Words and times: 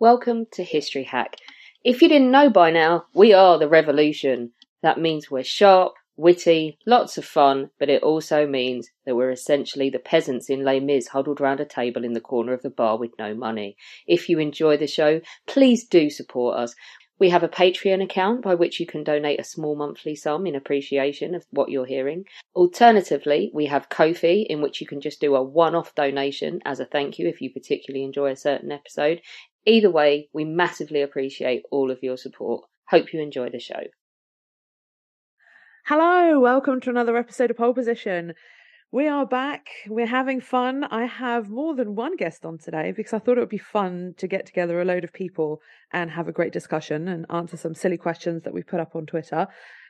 Welcome 0.00 0.46
to 0.52 0.62
History 0.62 1.02
Hack. 1.02 1.38
If 1.82 2.02
you 2.02 2.08
didn't 2.08 2.30
know 2.30 2.50
by 2.50 2.70
now, 2.70 3.06
we 3.14 3.32
are 3.32 3.58
the 3.58 3.68
revolution. 3.68 4.52
That 4.80 5.00
means 5.00 5.28
we're 5.28 5.42
sharp, 5.42 5.94
witty, 6.16 6.78
lots 6.86 7.18
of 7.18 7.24
fun, 7.24 7.70
but 7.80 7.90
it 7.90 8.04
also 8.04 8.46
means 8.46 8.90
that 9.04 9.16
we're 9.16 9.32
essentially 9.32 9.90
the 9.90 9.98
peasants 9.98 10.48
in 10.48 10.62
Les 10.62 10.78
Mis 10.78 11.08
huddled 11.08 11.40
round 11.40 11.58
a 11.58 11.64
table 11.64 12.04
in 12.04 12.12
the 12.12 12.20
corner 12.20 12.52
of 12.52 12.62
the 12.62 12.70
bar 12.70 12.96
with 12.96 13.10
no 13.18 13.34
money. 13.34 13.76
If 14.06 14.28
you 14.28 14.38
enjoy 14.38 14.76
the 14.76 14.86
show, 14.86 15.20
please 15.48 15.88
do 15.88 16.10
support 16.10 16.56
us. 16.58 16.76
We 17.20 17.30
have 17.30 17.42
a 17.42 17.48
Patreon 17.48 18.02
account 18.02 18.42
by 18.42 18.54
which 18.54 18.78
you 18.78 18.86
can 18.86 19.02
donate 19.02 19.40
a 19.40 19.44
small 19.44 19.74
monthly 19.74 20.14
sum 20.14 20.46
in 20.46 20.54
appreciation 20.54 21.34
of 21.34 21.44
what 21.50 21.68
you're 21.68 21.84
hearing. 21.84 22.26
Alternatively, 22.54 23.50
we 23.52 23.66
have 23.66 23.88
Ko-fi 23.88 24.46
in 24.48 24.62
which 24.62 24.80
you 24.80 24.86
can 24.86 25.00
just 25.00 25.20
do 25.20 25.34
a 25.34 25.42
one-off 25.42 25.96
donation 25.96 26.60
as 26.64 26.78
a 26.78 26.84
thank 26.84 27.18
you 27.18 27.26
if 27.26 27.40
you 27.40 27.52
particularly 27.52 28.04
enjoy 28.04 28.30
a 28.30 28.36
certain 28.36 28.70
episode. 28.70 29.20
Either 29.66 29.90
way, 29.90 30.28
we 30.32 30.44
massively 30.44 31.02
appreciate 31.02 31.64
all 31.72 31.90
of 31.90 32.02
your 32.02 32.16
support. 32.16 32.64
Hope 32.88 33.12
you 33.12 33.20
enjoy 33.20 33.50
the 33.50 33.58
show. 33.58 33.82
Hello, 35.86 36.38
welcome 36.38 36.80
to 36.82 36.90
another 36.90 37.16
episode 37.16 37.50
of 37.50 37.56
Pole 37.56 37.74
Position. 37.74 38.34
We 38.90 39.06
are 39.06 39.26
back. 39.26 39.68
We're 39.86 40.06
having 40.06 40.40
fun. 40.40 40.84
I 40.84 41.04
have 41.04 41.50
more 41.50 41.74
than 41.74 41.94
one 41.94 42.16
guest 42.16 42.46
on 42.46 42.56
today 42.56 42.90
because 42.96 43.12
I 43.12 43.18
thought 43.18 43.36
it 43.36 43.40
would 43.40 43.50
be 43.50 43.58
fun 43.58 44.14
to 44.16 44.26
get 44.26 44.46
together 44.46 44.80
a 44.80 44.84
load 44.86 45.04
of 45.04 45.12
people 45.12 45.60
and 45.92 46.10
have 46.10 46.26
a 46.26 46.32
great 46.32 46.54
discussion 46.54 47.06
and 47.06 47.26
answer 47.28 47.58
some 47.58 47.74
silly 47.74 47.98
questions 47.98 48.44
that 48.44 48.54
we 48.54 48.62
put 48.62 48.80
up 48.80 48.96
on 48.96 49.04
Twitter. 49.04 49.46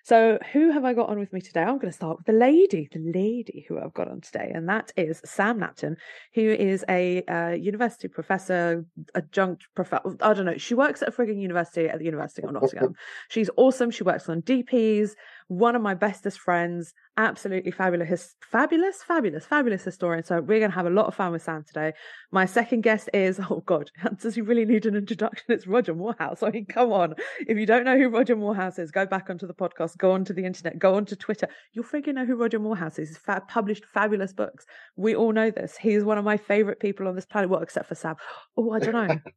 So, 0.08 0.38
who 0.54 0.70
have 0.70 0.86
I 0.86 0.94
got 0.94 1.10
on 1.10 1.18
with 1.18 1.34
me 1.34 1.42
today? 1.42 1.60
I'm 1.60 1.76
going 1.76 1.90
to 1.90 1.92
start 1.92 2.16
with 2.16 2.24
the 2.24 2.32
lady, 2.32 2.88
the 2.90 3.12
lady 3.14 3.66
who 3.68 3.78
I've 3.78 3.92
got 3.92 4.08
on 4.08 4.22
today, 4.22 4.50
and 4.54 4.66
that 4.66 4.90
is 4.96 5.20
Sam 5.26 5.60
Knapton, 5.60 5.96
who 6.32 6.48
is 6.48 6.82
a 6.88 7.22
uh, 7.24 7.50
university 7.50 8.08
professor, 8.08 8.86
adjunct 9.14 9.66
professor. 9.74 10.16
I 10.22 10.32
don't 10.32 10.46
know. 10.46 10.56
She 10.56 10.72
works 10.72 11.02
at 11.02 11.08
a 11.08 11.12
frigging 11.12 11.42
university 11.42 11.90
at 11.90 11.98
the 11.98 12.06
University 12.06 12.42
of 12.42 12.54
Nottingham. 12.54 12.94
She's 13.28 13.50
awesome. 13.58 13.90
She 13.90 14.02
works 14.02 14.30
on 14.30 14.40
DPs. 14.40 15.10
One 15.48 15.76
of 15.76 15.82
my 15.82 15.92
bestest 15.92 16.40
friends, 16.40 16.94
absolutely 17.18 17.72
fabulous, 17.72 18.36
fabulous, 18.40 19.02
fabulous, 19.02 19.44
fabulous 19.44 19.82
historian. 19.82 20.22
So 20.24 20.40
we're 20.40 20.60
going 20.60 20.70
to 20.70 20.76
have 20.76 20.86
a 20.86 20.90
lot 20.90 21.06
of 21.06 21.14
fun 21.14 21.32
with 21.32 21.42
Sam 21.42 21.64
today. 21.66 21.92
My 22.30 22.46
second 22.46 22.82
guest 22.82 23.10
is, 23.12 23.40
oh 23.50 23.62
God, 23.66 23.90
does 24.20 24.36
he 24.36 24.40
really 24.40 24.64
need 24.64 24.86
an 24.86 24.94
introduction? 24.94 25.46
It's 25.48 25.66
Roger 25.66 25.94
Moorhouse. 25.94 26.42
I 26.42 26.50
mean, 26.50 26.66
come 26.66 26.92
on. 26.92 27.14
If 27.40 27.58
you 27.58 27.66
don't 27.66 27.84
know 27.84 27.98
who 27.98 28.08
Roger 28.08 28.36
Moorhouse 28.36 28.78
is, 28.78 28.90
go 28.90 29.04
back 29.04 29.28
onto 29.28 29.46
the 29.46 29.54
podcast, 29.54 29.97
go 29.98 30.12
onto 30.12 30.32
the 30.32 30.44
internet, 30.44 30.78
go 30.78 30.94
onto 30.94 31.16
Twitter. 31.16 31.48
You'll 31.72 31.84
freaking 31.84 32.14
know 32.14 32.24
who 32.24 32.36
Roger 32.36 32.58
Moorhouse 32.58 32.98
is. 32.98 33.08
He's 33.08 33.18
fa- 33.18 33.42
published 33.48 33.84
fabulous 33.92 34.32
books. 34.32 34.64
We 34.96 35.14
all 35.14 35.32
know 35.32 35.50
this. 35.50 35.76
He's 35.76 36.04
one 36.04 36.18
of 36.18 36.24
my 36.24 36.36
favorite 36.36 36.80
people 36.80 37.08
on 37.08 37.14
this 37.14 37.26
planet. 37.26 37.50
Well, 37.50 37.60
except 37.62 37.88
for 37.88 37.94
Sam. 37.94 38.16
Oh, 38.56 38.70
I 38.72 38.78
don't 38.78 38.94
know. 38.94 39.18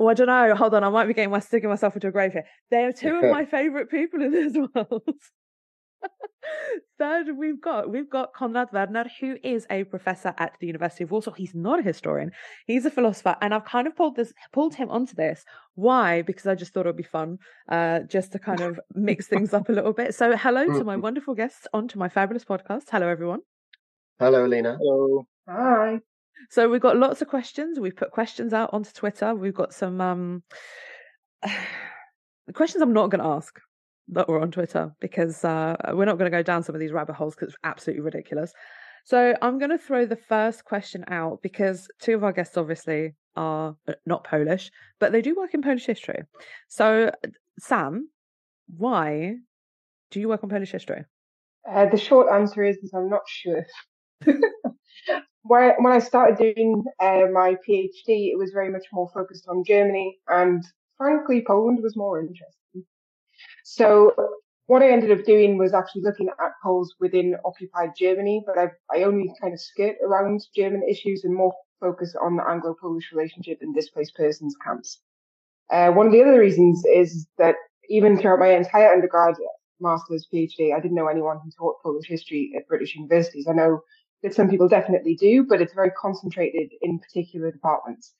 Oh, 0.00 0.06
I 0.06 0.14
don't 0.14 0.28
know. 0.28 0.54
Hold 0.54 0.74
on, 0.74 0.84
I 0.84 0.90
might 0.90 1.06
be 1.06 1.12
getting 1.12 1.32
my 1.32 1.40
sticking 1.40 1.68
myself 1.68 1.96
into 1.96 2.06
a 2.06 2.12
grave 2.12 2.32
here. 2.32 2.44
They 2.70 2.84
are 2.84 2.92
two 2.92 3.16
of 3.16 3.30
my 3.32 3.44
favorite 3.44 3.90
people 3.90 4.22
in 4.22 4.30
this 4.30 4.54
world. 4.74 5.02
Third, 6.98 7.36
we've 7.36 7.60
got 7.60 7.90
we've 7.90 8.08
got 8.08 8.32
Konrad 8.34 8.68
Werner, 8.72 9.06
who 9.20 9.36
is 9.42 9.66
a 9.70 9.84
professor 9.84 10.34
at 10.38 10.52
the 10.60 10.66
University 10.66 11.04
of 11.04 11.10
Warsaw. 11.10 11.32
He's 11.32 11.54
not 11.54 11.78
a 11.78 11.82
historian; 11.82 12.32
he's 12.66 12.86
a 12.86 12.90
philosopher, 12.90 13.36
and 13.40 13.54
I've 13.54 13.64
kind 13.64 13.86
of 13.86 13.96
pulled 13.96 14.16
this 14.16 14.32
pulled 14.52 14.74
him 14.74 14.90
onto 14.90 15.14
this. 15.14 15.44
Why? 15.74 16.22
Because 16.22 16.46
I 16.46 16.54
just 16.54 16.72
thought 16.72 16.86
it 16.86 16.88
would 16.88 16.96
be 16.96 17.02
fun, 17.02 17.38
uh, 17.68 18.00
just 18.00 18.32
to 18.32 18.38
kind 18.38 18.60
of 18.60 18.80
mix 18.94 19.26
things 19.26 19.54
up 19.54 19.68
a 19.68 19.72
little 19.72 19.92
bit. 19.92 20.14
So, 20.14 20.36
hello 20.36 20.66
to 20.66 20.84
my 20.84 20.96
wonderful 21.08 21.34
guests 21.34 21.66
onto 21.72 21.98
my 21.98 22.08
fabulous 22.08 22.44
podcast. 22.44 22.84
Hello, 22.90 23.08
everyone. 23.08 23.40
Hello, 24.18 24.44
Alina. 24.44 24.76
Hello. 24.80 25.26
Hi. 25.48 26.00
So 26.50 26.68
we've 26.68 26.80
got 26.80 26.96
lots 26.96 27.20
of 27.20 27.28
questions. 27.28 27.78
We've 27.78 27.96
put 27.96 28.10
questions 28.10 28.52
out 28.52 28.70
onto 28.72 28.90
Twitter. 28.92 29.34
We've 29.34 29.54
got 29.54 29.74
some 29.74 30.00
um, 30.00 30.42
questions 32.54 32.82
I'm 32.82 32.92
not 32.92 33.10
going 33.10 33.22
to 33.22 33.28
ask 33.28 33.60
that 34.10 34.28
were 34.28 34.40
on 34.40 34.50
Twitter 34.50 34.92
because 35.00 35.44
uh, 35.44 35.76
we're 35.92 36.04
not 36.04 36.18
going 36.18 36.30
to 36.30 36.36
go 36.36 36.42
down 36.42 36.62
some 36.62 36.74
of 36.74 36.80
these 36.80 36.92
rabbit 36.92 37.14
holes 37.14 37.34
because 37.34 37.48
it's 37.48 37.58
absolutely 37.64 38.02
ridiculous. 38.02 38.52
So 39.04 39.34
I'm 39.40 39.58
going 39.58 39.70
to 39.70 39.78
throw 39.78 40.06
the 40.06 40.16
first 40.16 40.64
question 40.64 41.04
out 41.08 41.40
because 41.42 41.88
two 42.00 42.14
of 42.14 42.24
our 42.24 42.32
guests 42.32 42.56
obviously 42.56 43.14
are 43.36 43.76
uh, 43.86 43.92
not 44.04 44.24
Polish, 44.24 44.70
but 44.98 45.12
they 45.12 45.22
do 45.22 45.34
work 45.34 45.54
in 45.54 45.62
Polish 45.62 45.86
history. 45.86 46.22
So, 46.68 47.10
Sam, 47.58 48.08
why 48.76 49.36
do 50.10 50.20
you 50.20 50.28
work 50.28 50.42
on 50.42 50.50
Polish 50.50 50.72
history? 50.72 51.04
Uh, 51.70 51.86
the 51.86 51.96
short 51.96 52.32
answer 52.32 52.64
is 52.64 52.78
I'm 52.94 53.08
not 53.08 53.22
sure. 53.26 53.64
when 55.42 55.86
I 55.86 55.98
started 55.98 56.36
doing 56.36 56.84
uh, 57.00 57.26
my 57.32 57.56
PhD, 57.66 58.30
it 58.32 58.38
was 58.38 58.50
very 58.52 58.70
much 58.70 58.86
more 58.92 59.08
focused 59.12 59.46
on 59.48 59.64
Germany, 59.64 60.18
and 60.28 60.64
frankly, 60.96 61.44
Poland 61.46 61.80
was 61.82 61.96
more 61.96 62.20
interesting. 62.20 62.54
So 63.70 64.14
what 64.66 64.82
I 64.82 64.90
ended 64.90 65.12
up 65.12 65.26
doing 65.26 65.58
was 65.58 65.74
actually 65.74 66.00
looking 66.00 66.28
at 66.28 66.52
Poles 66.62 66.94
within 67.00 67.36
occupied 67.44 67.90
Germany, 67.98 68.42
but 68.46 68.56
I, 68.58 68.68
I 68.90 69.02
only 69.02 69.30
kind 69.42 69.52
of 69.52 69.60
skirt 69.60 69.96
around 70.02 70.40
German 70.56 70.82
issues 70.88 71.22
and 71.22 71.34
more 71.34 71.52
focus 71.78 72.16
on 72.18 72.36
the 72.36 72.48
Anglo-Polish 72.48 73.12
relationship 73.12 73.58
and 73.60 73.74
displaced 73.74 74.14
persons 74.16 74.56
camps. 74.64 75.02
Uh, 75.70 75.90
one 75.90 76.06
of 76.06 76.12
the 76.12 76.22
other 76.22 76.40
reasons 76.40 76.82
is 76.86 77.26
that 77.36 77.56
even 77.90 78.16
throughout 78.16 78.38
my 78.38 78.56
entire 78.56 78.90
undergrad, 78.90 79.34
master's, 79.80 80.26
PhD, 80.32 80.74
I 80.74 80.80
didn't 80.80 80.96
know 80.96 81.08
anyone 81.08 81.38
who 81.44 81.50
taught 81.50 81.82
Polish 81.82 82.08
history 82.08 82.54
at 82.56 82.66
British 82.68 82.96
universities. 82.96 83.46
I 83.46 83.52
know 83.52 83.80
that 84.22 84.34
some 84.34 84.48
people 84.48 84.66
definitely 84.66 85.14
do, 85.14 85.44
but 85.46 85.60
it's 85.60 85.74
very 85.74 85.90
concentrated 85.90 86.70
in 86.80 86.98
particular 86.98 87.50
departments. 87.50 88.14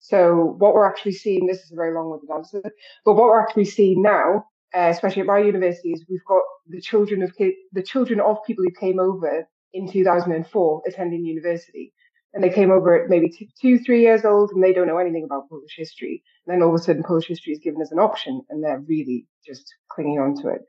So 0.00 0.56
what 0.58 0.72
we're 0.72 0.88
actually 0.88 1.12
seeing, 1.12 1.46
this 1.46 1.62
is 1.62 1.72
a 1.72 1.76
very 1.76 1.92
long-winded 1.92 2.30
answer, 2.34 2.62
but 3.04 3.12
what 3.12 3.26
we're 3.26 3.40
actually 3.40 3.66
seeing 3.66 4.00
now 4.00 4.46
uh, 4.74 4.88
especially 4.90 5.20
at 5.20 5.26
my 5.26 5.38
universities, 5.38 6.04
we've 6.08 6.24
got 6.24 6.42
the 6.68 6.80
children 6.80 7.22
of 7.22 7.32
the 7.72 7.82
children 7.82 8.20
of 8.20 8.36
people 8.46 8.64
who 8.64 8.70
came 8.78 8.98
over 8.98 9.48
in 9.72 9.90
2004 9.90 10.82
attending 10.86 11.24
university. 11.24 11.92
And 12.34 12.44
they 12.44 12.50
came 12.50 12.70
over 12.70 13.02
at 13.02 13.08
maybe 13.08 13.32
three 13.60 14.02
years 14.02 14.24
old 14.24 14.50
and 14.52 14.62
they 14.62 14.74
don't 14.74 14.86
know 14.86 14.98
anything 14.98 15.24
about 15.24 15.48
Polish 15.48 15.74
history. 15.76 16.22
And 16.46 16.54
then 16.54 16.62
all 16.62 16.74
of 16.74 16.80
a 16.80 16.84
sudden 16.84 17.02
Polish 17.02 17.26
history 17.26 17.54
is 17.54 17.58
given 17.58 17.80
as 17.80 17.90
an 17.90 17.98
option 17.98 18.42
and 18.50 18.62
they're 18.62 18.84
really 18.86 19.26
just 19.46 19.74
clinging 19.90 20.18
on 20.18 20.34
to 20.42 20.48
it. 20.48 20.60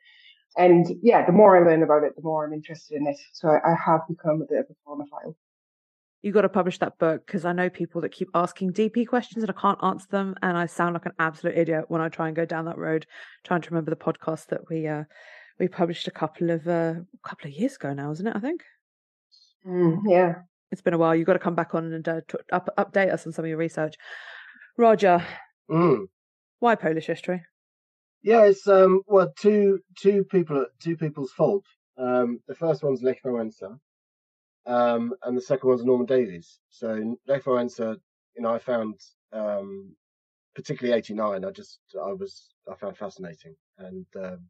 And 0.58 0.88
yeah, 1.04 1.26
the 1.26 1.34
more 1.34 1.58
I 1.58 1.70
learn 1.70 1.84
about 1.84 2.04
it, 2.04 2.16
the 2.16 2.24
more 2.24 2.46
I'm 2.46 2.54
interested 2.54 2.96
in 2.96 3.08
it. 3.08 3.18
So 3.34 3.50
I, 3.50 3.72
I 3.72 3.76
have 3.86 4.02
become 4.08 4.42
a 4.42 4.46
bit 4.46 4.60
of 4.60 4.68
a 4.70 4.90
Polonophile 4.90 5.36
you 6.22 6.34
got 6.34 6.41
to 6.41 6.50
publish 6.50 6.80
that 6.80 6.97
book 6.97 7.25
because 7.25 7.46
I 7.46 7.53
know 7.53 7.69
people 7.69 8.02
that 8.02 8.12
keep 8.12 8.30
asking 8.34 8.74
DP 8.74 9.07
questions 9.07 9.44
and 9.44 9.50
I 9.56 9.59
can't 9.59 9.80
answer 9.84 10.07
them, 10.09 10.35
and 10.41 10.57
I 10.57 10.66
sound 10.66 10.94
like 10.94 11.06
an 11.06 11.13
absolute 11.19 11.57
idiot 11.57 11.85
when 11.88 12.02
I 12.02 12.09
try 12.09 12.28
and 12.28 12.35
go 12.35 12.46
down 12.46 12.66
that 12.66 12.78
road, 12.78 13.06
trying 13.44 13.62
to 13.62 13.69
remember 13.69 13.91
the 13.91 13.97
podcast 13.97 14.47
that 14.47 14.69
we 14.69 14.88
uh, 14.88 15.03
we 15.59 15.68
published 15.68 16.07
a 16.07 16.12
couple 16.12 16.50
of 16.50 16.68
uh, 16.68 16.96
a 17.24 17.28
couple 17.28 17.50
of 17.50 17.53
years 17.53 17.75
ago 17.75 17.94
now, 17.94 18.12
isn't 18.12 18.28
it? 18.28 18.35
I 18.35 18.40
think. 18.40 18.62
Mm, 19.66 20.00
yeah, 20.07 20.35
it's 20.72 20.81
been 20.81 20.94
a 20.94 20.97
while. 20.97 21.16
You've 21.16 21.28
got 21.28 21.34
to 21.34 21.40
come 21.40 21.56
back 21.56 21.74
on 21.74 21.91
and 21.94 22.07
uh, 22.07 22.22
t- 22.28 22.38
up, 22.51 22.69
update 22.78 23.12
us 23.13 23.25
on 23.25 23.31
some 23.31 23.46
of 23.46 23.50
your 23.50 23.57
research. 23.57 23.96
Roger, 24.77 25.25
mm. 25.69 26.06
why 26.60 26.75
Polish 26.75 27.07
history? 27.07 27.44
Yeah, 28.22 28.44
it's 28.44 28.68
um 28.68 29.01
well 29.07 29.31
two 29.39 29.80
two 29.98 30.25
people 30.25 30.65
two 30.81 30.98
people's 30.98 31.31
fault. 31.31 31.63
Um, 31.98 32.39
the 32.48 32.56
first 32.56 32.83
one's 32.83 33.01
Lech 33.01 33.24
Wałęsa, 33.24 33.77
um, 34.69 35.13
and 35.24 35.36
the 35.36 35.42
second 35.42 35.68
one's 35.68 35.83
Norman 35.83 36.06
Davies. 36.06 36.60
So 36.69 37.18
Lech 37.27 37.44
Wałęsa, 37.44 37.98
you 38.36 38.44
know, 38.44 38.54
I 38.54 38.60
found 38.60 38.95
um, 39.33 39.95
particularly 40.54 40.98
'89. 40.98 41.44
I 41.44 41.50
just 41.50 41.80
I 41.95 42.13
was 42.13 42.50
I 42.71 42.75
found 42.75 42.95
fascinating, 42.95 43.56
and 43.80 44.06
um, 44.16 44.48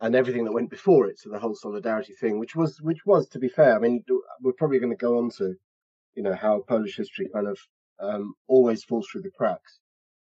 and 0.00 0.14
everything 0.14 0.44
that 0.44 0.52
went 0.52 0.70
before 0.70 1.08
it. 1.08 1.18
So 1.18 1.28
the 1.28 1.40
whole 1.40 1.56
solidarity 1.56 2.14
thing, 2.14 2.38
which 2.38 2.54
was 2.54 2.80
which 2.80 3.04
was 3.04 3.28
to 3.30 3.40
be 3.40 3.48
fair. 3.48 3.74
I 3.74 3.80
mean, 3.80 4.04
we're 4.40 4.52
probably 4.52 4.78
going 4.78 4.96
to 4.96 5.06
go 5.06 5.18
on 5.18 5.30
to, 5.38 5.54
you 6.14 6.22
know, 6.22 6.34
how 6.34 6.60
Polish 6.68 6.96
history 6.96 7.28
kind 7.34 7.48
of 7.48 7.58
um, 7.98 8.34
always 8.46 8.84
falls 8.84 9.08
through 9.10 9.22
the 9.22 9.30
cracks. 9.36 9.80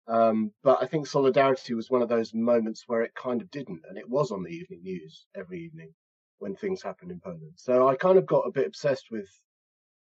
Um, 0.06 0.52
but 0.62 0.78
I 0.80 0.86
think 0.86 1.08
solidarity 1.08 1.74
was 1.74 1.90
one 1.90 2.02
of 2.02 2.08
those 2.08 2.32
moments 2.32 2.84
where 2.86 3.02
it 3.02 3.14
kind 3.14 3.42
of 3.42 3.50
didn't, 3.50 3.82
and 3.88 3.98
it 3.98 4.08
was 4.08 4.30
on 4.30 4.44
the 4.44 4.50
evening 4.50 4.82
news 4.84 5.26
every 5.34 5.64
evening 5.64 5.94
when 6.40 6.56
things 6.56 6.82
happened 6.82 7.12
in 7.12 7.20
Poland. 7.20 7.52
So 7.54 7.88
I 7.88 7.94
kind 7.94 8.18
of 8.18 8.26
got 8.26 8.46
a 8.46 8.50
bit 8.50 8.66
obsessed 8.66 9.06
with 9.10 9.28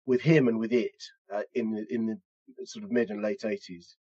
with 0.07 0.23
him 0.23 0.49
and 0.49 0.59
with 0.59 0.73
it 0.73 1.03
uh, 1.33 1.43
in 1.55 1.73
the, 1.73 1.87
in 1.95 2.07
the 2.07 2.67
sort 2.67 2.85
of 2.85 2.91
mid 2.91 3.11
and 3.11 3.23
late 3.23 3.43
80s. 3.43 3.95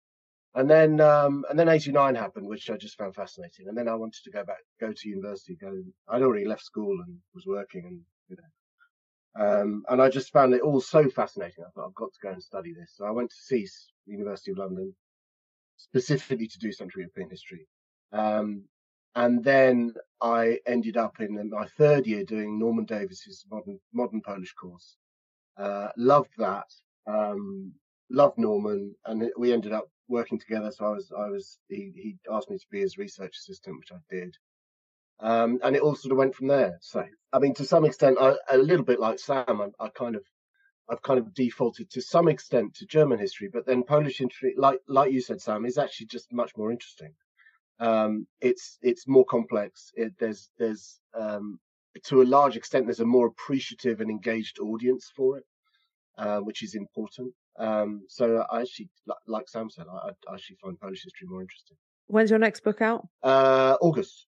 And 0.55 0.71
then 0.71 1.01
um, 1.01 1.45
and 1.51 1.59
then 1.59 1.69
89 1.69 2.15
happened, 2.15 2.47
which 2.47 2.71
I 2.71 2.77
just 2.77 2.97
found 2.97 3.15
fascinating. 3.15 3.69
And 3.69 3.77
then 3.77 3.89
I 3.89 3.95
wanted 3.95 4.23
to 4.25 4.31
go 4.31 4.45
back, 4.45 4.61
go 4.81 4.93
to 4.93 5.09
university. 5.09 5.57
Go. 5.61 5.83
I'd 6.09 6.23
already 6.23 6.47
left 6.47 6.65
school 6.65 6.99
and 7.07 7.19
was 7.35 7.47
working, 7.47 7.85
and 7.87 8.01
you 8.29 8.37
know. 8.37 8.51
Um, 9.39 9.85
and 9.91 10.01
I 10.01 10.09
just 10.09 10.33
found 10.33 10.55
it 10.55 10.63
all 10.63 10.81
so 10.81 11.11
fascinating. 11.11 11.63
I 11.63 11.71
thought 11.71 11.89
I've 11.89 11.95
got 11.95 12.11
to 12.15 12.21
go 12.23 12.31
and 12.31 12.43
study 12.43 12.73
this. 12.73 12.95
So 12.97 13.05
I 13.05 13.11
went 13.11 13.31
to 13.31 13.55
SSEES, 13.55 13.71
University 14.07 14.51
of 14.51 14.57
London, 14.57 14.95
specifically 15.77 16.49
to 16.49 16.59
do 16.59 16.73
Central 16.73 17.03
European 17.03 17.29
history. 17.29 17.67
Um, 18.13 18.63
and 19.17 19.43
then 19.43 19.95
I 20.21 20.61
ended 20.67 20.97
up 20.99 21.21
in 21.21 21.51
my 21.51 21.67
third 21.79 22.07
year 22.07 22.23
doing 22.23 22.59
Norman 22.59 22.85
Davies's 22.85 23.45
modern 23.51 23.81
modern 23.93 24.21
Polish 24.21 24.53
course. 24.53 24.97
Uh, 25.57 25.89
loved 25.97 26.33
that. 26.39 26.67
Um, 27.07 27.73
loved 28.11 28.39
Norman, 28.39 28.95
and 29.07 29.31
we 29.39 29.53
ended 29.53 29.73
up 29.73 29.89
working 30.09 30.39
together. 30.39 30.71
So 30.71 30.85
I 30.85 30.91
was 30.91 31.11
I 31.19 31.29
was 31.31 31.59
he, 31.69 31.93
he 31.97 32.17
asked 32.31 32.51
me 32.51 32.59
to 32.59 32.67
be 32.71 32.81
his 32.81 32.99
research 32.99 33.37
assistant, 33.39 33.79
which 33.79 33.91
I 33.91 33.97
did. 34.15 34.37
Um, 35.19 35.61
and 35.65 35.75
it 35.75 35.81
all 35.81 35.97
sort 35.97 36.13
of 36.13 36.19
went 36.19 36.35
from 36.35 36.49
there. 36.49 36.77
So 36.83 37.03
I 37.33 37.39
mean, 37.39 37.55
to 37.55 37.65
some 37.65 37.87
extent, 37.87 38.19
I, 38.21 38.35
a 38.51 38.59
little 38.59 38.85
bit 38.85 39.01
like 39.01 39.19
Sam, 39.19 39.73
I, 39.81 39.85
I 39.85 39.89
kind 39.89 40.15
of 40.15 40.25
I've 40.91 41.03
kind 41.03 41.19
of 41.19 41.33
defaulted 41.33 41.91
to 41.93 42.03
some 42.03 42.29
extent 42.29 42.75
to 42.75 42.87
German 42.87 43.19
history, 43.19 43.49
but 43.51 43.65
then 43.65 43.83
Polish 43.83 44.19
history, 44.19 44.55
like 44.59 44.81
like 44.89 45.11
you 45.11 45.23
said, 45.23 45.41
Sam, 45.41 45.65
is 45.65 45.79
actually 45.79 46.09
just 46.09 46.33
much 46.35 46.55
more 46.55 46.71
interesting. 46.71 47.15
Um, 47.79 48.27
it's 48.41 48.79
it's 48.83 49.07
more 49.07 49.25
complex. 49.25 49.93
It, 49.95 50.15
there's 50.19 50.51
there's 50.59 51.01
um, 51.15 51.59
to 52.05 52.23
a 52.23 52.25
large 52.25 52.57
extent 52.57 52.87
there's 52.87 53.01
a 53.01 53.07
more 53.07 53.27
appreciative 53.27 54.01
and 54.01 54.11
engaged 54.11 54.59
audience 54.61 55.11
for 55.15 55.39
it, 55.39 55.45
uh, 56.19 56.39
which 56.39 56.63
is 56.63 56.75
important. 56.75 57.33
Um, 57.59 58.03
so 58.09 58.45
I 58.51 58.63
actually, 58.63 58.91
like 59.27 59.49
Sam 59.49 59.71
said, 59.71 59.87
I, 59.91 60.11
I, 60.31 60.35
actually 60.35 60.57
find 60.63 60.79
Polish 60.79 61.05
history 61.05 61.27
more 61.27 61.41
interesting. 61.41 61.77
When's 62.07 62.31
your 62.31 62.39
next 62.39 62.63
book 62.63 62.83
out? 62.83 63.09
Uh, 63.23 63.77
August. 63.81 64.27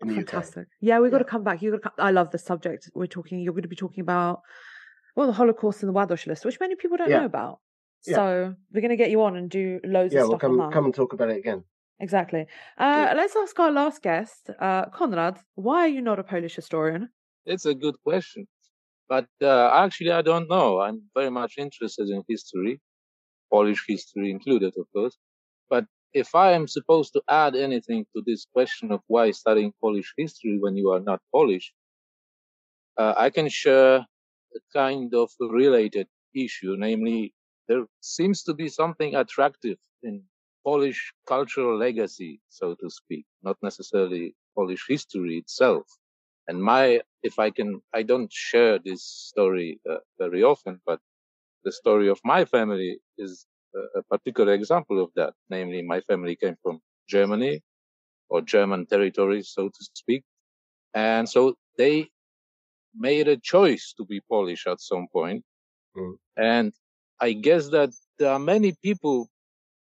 Fantastic. 0.00 0.62
UK. 0.62 0.68
Yeah, 0.80 1.00
we've 1.00 1.10
got 1.10 1.18
to 1.18 1.24
come 1.24 1.44
back. 1.44 1.62
You 1.62 1.78
got. 1.78 1.94
I 1.98 2.10
love 2.10 2.30
the 2.30 2.38
subject 2.38 2.90
we're 2.94 3.06
talking. 3.06 3.40
You're 3.40 3.52
going 3.52 3.62
to 3.62 3.68
be 3.68 3.76
talking 3.76 4.00
about 4.00 4.40
well 5.14 5.26
the 5.26 5.32
Holocaust 5.32 5.82
and 5.82 5.88
the 5.88 5.92
Ładoś 5.92 6.26
list, 6.26 6.44
which 6.44 6.58
many 6.58 6.74
people 6.74 6.96
don't 6.96 7.10
yeah. 7.10 7.20
know 7.20 7.26
about. 7.26 7.60
Yeah. 8.06 8.16
So 8.16 8.54
we're 8.72 8.80
going 8.80 8.90
to 8.90 8.96
get 8.96 9.10
you 9.10 9.22
on 9.22 9.36
and 9.36 9.48
do 9.48 9.78
loads 9.84 10.12
yeah, 10.12 10.22
of 10.22 10.26
stuff. 10.26 10.42
Yeah, 10.42 10.48
we'll 10.48 10.58
come 10.58 10.72
come 10.72 10.84
and 10.86 10.94
talk 10.94 11.12
about 11.12 11.30
it 11.30 11.36
again. 11.36 11.62
Exactly. 12.02 12.46
Uh, 12.78 13.12
let's 13.16 13.36
ask 13.36 13.58
our 13.60 13.70
last 13.70 14.02
guest, 14.02 14.50
uh, 14.58 14.86
Konrad. 14.86 15.38
Why 15.54 15.82
are 15.84 15.88
you 15.88 16.02
not 16.02 16.18
a 16.18 16.24
Polish 16.24 16.56
historian? 16.56 17.10
It's 17.46 17.64
a 17.64 17.74
good 17.74 17.94
question, 18.02 18.46
but 19.08 19.28
uh, 19.40 19.70
actually, 19.72 20.10
I 20.10 20.22
don't 20.22 20.48
know. 20.48 20.80
I'm 20.80 21.02
very 21.14 21.30
much 21.30 21.58
interested 21.58 22.08
in 22.08 22.24
history, 22.28 22.80
Polish 23.52 23.84
history 23.86 24.30
included, 24.30 24.74
of 24.76 24.86
course. 24.92 25.16
But 25.70 25.86
if 26.12 26.34
I 26.34 26.52
am 26.52 26.66
supposed 26.66 27.12
to 27.14 27.22
add 27.28 27.54
anything 27.54 28.04
to 28.16 28.22
this 28.26 28.46
question 28.52 28.90
of 28.90 29.00
why 29.06 29.30
studying 29.30 29.72
Polish 29.80 30.12
history 30.16 30.58
when 30.58 30.76
you 30.76 30.90
are 30.90 31.00
not 31.00 31.20
Polish, 31.32 31.72
uh, 32.96 33.14
I 33.16 33.30
can 33.30 33.48
share 33.48 33.96
a 34.56 34.60
kind 34.72 35.14
of 35.14 35.30
related 35.40 36.08
issue, 36.34 36.74
namely, 36.78 37.32
there 37.68 37.84
seems 38.00 38.42
to 38.44 38.54
be 38.54 38.68
something 38.68 39.14
attractive 39.14 39.78
in 40.02 40.24
Polish 40.64 41.12
cultural 41.26 41.76
legacy, 41.76 42.40
so 42.48 42.74
to 42.80 42.90
speak, 42.90 43.24
not 43.42 43.56
necessarily 43.62 44.34
Polish 44.56 44.84
history 44.88 45.38
itself. 45.38 45.84
And 46.48 46.62
my, 46.62 47.00
if 47.22 47.38
I 47.38 47.50
can, 47.50 47.80
I 47.94 48.02
don't 48.02 48.32
share 48.32 48.78
this 48.78 49.04
story 49.04 49.80
uh, 49.88 49.98
very 50.18 50.42
often, 50.42 50.80
but 50.86 51.00
the 51.64 51.72
story 51.72 52.08
of 52.08 52.20
my 52.24 52.44
family 52.44 52.98
is 53.18 53.46
a, 53.74 54.00
a 54.00 54.02
particular 54.02 54.52
example 54.52 55.02
of 55.02 55.10
that. 55.16 55.34
Namely, 55.50 55.82
my 55.82 56.00
family 56.00 56.36
came 56.36 56.56
from 56.62 56.80
Germany 57.08 57.60
or 58.28 58.40
German 58.40 58.86
territories, 58.86 59.50
so 59.50 59.68
to 59.68 59.84
speak. 59.94 60.24
And 60.94 61.28
so 61.28 61.54
they 61.78 62.08
made 62.94 63.28
a 63.28 63.36
choice 63.36 63.94
to 63.96 64.04
be 64.04 64.20
Polish 64.28 64.66
at 64.66 64.80
some 64.80 65.06
point. 65.12 65.44
Mm. 65.96 66.14
And 66.36 66.72
I 67.20 67.32
guess 67.32 67.68
that 67.70 67.90
there 68.18 68.30
are 68.30 68.38
many 68.38 68.74
people 68.82 69.28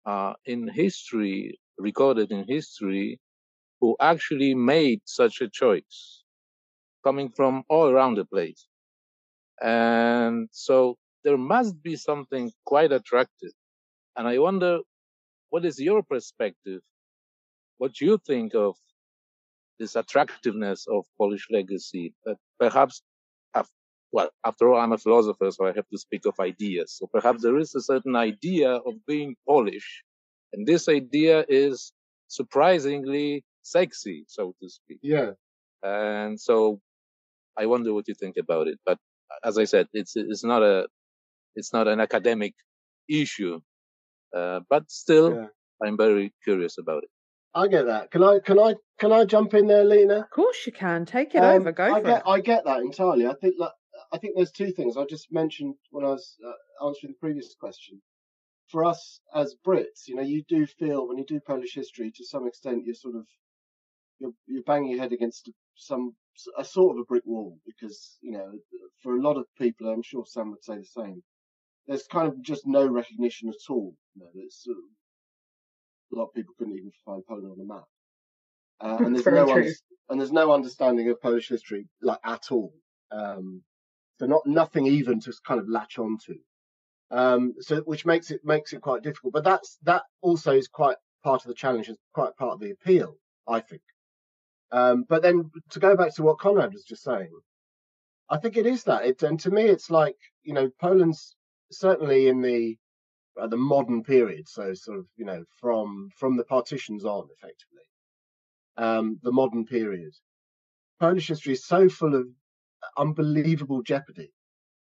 uh, 0.07 0.33
in 0.45 0.69
history, 0.69 1.59
recorded 1.77 2.31
in 2.31 2.45
history, 2.47 3.19
who 3.81 3.95
actually 3.99 4.55
made 4.55 5.01
such 5.05 5.41
a 5.41 5.49
choice, 5.49 6.23
coming 7.03 7.29
from 7.29 7.63
all 7.69 7.89
around 7.89 8.15
the 8.15 8.25
place. 8.25 8.67
And 9.61 10.49
so 10.51 10.97
there 11.23 11.37
must 11.37 11.83
be 11.83 11.95
something 11.95 12.51
quite 12.65 12.91
attractive. 12.91 13.51
And 14.15 14.27
I 14.27 14.39
wonder, 14.39 14.79
what 15.49 15.65
is 15.65 15.79
your 15.79 16.01
perspective? 16.03 16.81
What 17.77 18.01
you 18.01 18.17
think 18.25 18.55
of 18.55 18.75
this 19.79 19.95
attractiveness 19.95 20.87
of 20.87 21.05
Polish 21.17 21.47
legacy 21.51 22.13
that 22.25 22.37
perhaps 22.59 23.03
well, 24.11 24.29
after 24.45 24.69
all, 24.69 24.79
I'm 24.79 24.93
a 24.93 24.97
philosopher, 24.97 25.51
so 25.51 25.67
I 25.67 25.73
have 25.73 25.87
to 25.89 25.97
speak 25.97 26.25
of 26.25 26.39
ideas. 26.39 26.93
So 26.97 27.07
perhaps 27.07 27.43
there 27.43 27.57
is 27.57 27.75
a 27.75 27.81
certain 27.81 28.15
idea 28.15 28.71
of 28.71 28.93
being 29.05 29.35
Polish, 29.47 30.03
and 30.53 30.65
this 30.65 30.87
idea 30.87 31.45
is 31.47 31.91
surprisingly 32.27 33.43
sexy, 33.63 34.25
so 34.27 34.53
to 34.61 34.69
speak. 34.69 34.99
Yeah. 35.01 35.31
And 35.83 36.39
so 36.39 36.79
I 37.57 37.65
wonder 37.65 37.93
what 37.93 38.07
you 38.07 38.13
think 38.13 38.37
about 38.37 38.67
it. 38.67 38.79
But 38.85 38.97
as 39.43 39.57
I 39.57 39.65
said, 39.65 39.87
it's 39.93 40.15
it's 40.15 40.43
not 40.43 40.63
a 40.63 40.87
it's 41.55 41.73
not 41.73 41.87
an 41.87 41.99
academic 41.99 42.53
issue, 43.09 43.59
uh, 44.35 44.61
but 44.69 44.89
still, 44.89 45.35
yeah. 45.35 45.47
I'm 45.83 45.97
very 45.97 46.33
curious 46.43 46.77
about 46.77 47.03
it. 47.03 47.09
I 47.53 47.67
get 47.67 47.85
that. 47.87 48.11
Can 48.11 48.23
I 48.23 48.39
can 48.43 48.59
I 48.59 48.75
can 48.99 49.11
I 49.11 49.25
jump 49.25 49.53
in 49.53 49.67
there, 49.67 49.83
Lena? 49.83 50.19
Of 50.19 50.29
course 50.29 50.65
you 50.65 50.71
can. 50.71 51.05
Take 51.05 51.35
it 51.35 51.39
um, 51.39 51.61
over. 51.61 51.71
Go 51.71 51.83
I 51.83 52.01
for 52.01 52.07
get, 52.07 52.17
it. 52.17 52.23
I 52.27 52.39
get 52.41 52.65
that 52.65 52.79
entirely. 52.79 53.27
I 53.27 53.33
think 53.33 53.55
like 53.57 53.71
I 54.11 54.17
think 54.17 54.35
there's 54.35 54.51
two 54.51 54.71
things 54.71 54.97
I 54.97 55.05
just 55.05 55.31
mentioned 55.31 55.75
when 55.91 56.05
I 56.05 56.09
was 56.09 56.35
uh, 56.45 56.85
answering 56.85 57.13
the 57.13 57.19
previous 57.19 57.55
question. 57.59 58.01
For 58.69 58.83
us 58.83 59.21
as 59.33 59.55
Brits, 59.65 60.07
you 60.07 60.15
know, 60.15 60.21
you 60.21 60.43
do 60.47 60.65
feel 60.65 61.07
when 61.07 61.17
you 61.17 61.25
do 61.25 61.39
Polish 61.39 61.73
history, 61.73 62.11
to 62.15 62.25
some 62.25 62.47
extent, 62.47 62.83
you're 62.85 62.95
sort 62.95 63.15
of 63.15 63.25
you're 64.19 64.33
you're 64.45 64.63
banging 64.63 64.91
your 64.91 64.99
head 64.99 65.13
against 65.13 65.49
some 65.75 66.15
a 66.57 66.63
sort 66.63 66.95
of 66.95 67.01
a 67.01 67.05
brick 67.05 67.23
wall 67.25 67.57
because 67.65 68.17
you 68.21 68.31
know, 68.31 68.51
for 69.01 69.15
a 69.15 69.21
lot 69.21 69.37
of 69.37 69.45
people, 69.57 69.89
I'm 69.89 70.03
sure 70.03 70.25
Sam 70.25 70.51
would 70.51 70.63
say 70.63 70.77
the 70.77 70.85
same. 70.85 71.23
There's 71.87 72.07
kind 72.07 72.27
of 72.27 72.41
just 72.41 72.67
no 72.67 72.85
recognition 72.85 73.49
at 73.49 73.71
all. 73.71 73.95
You 74.15 74.23
know, 74.23 74.29
uh, 74.35 74.73
a 76.13 76.15
lot 76.17 76.27
of 76.27 76.33
people 76.33 76.53
couldn't 76.57 76.75
even 76.75 76.91
find 77.05 77.23
Poland 77.25 77.51
on 77.51 77.57
the 77.57 77.73
map, 77.73 77.85
uh, 78.81 79.03
and 79.05 79.15
there's 79.15 79.25
no 79.47 79.49
un- 79.49 79.73
and 80.09 80.19
there's 80.19 80.31
no 80.31 80.51
understanding 80.51 81.09
of 81.09 81.21
Polish 81.21 81.47
history 81.47 81.87
like 82.01 82.19
at 82.25 82.51
all. 82.51 82.73
Um, 83.11 83.63
so 84.19 84.25
not 84.25 84.45
nothing 84.45 84.87
even 84.87 85.19
to 85.21 85.33
kind 85.45 85.59
of 85.59 85.69
latch 85.69 85.99
onto. 85.99 86.35
Um, 87.09 87.53
so 87.59 87.81
which 87.81 88.05
makes 88.05 88.31
it 88.31 88.41
makes 88.43 88.73
it 88.73 88.81
quite 88.81 89.03
difficult. 89.03 89.33
But 89.33 89.43
that's 89.43 89.77
that 89.83 90.03
also 90.21 90.51
is 90.51 90.67
quite 90.67 90.97
part 91.23 91.43
of 91.43 91.47
the 91.47 91.55
challenge, 91.55 91.89
is 91.89 91.97
quite 92.13 92.35
part 92.35 92.53
of 92.53 92.59
the 92.59 92.71
appeal, 92.71 93.15
I 93.47 93.59
think. 93.61 93.81
Um, 94.71 95.05
but 95.07 95.21
then 95.21 95.49
to 95.71 95.79
go 95.79 95.95
back 95.95 96.13
to 96.15 96.23
what 96.23 96.39
Konrad 96.39 96.73
was 96.73 96.83
just 96.83 97.03
saying, 97.03 97.31
I 98.29 98.37
think 98.37 98.57
it 98.57 98.65
is 98.65 98.83
that. 98.83 99.05
It, 99.05 99.23
and 99.23 99.39
to 99.41 99.51
me, 99.51 99.63
it's 99.63 99.89
like 99.89 100.17
you 100.43 100.53
know, 100.53 100.69
Poland's 100.81 101.35
certainly 101.71 102.27
in 102.27 102.41
the 102.41 102.77
uh, 103.39 103.47
the 103.47 103.57
modern 103.57 104.03
period, 104.03 104.47
so 104.47 104.73
sort 104.73 104.97
of 104.99 105.05
you 105.15 105.25
know 105.25 105.43
from 105.61 106.09
from 106.17 106.35
the 106.35 106.43
partitions 106.43 107.05
on, 107.05 107.27
effectively, 107.37 107.83
um, 108.77 109.19
the 109.23 109.31
modern 109.31 109.65
period. 109.65 110.13
Polish 110.99 111.27
history 111.27 111.53
is 111.53 111.65
so 111.65 111.87
full 111.87 112.15
of 112.15 112.27
unbelievable 112.97 113.81
jeopardy. 113.81 114.33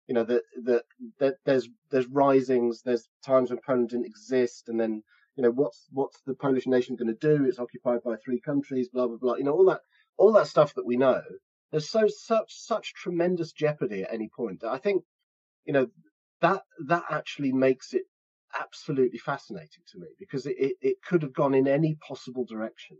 You 0.09 0.15
know 0.15 0.25
that 0.25 0.43
that 0.65 0.85
that 1.21 1.37
there's 1.45 1.69
there's 1.91 2.07
risings, 2.07 2.83
there's 2.83 3.09
times 3.25 3.51
when 3.51 3.61
Poland 3.65 3.91
didn't 3.91 4.07
exist, 4.07 4.69
and 4.69 4.79
then 4.79 5.03
you 5.37 5.43
know 5.43 5.51
what's 5.51 5.87
what's 5.93 6.21
the 6.27 6.35
Polish 6.35 6.67
nation 6.67 6.97
going 6.97 7.15
to 7.15 7.37
do? 7.37 7.45
It's 7.45 7.59
occupied 7.59 8.03
by 8.05 8.17
three 8.17 8.41
countries, 8.41 8.89
blah 8.89 9.07
blah 9.07 9.17
blah. 9.17 9.35
You 9.37 9.45
know 9.45 9.53
all 9.53 9.67
that 9.67 9.81
all 10.17 10.33
that 10.33 10.49
stuff 10.49 10.75
that 10.75 10.87
we 10.87 10.97
know. 10.97 11.23
There's 11.71 11.89
so 11.89 12.07
such 12.09 12.53
such 12.53 12.95
tremendous 12.95 13.53
jeopardy 13.53 14.03
at 14.03 14.13
any 14.13 14.29
point 14.29 14.61
that 14.61 14.73
I 14.73 14.79
think 14.79 15.05
you 15.65 15.73
know 15.73 15.87
that 16.41 16.63
that 16.87 17.05
actually 17.11 17.53
makes 17.53 17.95
it 17.95 18.03
absolutely 18.59 19.19
fascinating 19.19 19.83
to 19.93 19.99
me 19.99 20.09
because 20.19 20.47
it, 20.47 20.57
it, 20.59 20.77
it 20.83 20.97
could 21.03 21.23
have 21.23 21.33
gone 21.33 21.55
in 21.55 21.67
any 21.67 21.95
possible 22.07 22.45
direction. 22.45 22.99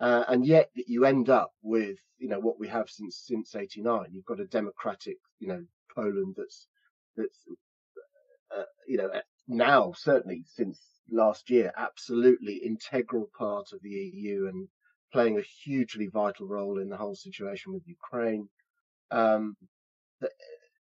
Uh, 0.00 0.24
and 0.28 0.46
yet 0.46 0.70
that 0.76 0.88
you 0.88 1.04
end 1.04 1.28
up 1.28 1.52
with, 1.62 1.98
you 2.18 2.28
know, 2.28 2.40
what 2.40 2.58
we 2.58 2.66
have 2.66 2.88
since, 2.88 3.22
since 3.26 3.54
89. 3.54 4.06
You've 4.12 4.24
got 4.24 4.40
a 4.40 4.46
democratic, 4.46 5.18
you 5.38 5.48
know, 5.48 5.62
Poland 5.94 6.34
that's, 6.38 6.66
that's, 7.16 7.38
uh, 8.56 8.64
you 8.88 8.96
know, 8.96 9.10
now 9.46 9.92
certainly 9.94 10.42
since 10.46 10.80
last 11.10 11.50
year, 11.50 11.70
absolutely 11.76 12.54
integral 12.64 13.28
part 13.36 13.72
of 13.72 13.80
the 13.82 13.90
EU 13.90 14.48
and 14.48 14.68
playing 15.12 15.38
a 15.38 15.42
hugely 15.64 16.06
vital 16.06 16.46
role 16.46 16.78
in 16.78 16.88
the 16.88 16.96
whole 16.96 17.16
situation 17.16 17.74
with 17.74 17.86
Ukraine. 17.86 18.48
Um, 19.10 19.56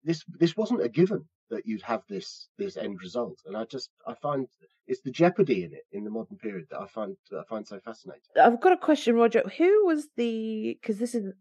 this, 0.03 0.25
this 0.41 0.57
wasn't 0.57 0.83
a 0.83 0.89
given 0.89 1.25
that 1.51 1.67
you'd 1.67 1.83
have 1.83 2.03
this 2.09 2.49
this 2.59 2.77
end 2.77 2.99
result. 3.03 3.39
And 3.47 3.57
I 3.57 3.65
just 3.65 3.91
I 4.07 4.15
find 4.15 4.47
it's 4.87 5.03
the 5.03 5.11
jeopardy 5.11 5.65
in 5.65 5.73
it 5.73 5.85
in 5.93 6.05
the 6.05 6.11
modern 6.11 6.37
period 6.37 6.67
that 6.71 6.81
I 6.81 6.87
find 6.87 7.17
that 7.31 7.41
I 7.41 7.45
find 7.45 7.67
so 7.67 7.81
fascinating. 7.81 8.23
I've 8.41 8.61
got 8.61 8.73
a 8.73 8.77
question, 8.77 9.15
Roger. 9.15 9.43
Who 9.59 9.87
was 9.87 10.09
the 10.17 10.79
because 10.81 10.99
this 10.99 11.15
is 11.15 11.33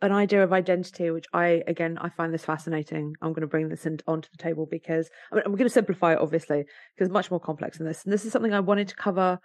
an 0.00 0.12
idea 0.12 0.42
of 0.42 0.52
identity, 0.52 1.10
which 1.10 1.26
I 1.32 1.62
again 1.66 1.98
I 2.00 2.08
find 2.08 2.32
this 2.32 2.44
fascinating. 2.44 3.14
I'm 3.20 3.32
going 3.32 3.42
to 3.42 3.46
bring 3.46 3.68
this 3.68 3.86
in, 3.86 3.98
onto 4.06 4.28
the 4.30 4.42
table 4.42 4.66
because 4.70 5.10
I 5.30 5.36
mean, 5.36 5.44
I'm 5.44 5.52
going 5.52 5.64
to 5.64 5.70
simplify 5.70 6.12
it, 6.12 6.18
obviously, 6.20 6.64
because 6.94 7.08
it's 7.08 7.12
much 7.12 7.30
more 7.30 7.40
complex 7.40 7.78
than 7.78 7.86
this. 7.86 8.04
And 8.04 8.12
this 8.12 8.24
is 8.24 8.32
something 8.32 8.54
I 8.54 8.60
wanted 8.60 8.88
to 8.88 8.96
cover 8.96 9.38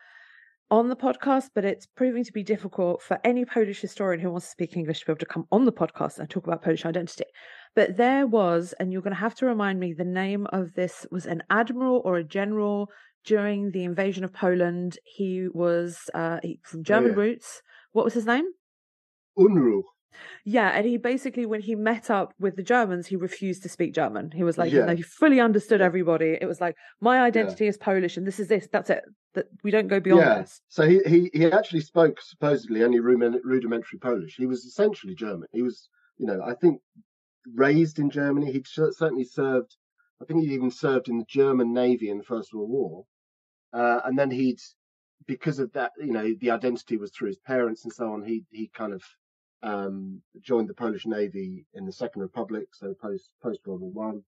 on 0.72 0.88
the 0.88 0.96
podcast, 0.96 1.50
but 1.54 1.66
it's 1.66 1.86
proving 1.86 2.24
to 2.24 2.32
be 2.32 2.44
difficult 2.44 3.02
for 3.02 3.20
any 3.26 3.44
Polish 3.44 3.82
historian 3.82 4.22
who 4.22 4.32
wants 4.32 4.48
to 4.48 4.52
speak 4.52 4.78
English 4.78 5.02
to 5.02 5.06
be 5.06 5.12
able 5.12 5.20
to 5.20 5.26
come 5.26 5.46
on 5.52 5.66
the 5.66 5.72
podcast 5.72 6.18
and 6.18 6.30
talk 6.30 6.48
about 6.48 6.64
Polish 6.64 6.86
identity. 6.86 7.26
But 7.76 7.98
there 7.98 8.26
was, 8.26 8.74
and 8.80 8.92
you're 8.92 9.02
going 9.02 9.14
to 9.14 9.20
have 9.20 9.36
to 9.36 9.46
remind 9.46 9.82
me, 9.82 9.94
the 9.94 10.06
name 10.06 10.48
of 10.54 10.74
this 10.74 11.06
was 11.12 11.26
an 11.26 11.44
admiral 11.50 12.02
or 12.06 12.16
a 12.16 12.24
general 12.24 12.90
during 13.26 13.72
the 13.72 13.84
invasion 13.84 14.24
of 14.24 14.34
Poland. 14.34 14.98
He 15.04 15.48
was 15.54 16.10
uh, 16.14 16.40
from 16.64 16.80
oh, 16.80 16.84
German 16.84 17.12
oh, 17.12 17.14
yeah. 17.16 17.20
roots. 17.20 17.62
What 17.92 18.06
was 18.06 18.14
his 18.14 18.26
name? 18.26 18.46
Unrug. 19.38 19.84
Yeah, 20.44 20.70
and 20.70 20.86
he 20.86 20.98
basically, 20.98 21.46
when 21.46 21.62
he 21.62 21.76
met 21.76 22.10
up 22.10 22.34
with 22.40 22.56
the 22.56 22.64
Germans, 22.64 23.08
he 23.08 23.16
refused 23.16 23.64
to 23.64 23.70
speak 23.70 23.94
German. 23.94 24.32
He 24.32 24.44
was 24.44 24.58
like, 24.58 24.72
yeah. 24.72 24.94
he 24.94 25.02
fully 25.02 25.40
understood 25.40 25.82
everybody. 25.82 26.38
It 26.40 26.48
was 26.48 26.62
like, 26.62 26.76
my 27.00 27.22
identity 27.22 27.66
yeah. 27.66 27.70
is 27.70 27.78
Polish, 27.78 28.18
and 28.18 28.26
this 28.26 28.40
is 28.40 28.48
this. 28.48 28.68
That's 28.72 28.90
it. 28.90 29.04
That 29.34 29.46
we 29.64 29.72
don't 29.72 29.88
go 29.88 30.00
beyond 30.00 30.22
yeah. 30.22 30.42
this. 30.42 30.62
So 30.68 30.86
he, 30.88 31.00
he 31.06 31.30
he 31.34 31.46
actually 31.46 31.80
spoke 31.82 32.20
supposedly 32.22 32.84
only 32.84 33.00
rudimentary 33.00 34.00
Polish. 34.00 34.36
He 34.38 34.46
was 34.46 34.66
essentially 34.66 35.16
German. 35.16 35.48
He 35.54 35.62
was, 35.62 35.88
you 36.18 36.26
know, 36.26 36.42
I 36.46 36.54
think 36.56 36.82
raised 37.56 37.98
in 37.98 38.10
Germany. 38.10 38.52
He'd 38.52 38.68
certainly 38.68 39.24
served. 39.24 39.78
I 40.22 40.26
think 40.26 40.44
he 40.44 40.54
even 40.54 40.70
served 40.70 41.08
in 41.08 41.18
the 41.18 41.26
German 41.30 41.74
Navy 41.74 42.10
in 42.10 42.18
the 42.18 42.24
First 42.24 42.54
World 42.54 42.70
War, 42.70 43.06
uh, 43.74 44.02
and 44.04 44.20
then 44.20 44.32
he'd, 44.32 44.60
because 45.26 45.60
of 45.60 45.72
that, 45.74 45.92
you 45.98 46.12
know, 46.12 46.36
the 46.40 46.52
identity 46.52 46.98
was 46.98 47.12
through 47.12 47.30
his 47.30 47.40
parents 47.40 47.86
and 47.86 47.94
so 47.94 48.12
on. 48.12 48.24
He 48.24 48.44
he 48.52 48.70
kind 48.76 48.94
of 48.94 49.02
um, 49.64 50.22
joined 50.42 50.70
the 50.70 50.74
Polish 50.74 51.06
Navy 51.06 51.66
in 51.74 51.86
the 51.86 51.92
Second 51.92 52.22
Republic, 52.22 52.68
so 52.74 52.94
post 53.02 53.30
post 53.42 53.60
World 53.66 53.82
War 53.82 53.92
One. 53.92 54.24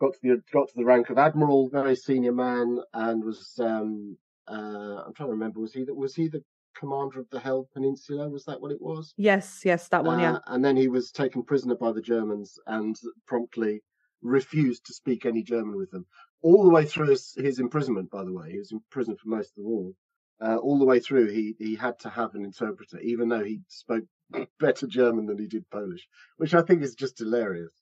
Got 0.00 0.14
to 0.14 0.18
the 0.22 0.42
got 0.52 0.68
to 0.68 0.74
the 0.76 0.84
rank 0.84 1.10
of 1.10 1.18
admiral, 1.18 1.68
very 1.68 1.96
senior 1.96 2.32
man, 2.32 2.78
and 2.92 3.24
was 3.24 3.52
um, 3.60 4.16
uh, 4.48 5.02
I'm 5.06 5.14
trying 5.14 5.28
to 5.28 5.34
remember 5.34 5.60
was 5.60 5.72
he 5.72 5.84
the, 5.84 5.94
was 5.94 6.14
he 6.14 6.28
the 6.28 6.42
commander 6.76 7.20
of 7.20 7.28
the 7.30 7.40
Hel 7.40 7.68
Peninsula? 7.72 8.28
Was 8.28 8.44
that 8.44 8.60
what 8.60 8.72
it 8.72 8.80
was? 8.80 9.14
Yes, 9.16 9.62
yes, 9.64 9.88
that 9.88 10.04
one, 10.04 10.18
uh, 10.18 10.22
yeah. 10.22 10.38
And 10.46 10.64
then 10.64 10.76
he 10.76 10.88
was 10.88 11.10
taken 11.10 11.42
prisoner 11.42 11.76
by 11.76 11.92
the 11.92 12.02
Germans 12.02 12.58
and 12.66 12.96
promptly 13.26 13.82
refused 14.22 14.86
to 14.86 14.94
speak 14.94 15.26
any 15.26 15.42
German 15.42 15.76
with 15.76 15.90
them. 15.90 16.06
All 16.42 16.64
the 16.64 16.70
way 16.70 16.84
through 16.84 17.08
his, 17.08 17.34
his 17.36 17.58
imprisonment, 17.58 18.10
by 18.10 18.24
the 18.24 18.32
way, 18.32 18.50
he 18.50 18.58
was 18.58 18.72
in 18.72 18.80
prison 18.90 19.16
for 19.16 19.28
most 19.28 19.50
of 19.50 19.56
the 19.56 19.62
war. 19.62 19.92
Uh, 20.40 20.56
all 20.56 20.78
the 20.78 20.84
way 20.84 20.98
through, 20.98 21.28
he 21.28 21.54
he 21.58 21.76
had 21.76 21.96
to 22.00 22.10
have 22.10 22.34
an 22.34 22.44
interpreter, 22.44 22.98
even 22.98 23.28
though 23.28 23.44
he 23.44 23.60
spoke 23.68 24.04
better 24.60 24.86
German 24.86 25.26
than 25.26 25.38
he 25.38 25.46
did 25.46 25.68
Polish, 25.70 26.06
which 26.36 26.54
I 26.54 26.62
think 26.62 26.82
is 26.82 26.94
just 26.94 27.18
hilarious. 27.18 27.72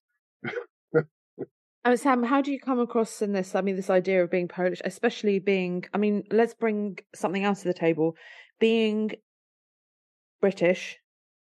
And 0.92 1.04
oh, 1.84 1.94
Sam, 1.94 2.22
how 2.22 2.40
do 2.40 2.52
you 2.52 2.60
come 2.60 2.80
across 2.80 3.22
in 3.22 3.32
this? 3.32 3.54
I 3.54 3.60
mean, 3.60 3.76
this 3.76 3.90
idea 3.90 4.22
of 4.22 4.30
being 4.30 4.48
Polish, 4.48 4.80
especially 4.84 5.38
being, 5.38 5.84
I 5.94 5.98
mean, 5.98 6.24
let's 6.30 6.54
bring 6.54 6.98
something 7.14 7.44
else 7.44 7.62
to 7.62 7.68
the 7.68 7.74
table. 7.74 8.16
Being 8.58 9.12
British 10.40 10.98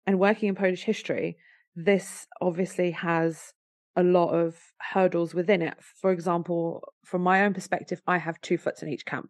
and 0.05 0.19
working 0.19 0.49
in 0.49 0.55
Polish 0.55 0.83
history, 0.83 1.37
this 1.75 2.27
obviously 2.41 2.91
has 2.91 3.53
a 3.95 4.03
lot 4.03 4.29
of 4.29 4.55
hurdles 4.79 5.33
within 5.33 5.61
it. 5.61 5.75
For 6.01 6.11
example, 6.11 6.83
from 7.05 7.21
my 7.21 7.45
own 7.45 7.53
perspective, 7.53 8.01
I 8.07 8.17
have 8.17 8.39
two 8.41 8.57
foots 8.57 8.83
in 8.83 8.89
each 8.89 9.05
camp. 9.05 9.29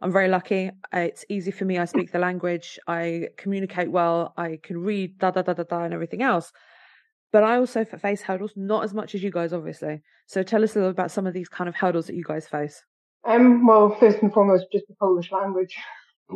I'm 0.00 0.12
very 0.12 0.28
lucky. 0.28 0.70
It's 0.92 1.24
easy 1.28 1.50
for 1.50 1.64
me. 1.64 1.78
I 1.78 1.84
speak 1.84 2.12
the 2.12 2.18
language. 2.18 2.78
I 2.86 3.28
communicate 3.36 3.90
well. 3.90 4.34
I 4.36 4.58
can 4.62 4.78
read 4.78 5.18
da 5.18 5.30
da 5.30 5.42
da 5.42 5.54
da 5.54 5.62
da 5.62 5.84
and 5.84 5.94
everything 5.94 6.22
else. 6.22 6.52
But 7.32 7.42
I 7.42 7.56
also 7.56 7.84
face 7.84 8.22
hurdles, 8.22 8.52
not 8.54 8.84
as 8.84 8.94
much 8.94 9.14
as 9.14 9.22
you 9.22 9.30
guys, 9.30 9.52
obviously. 9.52 10.02
So 10.26 10.42
tell 10.42 10.62
us 10.62 10.74
a 10.74 10.78
little 10.78 10.90
about 10.90 11.10
some 11.10 11.26
of 11.26 11.34
these 11.34 11.48
kind 11.48 11.68
of 11.68 11.74
hurdles 11.74 12.06
that 12.06 12.14
you 12.14 12.24
guys 12.24 12.46
face. 12.46 12.82
Um, 13.26 13.66
well, 13.66 13.96
first 13.98 14.18
and 14.22 14.32
foremost, 14.32 14.66
just 14.72 14.86
the 14.88 14.94
Polish 15.00 15.32
language 15.32 15.74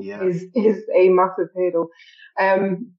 yeah. 0.01 0.23
is 0.23 0.47
is 0.55 0.83
a 0.95 1.09
massive 1.11 1.49
hurdle. 1.55 1.89
Um, 2.39 2.93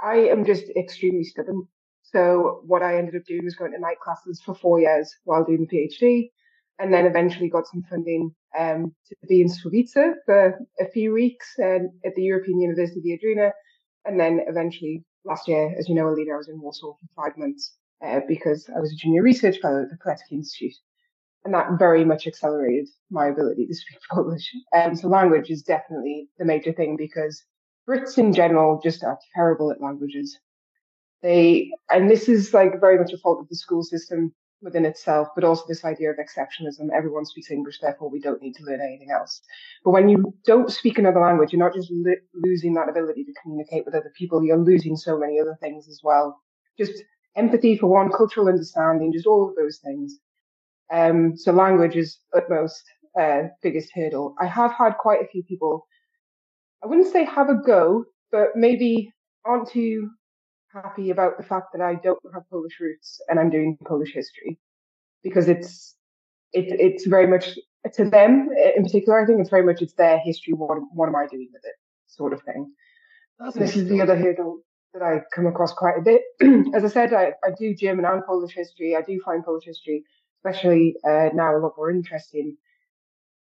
I 0.00 0.16
am 0.16 0.44
just 0.44 0.64
extremely 0.76 1.24
stubborn. 1.24 1.66
So 2.02 2.60
what 2.66 2.82
I 2.82 2.98
ended 2.98 3.16
up 3.16 3.24
doing 3.26 3.44
was 3.44 3.56
going 3.56 3.72
to 3.72 3.80
night 3.80 3.98
classes 4.00 4.40
for 4.44 4.54
four 4.54 4.80
years 4.80 5.12
while 5.24 5.44
doing 5.44 5.66
the 5.68 5.76
PhD 5.76 6.30
and 6.78 6.92
then 6.92 7.06
eventually 7.06 7.48
got 7.48 7.66
some 7.66 7.82
funding 7.88 8.34
um, 8.58 8.94
to 9.08 9.16
be 9.28 9.40
in 9.40 9.48
Słubice 9.48 10.14
for 10.24 10.58
a 10.80 10.88
few 10.90 11.12
weeks 11.12 11.54
um, 11.62 11.90
at 12.04 12.14
the 12.14 12.22
European 12.22 12.60
University 12.60 13.14
of 13.14 13.20
Viadrina. 13.20 13.50
And 14.04 14.20
then 14.20 14.40
eventually 14.46 15.04
last 15.24 15.48
year, 15.48 15.74
as 15.78 15.88
you 15.88 15.94
know, 15.94 16.08
Alina, 16.08 16.34
I 16.34 16.36
was 16.36 16.48
in 16.48 16.60
Warsaw 16.60 16.92
for 16.92 17.22
five 17.24 17.36
months 17.36 17.74
uh, 18.04 18.20
because 18.28 18.68
I 18.74 18.80
was 18.80 18.92
a 18.92 18.96
junior 18.96 19.22
research 19.22 19.58
fellow 19.60 19.82
at 19.82 19.88
the 19.90 19.96
Pilecki 19.96 20.32
Institute. 20.32 20.74
And 21.44 21.54
that 21.54 21.78
very 21.78 22.04
much 22.04 22.26
accelerated 22.26 22.88
my 23.10 23.28
ability 23.28 23.66
to 23.66 23.74
speak 23.74 23.98
Polish. 24.10 24.50
Um, 24.74 24.94
so 24.94 25.08
language 25.08 25.50
is 25.50 25.62
definitely 25.62 26.28
the 26.38 26.44
major 26.44 26.72
thing 26.72 26.96
because 26.96 27.42
Brits 27.88 28.18
in 28.18 28.32
general 28.32 28.80
just 28.82 29.02
are 29.04 29.18
terrible 29.34 29.70
at 29.70 29.80
languages. 29.80 30.38
They, 31.22 31.70
and 31.88 32.10
this 32.10 32.28
is 32.28 32.52
like 32.52 32.80
very 32.80 32.98
much 32.98 33.12
a 33.12 33.18
fault 33.18 33.40
of 33.40 33.48
the 33.48 33.56
school 33.56 33.82
system 33.82 34.34
within 34.66 34.84
itself, 34.84 35.28
but 35.34 35.44
also 35.44 35.62
this 35.66 35.84
idea 35.84 36.10
of 36.10 36.16
exceptionalism. 36.16 36.88
Everyone 36.92 37.24
speaks 37.24 37.50
English, 37.50 37.78
therefore 37.80 38.10
we 38.10 38.20
don't 38.20 38.42
need 38.42 38.54
to 38.54 38.64
learn 38.64 38.80
anything 38.80 39.10
else. 39.10 39.40
But 39.84 39.92
when 39.92 40.08
you 40.08 40.34
don't 40.44 40.70
speak 40.70 40.98
another 40.98 41.20
language, 41.20 41.52
you're 41.52 41.64
not 41.64 41.72
just 41.72 41.90
li- 41.90 42.18
losing 42.34 42.74
that 42.74 42.88
ability 42.88 43.24
to 43.24 43.32
communicate 43.40 43.86
with 43.86 43.94
other 43.94 44.12
people, 44.18 44.44
you're 44.44 44.58
losing 44.58 44.96
so 44.96 45.16
many 45.18 45.40
other 45.40 45.56
things 45.60 45.88
as 45.88 46.00
well. 46.02 46.42
Just 46.76 47.02
empathy 47.36 47.78
for 47.78 47.86
one, 47.86 48.10
cultural 48.10 48.48
understanding, 48.48 49.12
just 49.12 49.26
all 49.26 49.48
of 49.48 49.54
those 49.54 49.78
things. 49.78 50.18
Um, 50.92 51.36
so 51.36 51.52
language 51.52 51.96
is 51.96 52.18
utmost 52.36 52.82
uh, 53.18 53.44
biggest 53.62 53.90
hurdle. 53.94 54.34
I 54.40 54.46
have 54.46 54.72
had 54.72 54.98
quite 54.98 55.22
a 55.22 55.28
few 55.28 55.44
people, 55.44 55.86
I 56.82 56.88
wouldn't 56.88 57.12
say 57.12 57.24
have 57.24 57.48
a 57.48 57.54
go, 57.54 58.04
but 58.32 58.48
maybe 58.56 59.12
aren't 59.44 59.68
too 59.68 60.10
happy 60.82 61.10
about 61.10 61.36
the 61.36 61.42
fact 61.44 61.72
that 61.72 61.80
I 61.80 61.94
don't 61.94 62.18
have 62.34 62.48
Polish 62.50 62.78
roots 62.80 63.20
and 63.28 63.38
I'm 63.38 63.50
doing 63.50 63.78
Polish 63.84 64.12
history 64.12 64.58
because 65.22 65.48
it's 65.48 65.94
it, 66.52 66.66
it's 66.80 67.06
very 67.06 67.26
much 67.26 67.58
to 67.94 68.08
them 68.08 68.48
in 68.76 68.82
particular. 68.82 69.20
I 69.20 69.26
think 69.26 69.40
it's 69.40 69.50
very 69.50 69.64
much 69.64 69.82
it's 69.82 69.94
their 69.94 70.18
history. 70.18 70.54
What 70.54 70.78
what 70.92 71.08
am 71.08 71.16
I 71.16 71.26
doing 71.26 71.48
with 71.52 71.62
it? 71.64 71.74
Sort 72.06 72.32
of 72.32 72.42
thing. 72.42 72.72
this 73.54 73.76
is 73.76 73.88
the 73.88 74.00
other 74.00 74.16
hurdle 74.16 74.60
that 74.94 75.02
I 75.02 75.20
come 75.34 75.46
across 75.46 75.72
quite 75.72 75.98
a 75.98 76.02
bit. 76.02 76.22
As 76.74 76.84
I 76.84 76.88
said, 76.88 77.12
I, 77.12 77.32
I 77.44 77.50
do 77.58 77.74
German 77.74 78.04
and 78.04 78.24
Polish 78.24 78.54
history. 78.54 78.96
I 78.96 79.02
do 79.02 79.20
find 79.24 79.44
Polish 79.44 79.64
history, 79.64 80.04
especially 80.38 80.96
uh, 81.04 81.28
now, 81.34 81.56
a 81.56 81.58
lot 81.58 81.74
more 81.76 81.90
interesting. 81.90 82.56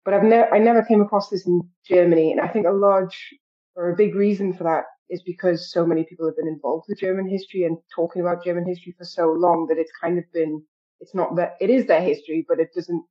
But 0.03 0.13
I've 0.13 0.24
never 0.24 0.53
I 0.53 0.60
never 0.60 0.84
came 0.84 1.01
across 1.01 1.29
this 1.29 1.46
in 1.46 1.62
Germany, 1.88 2.32
and 2.32 2.41
I 2.41 2.48
think 2.48 2.65
a 2.65 2.72
large 2.72 3.34
or 3.75 3.89
a 3.89 3.96
big 3.96 4.15
reason 4.15 4.53
for 4.53 4.63
that 4.63 4.86
is 5.10 5.22
because 5.24 5.72
so 5.72 5.86
many 5.86 6.03
people 6.03 6.25
have 6.25 6.38
been 6.38 6.48
involved 6.48 6.86
with 6.88 7.00
German 7.00 7.27
history 7.27 7.63
and 7.63 7.77
talking 7.94 8.22
about 8.22 8.44
German 8.44 8.65
history 8.65 8.96
for 8.98 9.05
so 9.05 9.32
long 9.32 9.67
that 9.70 9.77
it's 9.77 9.91
kind 10.01 10.17
of 10.17 10.24
been, 10.34 10.63
it's 11.00 11.13
not 11.13 11.36
that, 11.36 11.55
it 11.60 11.70
is 11.70 11.86
their 11.86 12.01
history, 12.01 12.46
but 12.48 12.60
it 12.60 12.70
doesn't 12.74 13.03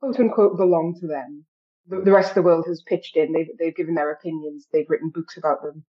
quote 0.00 0.18
unquote 0.18 0.56
belong 0.56 0.96
to 1.00 1.06
them. 1.06 1.44
The, 1.88 2.00
the 2.00 2.12
rest 2.12 2.30
of 2.30 2.34
the 2.36 2.42
world 2.42 2.64
has 2.68 2.82
pitched 2.86 3.16
in, 3.16 3.32
they've, 3.32 3.48
they've 3.58 3.76
given 3.76 3.94
their 3.94 4.12
opinions, 4.12 4.66
they've 4.72 4.88
written 4.88 5.10
books 5.10 5.36
about 5.36 5.62
them, 5.62 5.84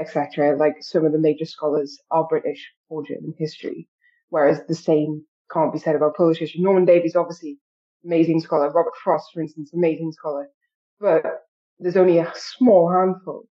etc. 0.00 0.56
Like 0.56 0.76
some 0.80 1.04
of 1.04 1.12
the 1.12 1.18
major 1.18 1.44
scholars 1.44 1.98
are 2.10 2.26
British 2.28 2.66
for 2.88 3.04
German 3.04 3.34
history, 3.38 3.88
whereas 4.30 4.60
the 4.66 4.74
same 4.74 5.24
can't 5.52 5.72
be 5.72 5.78
said 5.78 5.94
about 5.94 6.16
Polish 6.16 6.38
history. 6.38 6.60
Norman 6.60 6.84
Davies, 6.84 7.16
obviously, 7.16 7.58
amazing 8.04 8.40
scholar. 8.40 8.70
Robert 8.70 8.92
Frost, 9.02 9.30
for 9.32 9.40
instance, 9.40 9.72
amazing 9.72 10.12
scholar. 10.12 10.48
But 11.00 11.22
there's 11.78 11.96
only 11.96 12.18
a 12.18 12.32
small 12.34 12.90
handful 12.90 13.46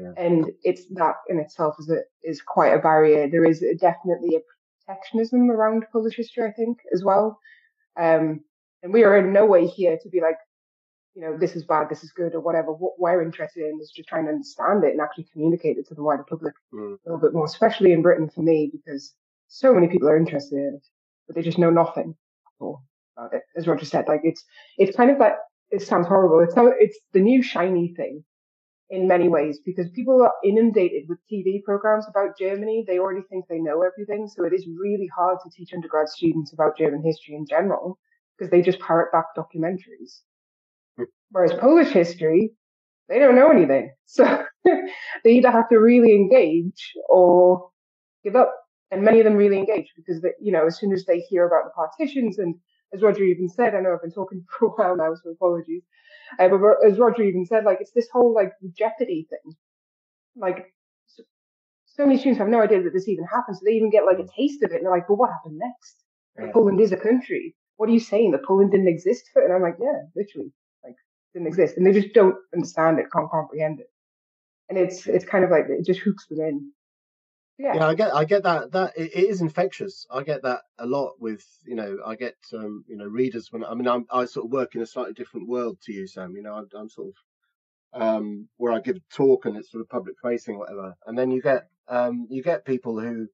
yeah. 0.00 0.12
And 0.16 0.50
it's 0.62 0.86
that 0.94 1.16
in 1.28 1.38
itself 1.38 1.76
is 1.78 1.90
a, 1.90 1.98
is 2.22 2.40
quite 2.40 2.72
a 2.72 2.78
barrier. 2.78 3.28
There 3.28 3.44
is 3.44 3.62
definitely 3.78 4.36
a 4.36 4.40
protectionism 4.86 5.50
around 5.50 5.84
Polish 5.92 6.16
history, 6.16 6.44
I 6.44 6.52
think, 6.52 6.78
as 6.92 7.04
well. 7.04 7.38
Um, 7.98 8.40
and 8.82 8.92
we 8.92 9.04
are 9.04 9.18
in 9.18 9.32
no 9.32 9.44
way 9.44 9.66
here 9.66 9.98
to 10.02 10.08
be 10.08 10.20
like, 10.20 10.36
you 11.14 11.22
know, 11.22 11.36
this 11.36 11.56
is 11.56 11.64
bad, 11.64 11.88
this 11.90 12.04
is 12.04 12.12
good, 12.12 12.34
or 12.34 12.40
whatever. 12.40 12.72
What 12.72 12.94
we're 12.98 13.22
interested 13.22 13.68
in 13.68 13.78
is 13.80 13.92
just 13.94 14.08
trying 14.08 14.24
to 14.24 14.32
understand 14.32 14.84
it 14.84 14.92
and 14.92 15.00
actually 15.00 15.26
communicate 15.32 15.76
it 15.76 15.86
to 15.88 15.94
the 15.94 16.02
wider 16.02 16.24
public 16.28 16.54
mm. 16.72 16.94
a 16.94 16.98
little 17.04 17.20
bit 17.20 17.34
more, 17.34 17.44
especially 17.44 17.92
in 17.92 18.02
Britain 18.02 18.30
for 18.32 18.42
me, 18.42 18.70
because 18.72 19.12
so 19.48 19.74
many 19.74 19.88
people 19.88 20.08
are 20.08 20.16
interested 20.16 20.56
in 20.56 20.74
it, 20.76 20.86
but 21.26 21.36
they 21.36 21.42
just 21.42 21.58
know 21.58 21.70
nothing 21.70 22.14
about 22.60 23.34
it. 23.34 23.42
As 23.56 23.66
Roger 23.66 23.84
said, 23.84 24.06
like 24.08 24.20
it's 24.24 24.44
it's 24.78 24.96
kind 24.96 25.10
of 25.10 25.18
like 25.18 25.34
it 25.70 25.82
sounds 25.82 26.06
horrible. 26.06 26.40
It's 26.40 26.54
it's 26.56 26.98
the 27.12 27.20
new 27.20 27.42
shiny 27.42 27.92
thing 27.96 28.24
in 28.90 29.06
many 29.06 29.28
ways 29.28 29.60
because 29.64 29.88
people 29.90 30.20
are 30.22 30.32
inundated 30.44 31.04
with 31.08 31.18
TV 31.30 31.62
programs 31.62 32.06
about 32.08 32.36
Germany. 32.38 32.84
They 32.86 32.98
already 32.98 33.22
think 33.30 33.46
they 33.48 33.58
know 33.58 33.82
everything. 33.82 34.26
So 34.28 34.44
it 34.44 34.52
is 34.52 34.66
really 34.78 35.08
hard 35.14 35.38
to 35.44 35.50
teach 35.50 35.72
undergrad 35.72 36.08
students 36.08 36.52
about 36.52 36.76
German 36.76 37.02
history 37.04 37.34
in 37.36 37.46
general 37.46 37.98
because 38.36 38.50
they 38.50 38.62
just 38.62 38.80
parrot 38.80 39.12
back 39.12 39.26
documentaries. 39.36 40.22
Mm. 40.98 41.06
Whereas 41.30 41.52
Polish 41.54 41.90
history, 41.90 42.50
they 43.08 43.18
don't 43.18 43.36
know 43.36 43.50
anything. 43.50 43.92
So 44.06 44.44
they 44.64 45.30
either 45.30 45.52
have 45.52 45.68
to 45.68 45.78
really 45.78 46.16
engage 46.16 46.92
or 47.08 47.70
give 48.24 48.34
up. 48.34 48.52
And 48.90 49.02
many 49.02 49.20
of 49.20 49.24
them 49.24 49.36
really 49.36 49.56
engage 49.56 49.86
because, 49.94 50.20
they, 50.20 50.32
you 50.40 50.50
know, 50.50 50.66
as 50.66 50.80
soon 50.80 50.92
as 50.92 51.04
they 51.04 51.20
hear 51.20 51.46
about 51.46 51.62
the 51.64 51.70
partitions 51.70 52.38
and 52.38 52.56
as 52.92 53.02
Roger 53.02 53.22
even 53.22 53.48
said, 53.48 53.74
I 53.76 53.80
know 53.80 53.92
I've 53.92 54.02
been 54.02 54.10
talking 54.10 54.44
for 54.58 54.66
a 54.66 54.70
while 54.70 54.96
now, 54.96 55.14
so 55.14 55.30
apologies. 55.30 55.82
Uh, 56.38 56.48
but 56.48 56.60
as 56.86 56.98
Roger 56.98 57.22
even 57.22 57.46
said, 57.46 57.64
like, 57.64 57.78
it's 57.80 57.92
this 57.92 58.08
whole, 58.12 58.34
like, 58.34 58.52
jeopardy 58.76 59.26
thing. 59.28 59.54
Like, 60.36 60.72
so, 61.06 61.22
so, 61.86 62.06
many 62.06 62.18
students 62.18 62.38
have 62.38 62.48
no 62.48 62.62
idea 62.62 62.82
that 62.82 62.92
this 62.92 63.08
even 63.08 63.24
happens. 63.24 63.58
So 63.58 63.64
they 63.64 63.72
even 63.72 63.90
get, 63.90 64.04
like, 64.06 64.18
a 64.18 64.28
taste 64.36 64.62
of 64.62 64.70
it 64.70 64.76
and 64.76 64.84
they're 64.84 64.92
like, 64.92 65.08
well, 65.08 65.18
what 65.18 65.30
happened 65.30 65.58
next? 65.58 65.96
Poland 66.52 66.80
is 66.80 66.92
a 66.92 66.96
country. 66.96 67.54
What 67.76 67.88
are 67.88 67.92
you 67.92 68.00
saying? 68.00 68.32
That 68.32 68.44
Poland 68.44 68.70
didn't 68.70 68.88
exist? 68.88 69.30
And 69.34 69.52
I'm 69.52 69.62
like, 69.62 69.76
yeah, 69.80 70.02
literally 70.16 70.52
like 70.84 70.96
didn't 71.34 71.48
exist, 71.48 71.76
and 71.76 71.86
they 71.86 71.92
just 71.92 72.14
don't 72.14 72.36
understand 72.54 72.98
it, 72.98 73.06
can't 73.12 73.30
comprehend 73.30 73.80
it, 73.80 73.90
and 74.68 74.78
it's 74.78 75.06
it's 75.06 75.24
kind 75.24 75.44
of 75.44 75.50
like 75.50 75.66
it 75.68 75.84
just 75.84 76.00
hooks 76.00 76.26
them 76.26 76.40
in. 76.40 76.72
Yeah. 77.60 77.74
yeah, 77.74 77.86
I 77.86 77.94
get, 77.94 78.14
I 78.14 78.24
get 78.24 78.42
that. 78.44 78.72
That 78.72 78.96
it, 78.96 79.10
it 79.14 79.28
is 79.28 79.42
infectious. 79.42 80.06
I 80.10 80.22
get 80.22 80.42
that 80.42 80.62
a 80.78 80.86
lot 80.86 81.20
with, 81.20 81.44
you 81.66 81.74
know, 81.74 81.98
I 82.06 82.14
get, 82.14 82.36
um, 82.54 82.84
you 82.88 82.96
know, 82.96 83.04
readers 83.04 83.48
when 83.50 83.64
I 83.64 83.74
mean, 83.74 83.86
I'm, 83.86 84.06
I 84.10 84.24
sort 84.24 84.46
of 84.46 84.52
work 84.52 84.74
in 84.74 84.80
a 84.80 84.86
slightly 84.86 85.12
different 85.12 85.46
world 85.46 85.78
to 85.82 85.92
you, 85.92 86.06
Sam. 86.06 86.34
You 86.34 86.42
know, 86.42 86.54
I'm, 86.54 86.68
I'm 86.74 86.88
sort 86.88 87.08
of 87.08 88.02
um, 88.02 88.48
where 88.56 88.72
I 88.72 88.80
give 88.80 88.96
a 88.96 89.00
talk 89.14 89.44
and 89.44 89.58
it's 89.58 89.70
sort 89.70 89.82
of 89.82 89.90
public 89.90 90.16
facing, 90.22 90.58
whatever. 90.58 90.94
And 91.06 91.18
then 91.18 91.30
you 91.30 91.42
get, 91.42 91.68
um, 91.88 92.26
you 92.30 92.42
get 92.42 92.64
people 92.64 92.98
who, 92.98 93.28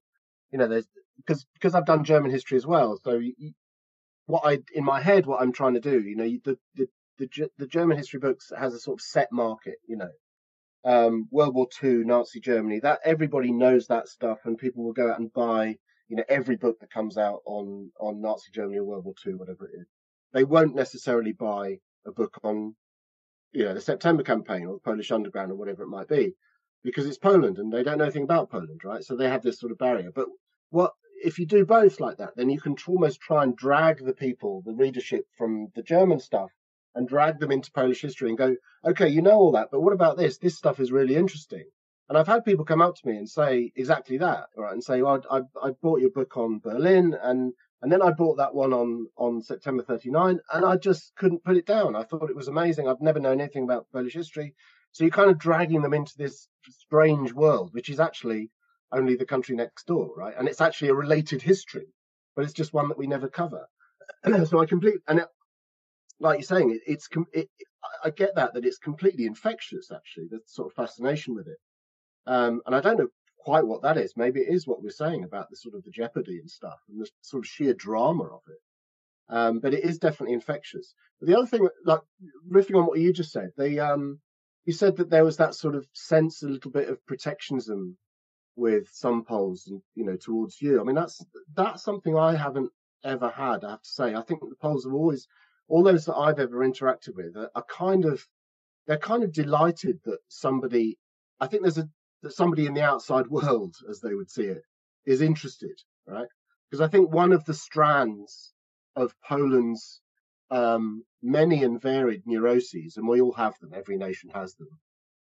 you 0.51 0.57
know, 0.57 0.67
there's 0.67 0.87
because 1.17 1.45
because 1.53 1.73
I've 1.73 1.85
done 1.85 2.03
German 2.03 2.31
history 2.31 2.57
as 2.57 2.65
well. 2.67 2.99
So 3.01 3.19
you, 3.19 3.53
what 4.25 4.43
I 4.45 4.59
in 4.73 4.83
my 4.83 5.01
head, 5.01 5.25
what 5.25 5.41
I'm 5.41 5.53
trying 5.53 5.75
to 5.75 5.79
do, 5.79 6.01
you 6.01 6.17
know, 6.17 6.25
the 6.43 6.57
the 6.75 6.87
the 7.17 7.49
the 7.57 7.67
German 7.67 7.97
history 7.97 8.19
books 8.19 8.51
has 8.57 8.73
a 8.73 8.79
sort 8.79 8.99
of 8.99 9.01
set 9.01 9.31
market, 9.31 9.75
you 9.87 9.95
know. 9.95 10.09
Um, 10.87 11.27
World 11.31 11.53
War 11.53 11.67
II, 11.83 12.05
Nazi 12.05 12.39
Germany, 12.39 12.79
that 12.79 13.01
everybody 13.03 13.51
knows 13.51 13.87
that 13.87 14.07
stuff, 14.07 14.39
and 14.45 14.57
people 14.57 14.85
will 14.85 14.93
go 14.93 15.11
out 15.11 15.19
and 15.19 15.33
buy, 15.33 15.77
you 16.07 16.15
know, 16.15 16.23
every 16.29 16.55
book 16.55 16.79
that 16.79 16.89
comes 16.89 17.17
out 17.17 17.41
on 17.45 17.91
on 17.99 18.21
Nazi 18.21 18.51
Germany 18.53 18.79
or 18.79 18.85
World 18.85 19.03
War 19.03 19.13
II, 19.25 19.33
whatever 19.33 19.67
it 19.67 19.81
is. 19.81 19.87
They 20.31 20.45
won't 20.45 20.75
necessarily 20.75 21.33
buy 21.33 21.79
a 22.05 22.11
book 22.13 22.39
on, 22.41 22.75
you 23.51 23.65
know, 23.65 23.73
the 23.73 23.81
September 23.81 24.23
campaign 24.23 24.65
or 24.65 24.75
the 24.75 24.89
Polish 24.91 25.11
Underground 25.11 25.51
or 25.51 25.55
whatever 25.55 25.83
it 25.83 25.89
might 25.89 26.07
be, 26.07 26.33
because 26.83 27.05
it's 27.05 27.17
Poland 27.17 27.57
and 27.57 27.71
they 27.71 27.83
don't 27.83 27.97
know 27.97 28.05
anything 28.05 28.23
about 28.23 28.49
Poland, 28.49 28.79
right? 28.85 29.03
So 29.03 29.17
they 29.17 29.29
have 29.29 29.43
this 29.43 29.59
sort 29.59 29.73
of 29.73 29.77
barrier. 29.77 30.11
But 30.15 30.27
what 30.69 30.93
if 31.21 31.37
you 31.37 31.45
do 31.45 31.65
both 31.65 31.99
like 31.99 32.17
that, 32.17 32.37
then 32.37 32.49
you 32.49 32.61
can 32.61 32.75
almost 32.87 33.19
try 33.19 33.43
and 33.43 33.57
drag 33.57 34.05
the 34.05 34.13
people, 34.13 34.61
the 34.65 34.73
readership 34.73 35.25
from 35.37 35.67
the 35.75 35.83
German 35.83 36.19
stuff 36.19 36.51
and 36.97 37.07
drag 37.07 37.39
them 37.39 37.51
into 37.51 37.71
Polish 37.71 38.01
history 38.01 38.29
and 38.29 38.37
go, 38.37 38.55
okay, 38.83 39.07
you 39.07 39.21
know 39.21 39.35
all 39.35 39.51
that, 39.51 39.69
but 39.71 39.81
what 39.81 39.93
about 39.93 40.17
this? 40.17 40.39
This 40.39 40.57
stuff 40.57 40.79
is 40.79 40.91
really 40.91 41.15
interesting. 41.15 41.63
And 42.09 42.17
I've 42.17 42.27
had 42.27 42.43
people 42.43 42.65
come 42.65 42.81
up 42.81 42.95
to 42.95 43.07
me 43.07 43.17
and 43.17 43.29
say 43.29 43.71
exactly 43.75 44.17
that, 44.17 44.47
right? 44.57 44.73
And 44.73 44.83
say, 44.83 45.01
well, 45.01 45.21
I, 45.29 45.41
I 45.61 45.71
bought 45.81 46.01
your 46.01 46.09
book 46.09 46.35
on 46.37 46.59
Berlin 46.59 47.15
and, 47.21 47.53
and 47.81 47.91
then 47.91 48.01
I 48.01 48.11
bought 48.11 48.37
that 48.37 48.55
one 48.55 48.73
on, 48.73 49.07
on 49.15 49.43
September 49.43 49.83
39 49.83 50.39
and 50.51 50.65
I 50.65 50.77
just 50.77 51.15
couldn't 51.15 51.43
put 51.43 51.57
it 51.57 51.67
down. 51.67 51.95
I 51.95 52.03
thought 52.03 52.31
it 52.31 52.35
was 52.35 52.47
amazing. 52.47 52.87
I've 52.87 53.01
never 53.01 53.19
known 53.19 53.41
anything 53.41 53.65
about 53.65 53.91
Polish 53.93 54.13
history. 54.13 54.55
So 54.93 55.03
you're 55.03 55.11
kind 55.11 55.29
of 55.29 55.37
dragging 55.37 55.83
them 55.83 55.93
into 55.93 56.17
this 56.17 56.47
strange 56.69 57.31
world, 57.31 57.69
which 57.73 57.89
is 57.89 57.99
actually 57.99 58.49
only 58.91 59.15
the 59.15 59.25
country 59.25 59.55
next 59.55 59.85
door, 59.85 60.13
right? 60.17 60.33
And 60.35 60.47
it's 60.47 60.61
actually 60.61 60.89
a 60.89 60.95
related 60.95 61.43
history, 61.43 61.93
but 62.35 62.45
it's 62.45 62.53
just 62.53 62.73
one 62.73 62.87
that 62.87 62.97
we 62.97 63.05
never 63.05 63.27
cover. 63.27 63.67
so 64.45 64.59
I 64.59 64.65
completely, 64.65 65.01
and 65.07 65.25
like 66.19 66.39
you're 66.39 66.43
saying, 66.43 66.71
it, 66.71 66.81
it's 66.85 67.07
it, 67.33 67.49
I 68.03 68.09
get 68.09 68.35
that 68.35 68.53
that 68.53 68.65
it's 68.65 68.77
completely 68.77 69.25
infectious. 69.25 69.91
Actually, 69.91 70.27
the 70.29 70.39
sort 70.45 70.67
of 70.67 70.75
fascination 70.75 71.35
with 71.35 71.47
it, 71.47 71.57
um, 72.25 72.61
and 72.65 72.75
I 72.75 72.81
don't 72.81 72.97
know 72.97 73.09
quite 73.39 73.65
what 73.65 73.81
that 73.83 73.97
is. 73.97 74.13
Maybe 74.17 74.41
it 74.41 74.53
is 74.53 74.67
what 74.67 74.83
we're 74.83 74.89
saying 74.89 75.23
about 75.23 75.49
the 75.49 75.55
sort 75.55 75.75
of 75.75 75.83
the 75.83 75.91
jeopardy 75.91 76.39
and 76.39 76.49
stuff, 76.49 76.79
and 76.89 76.99
the 76.99 77.09
sort 77.21 77.45
of 77.45 77.49
sheer 77.49 77.73
drama 77.73 78.23
of 78.23 78.41
it. 78.47 78.59
Um, 79.29 79.59
but 79.59 79.73
it 79.73 79.83
is 79.83 79.99
definitely 79.99 80.33
infectious. 80.33 80.93
But 81.19 81.27
the 81.27 81.37
other 81.37 81.47
thing, 81.47 81.67
like 81.85 82.01
riffing 82.49 82.77
on 82.77 82.85
what 82.85 82.99
you 82.99 83.13
just 83.13 83.31
said, 83.31 83.51
the 83.57 83.79
um, 83.79 84.19
you 84.65 84.73
said 84.73 84.97
that 84.97 85.09
there 85.09 85.23
was 85.23 85.37
that 85.37 85.55
sort 85.55 85.75
of 85.75 85.87
sense, 85.93 86.43
a 86.43 86.47
little 86.47 86.71
bit 86.71 86.89
of 86.89 87.05
protectionism 87.05 87.97
with 88.55 88.89
some 88.91 89.23
Poles, 89.23 89.67
and 89.67 89.81
you 89.95 90.03
know, 90.03 90.17
towards 90.17 90.61
you. 90.61 90.81
I 90.81 90.83
mean, 90.83 90.95
that's 90.95 91.23
that's 91.55 91.83
something 91.83 92.17
I 92.17 92.35
haven't 92.35 92.71
ever 93.03 93.29
had. 93.29 93.63
I 93.63 93.71
have 93.71 93.81
to 93.81 93.89
say, 93.89 94.15
I 94.15 94.23
think 94.23 94.41
the 94.41 94.55
Poles 94.61 94.85
have 94.85 94.93
always 94.93 95.27
all 95.67 95.83
those 95.83 96.05
that 96.05 96.15
I've 96.15 96.39
ever 96.39 96.59
interacted 96.59 97.15
with 97.15 97.35
are, 97.35 97.49
are 97.55 97.65
kind 97.69 98.05
of 98.05 98.25
they're 98.85 98.97
kind 98.97 99.23
of 99.23 99.33
delighted 99.33 99.99
that 100.05 100.19
somebody 100.29 100.97
I 101.39 101.47
think 101.47 101.63
there's 101.63 101.77
a 101.77 101.89
that 102.23 102.33
somebody 102.33 102.65
in 102.65 102.73
the 102.73 102.81
outside 102.81 103.27
world, 103.37 103.75
as 103.89 103.99
they 103.99 104.15
would 104.15 104.29
see 104.29 104.45
it, 104.45 104.63
is 105.05 105.21
interested, 105.21 105.79
right? 106.05 106.27
Because 106.69 106.81
I 106.81 106.89
think 106.89 107.11
one 107.11 107.31
of 107.31 107.45
the 107.45 107.53
strands 107.53 108.53
of 108.95 109.13
Poland's 109.27 110.01
um, 110.49 111.03
many 111.21 111.63
and 111.63 111.81
varied 111.81 112.23
neuroses, 112.25 112.97
and 112.97 113.07
we 113.07 113.21
all 113.21 113.33
have 113.33 113.57
them, 113.59 113.71
every 113.73 113.97
nation 113.97 114.29
has 114.33 114.55
them. 114.55 114.69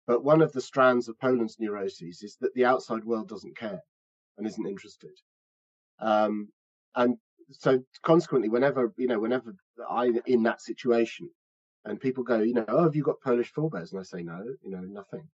But 0.05 0.23
one 0.23 0.41
of 0.41 0.53
the 0.53 0.61
strands 0.61 1.09
of 1.09 1.19
Poland's 1.19 1.57
neuroses 1.59 2.21
is 2.23 2.37
that 2.39 2.53
the 2.53 2.65
outside 2.65 3.03
world 3.03 3.27
doesn't 3.27 3.57
care 3.57 3.81
and 4.37 4.47
isn't 4.47 4.67
interested. 4.67 5.11
Um, 5.99 6.49
and 6.95 7.17
so 7.51 7.83
consequently, 8.03 8.49
whenever 8.49 8.93
you 8.97 9.07
know, 9.07 9.19
whenever 9.19 9.55
I'm 9.89 10.19
in 10.25 10.43
that 10.43 10.61
situation, 10.61 11.29
and 11.85 11.99
people 11.99 12.23
go, 12.23 12.39
you 12.39 12.53
know, 12.53 12.65
oh, 12.67 12.83
have 12.83 12.95
you 12.95 13.03
got 13.03 13.21
Polish 13.21 13.51
forebears? 13.51 13.91
And 13.91 13.99
I 13.99 14.03
say, 14.03 14.23
no, 14.23 14.43
you 14.63 14.71
know, 14.71 14.81
nothing. 14.81 15.27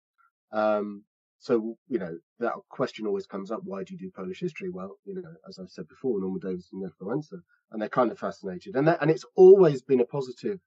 Um, 0.51 1.03
so 1.43 1.77
you 1.89 1.99
know, 1.99 2.17
that 2.39 2.53
question 2.69 3.05
always 3.05 3.27
comes 3.27 3.51
up: 3.51 3.61
Why 3.65 3.83
do 3.83 3.93
you 3.93 3.99
do 3.99 4.11
Polish 4.11 4.39
history? 4.39 4.69
Well, 4.69 4.97
you 5.03 5.15
know, 5.15 5.33
as 5.45 5.59
I 5.59 5.65
said 5.67 5.89
before, 5.89 6.21
Norman 6.21 6.39
Davies 6.39 6.69
and 6.71 6.81
Influenza, 6.83 7.35
and 7.71 7.81
they're 7.81 7.89
kind 7.89 8.11
of 8.11 8.19
fascinated, 8.19 8.77
and 8.77 8.87
that, 8.87 9.01
and 9.01 9.11
it's 9.11 9.25
always 9.35 9.81
been 9.81 9.99
a 9.99 10.05
positive 10.05 10.59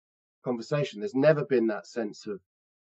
conversation. 0.44 1.00
There's 1.00 1.14
never 1.14 1.46
been 1.46 1.68
that 1.68 1.86
sense 1.86 2.26
of 2.26 2.40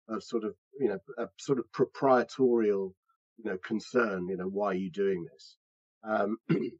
of 0.08 0.22
sort 0.22 0.44
of 0.44 0.54
you 0.78 0.88
know 0.88 0.98
a 1.18 1.28
sort 1.36 1.58
of 1.58 1.70
proprietorial 1.72 2.94
you 3.38 3.50
know 3.50 3.58
concern. 3.58 4.28
You 4.28 4.36
know, 4.36 4.48
why 4.48 4.66
are 4.66 4.74
you 4.74 4.90
doing 4.92 5.26
this? 5.32 5.56
Um, 6.04 6.36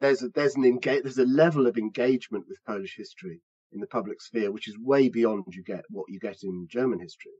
there's 0.00 0.22
a, 0.22 0.28
there's 0.30 0.56
an 0.56 0.78
there's 0.82 1.18
a 1.18 1.24
level 1.24 1.66
of 1.66 1.76
engagement 1.76 2.46
with 2.48 2.64
Polish 2.66 2.96
history 2.96 3.40
in 3.72 3.80
the 3.80 3.86
public 3.86 4.20
sphere 4.20 4.50
which 4.50 4.68
is 4.68 4.78
way 4.78 5.08
beyond 5.08 5.44
you 5.52 5.62
get 5.62 5.84
what 5.90 6.06
you 6.08 6.18
get 6.18 6.42
in 6.42 6.66
German 6.68 7.00
history. 7.00 7.32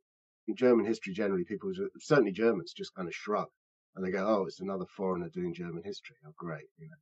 In 0.47 0.57
German 0.57 0.85
history, 0.85 1.13
generally, 1.13 1.45
people 1.45 1.73
certainly 1.99 2.33
Germans 2.33 2.73
just 2.73 2.95
kind 2.95 3.09
of 3.09 3.15
shrug 3.15 3.49
and 3.95 4.05
they 4.05 4.11
go, 4.11 4.27
"Oh, 4.27 4.47
it's 4.47 4.61
another 4.61 4.87
foreigner 4.87 5.29
doing 5.29 5.55
German 5.55 5.83
history. 5.83 6.17
Oh, 6.27 6.33
great," 6.37 6.69
you 6.79 6.89
know, 6.89 6.97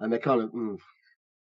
and 0.00 0.12
they 0.12 0.18
kind 0.18 0.42
of, 0.42 0.52
mm, 0.52 0.78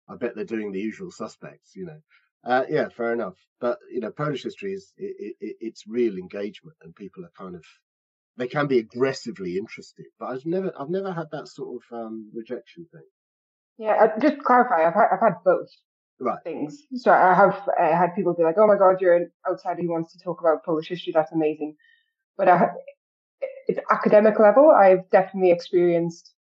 I 0.08 0.16
bet 0.16 0.36
they're 0.36 0.46
doing 0.46 0.72
the 0.72 0.80
usual 0.80 1.12
suspects, 1.12 1.76
you 1.76 1.86
know. 1.86 2.02
Uh, 2.44 2.66
yeah, 2.70 2.90
fair 2.90 3.14
enough. 3.14 3.38
But 3.60 3.80
you 3.92 4.00
know, 4.00 4.12
Polish 4.12 4.44
history 4.44 4.74
is 4.74 4.94
it, 4.98 5.36
it, 5.40 5.58
it's 5.60 5.88
real 5.88 6.18
engagement, 6.18 6.78
and 6.82 6.96
people 6.96 7.26
are 7.26 7.32
kind 7.38 7.56
of 7.56 7.66
they 8.38 8.48
can 8.48 8.68
be 8.68 8.80
aggressively 8.80 9.58
interested. 9.58 10.06
But 10.20 10.28
I've 10.28 10.46
never 10.46 10.72
I've 10.80 10.90
never 10.90 11.12
had 11.12 11.32
that 11.32 11.48
sort 11.48 11.82
of 11.82 11.98
um, 11.98 12.32
rejection 12.34 12.86
thing. 12.92 13.08
Yeah, 13.78 13.96
uh, 14.16 14.20
just 14.20 14.40
clarify, 14.40 14.88
I've 14.88 14.94
had, 14.94 15.08
I've 15.12 15.20
had 15.20 15.34
both 15.44 15.68
right. 16.20 16.38
things. 16.44 16.84
So 16.96 17.12
I 17.12 17.34
have 17.34 17.68
uh, 17.80 17.98
had 17.98 18.16
people 18.16 18.34
be 18.34 18.44
like, 18.44 18.56
"Oh 18.58 18.68
my 18.68 18.78
God, 18.78 19.02
you're 19.02 19.16
an 19.16 19.32
outsider 19.50 19.82
who 19.82 19.92
wants 19.92 20.14
to 20.14 20.20
talk 20.20 20.40
about 20.40 20.64
Polish 20.64 20.88
history. 20.88 21.12
That's 21.14 21.32
amazing." 21.32 21.76
But 22.38 22.48
I, 22.50 22.68
at 23.70 23.84
academic 23.92 24.40
level, 24.40 24.72
I've 24.72 25.10
definitely 25.12 25.52
experienced 25.52 26.32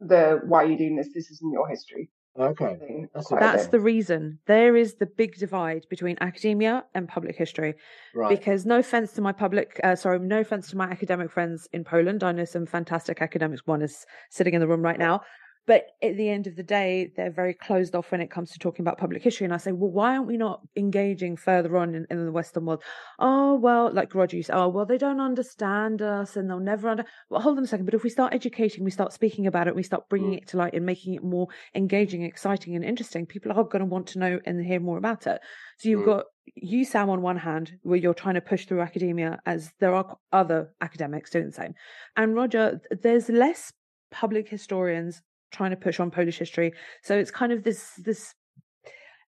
the 0.00 0.40
"Why 0.46 0.64
are 0.64 0.66
you 0.66 0.78
doing 0.78 0.96
this? 0.96 1.08
This 1.12 1.30
isn't 1.30 1.52
your 1.52 1.68
history." 1.68 2.10
Okay, 2.38 3.06
that's, 3.14 3.30
that's 3.30 3.68
the 3.68 3.80
reason. 3.80 4.38
There 4.46 4.76
is 4.76 4.96
the 4.96 5.06
big 5.06 5.36
divide 5.36 5.86
between 5.88 6.18
academia 6.20 6.84
and 6.94 7.08
public 7.08 7.34
history. 7.34 7.74
Right. 8.14 8.28
Because 8.28 8.66
no 8.66 8.80
offense 8.80 9.12
to 9.12 9.22
my 9.22 9.32
public, 9.32 9.80
uh, 9.82 9.96
sorry, 9.96 10.18
no 10.18 10.40
offense 10.40 10.68
to 10.70 10.76
my 10.76 10.84
academic 10.84 11.30
friends 11.30 11.66
in 11.72 11.82
Poland. 11.82 12.22
I 12.22 12.32
know 12.32 12.44
some 12.44 12.66
fantastic 12.66 13.22
academics. 13.22 13.62
One 13.66 13.80
is 13.80 14.04
sitting 14.30 14.52
in 14.52 14.60
the 14.60 14.68
room 14.68 14.82
right 14.82 14.98
now. 14.98 15.22
But 15.66 15.86
at 16.00 16.16
the 16.16 16.28
end 16.28 16.46
of 16.46 16.54
the 16.54 16.62
day, 16.62 17.12
they're 17.16 17.30
very 17.30 17.52
closed 17.52 17.96
off 17.96 18.12
when 18.12 18.20
it 18.20 18.30
comes 18.30 18.52
to 18.52 18.58
talking 18.58 18.84
about 18.84 18.98
public 18.98 19.22
history. 19.22 19.44
And 19.44 19.54
I 19.54 19.56
say, 19.56 19.72
well, 19.72 19.90
why 19.90 20.16
aren't 20.16 20.28
we 20.28 20.36
not 20.36 20.60
engaging 20.76 21.36
further 21.36 21.76
on 21.76 21.94
in, 21.94 22.06
in 22.08 22.24
the 22.24 22.30
Western 22.30 22.66
world? 22.66 22.84
Oh, 23.18 23.54
well, 23.56 23.92
like 23.92 24.14
Roger, 24.14 24.36
you 24.36 24.44
say, 24.44 24.52
oh, 24.52 24.68
well, 24.68 24.86
they 24.86 24.98
don't 24.98 25.20
understand 25.20 26.02
us 26.02 26.36
and 26.36 26.48
they'll 26.48 26.60
never 26.60 26.88
under. 26.88 27.04
Well, 27.30 27.40
hold 27.40 27.58
on 27.58 27.64
a 27.64 27.66
second. 27.66 27.84
But 27.84 27.94
if 27.94 28.04
we 28.04 28.10
start 28.10 28.32
educating, 28.32 28.84
we 28.84 28.92
start 28.92 29.12
speaking 29.12 29.48
about 29.48 29.66
it, 29.66 29.74
we 29.74 29.82
start 29.82 30.08
bringing 30.08 30.32
mm. 30.32 30.38
it 30.38 30.48
to 30.48 30.56
light 30.56 30.74
and 30.74 30.86
making 30.86 31.14
it 31.14 31.24
more 31.24 31.48
engaging, 31.74 32.22
exciting, 32.22 32.76
and 32.76 32.84
interesting, 32.84 33.26
people 33.26 33.50
are 33.50 33.64
going 33.64 33.80
to 33.80 33.86
want 33.86 34.06
to 34.08 34.20
know 34.20 34.38
and 34.46 34.64
hear 34.64 34.80
more 34.80 34.98
about 34.98 35.26
it. 35.26 35.40
So 35.78 35.88
you've 35.88 36.02
mm. 36.02 36.06
got 36.06 36.26
you, 36.54 36.84
Sam, 36.84 37.10
on 37.10 37.22
one 37.22 37.38
hand, 37.38 37.72
where 37.82 37.98
you're 37.98 38.14
trying 38.14 38.36
to 38.36 38.40
push 38.40 38.66
through 38.66 38.82
academia, 38.82 39.40
as 39.46 39.72
there 39.80 39.94
are 39.94 40.16
other 40.32 40.70
academics 40.80 41.30
doing 41.30 41.46
the 41.46 41.52
same. 41.52 41.74
And 42.16 42.36
Roger, 42.36 42.80
there's 43.02 43.28
less 43.28 43.72
public 44.12 44.48
historians 44.48 45.22
trying 45.52 45.70
to 45.70 45.76
push 45.76 46.00
on 46.00 46.10
Polish 46.10 46.38
history. 46.38 46.72
So 47.02 47.16
it's 47.16 47.30
kind 47.30 47.52
of 47.52 47.62
this 47.64 47.92
this 47.98 48.34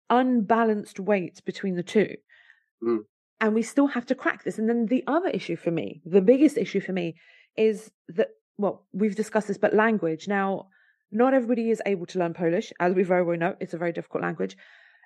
unbalanced 0.08 0.98
weight 1.00 1.40
between 1.44 1.76
the 1.76 1.82
two. 1.82 2.16
Mm. 2.82 3.00
And 3.40 3.54
we 3.54 3.62
still 3.62 3.86
have 3.86 4.04
to 4.06 4.14
crack 4.14 4.44
this. 4.44 4.58
And 4.58 4.68
then 4.68 4.86
the 4.86 5.04
other 5.06 5.28
issue 5.28 5.56
for 5.56 5.70
me, 5.70 6.02
the 6.04 6.20
biggest 6.20 6.58
issue 6.58 6.80
for 6.80 6.92
me, 6.92 7.14
is 7.56 7.90
that, 8.08 8.28
well, 8.58 8.86
we've 8.92 9.16
discussed 9.16 9.48
this, 9.48 9.56
but 9.56 9.72
language. 9.72 10.28
Now, 10.28 10.66
not 11.10 11.32
everybody 11.32 11.70
is 11.70 11.80
able 11.86 12.06
to 12.06 12.18
learn 12.18 12.34
Polish, 12.34 12.72
as 12.80 12.94
we 12.94 13.02
very 13.02 13.24
well 13.24 13.38
know. 13.38 13.54
It's 13.60 13.72
a 13.72 13.78
very 13.78 13.92
difficult 13.92 14.22
language. 14.22 14.56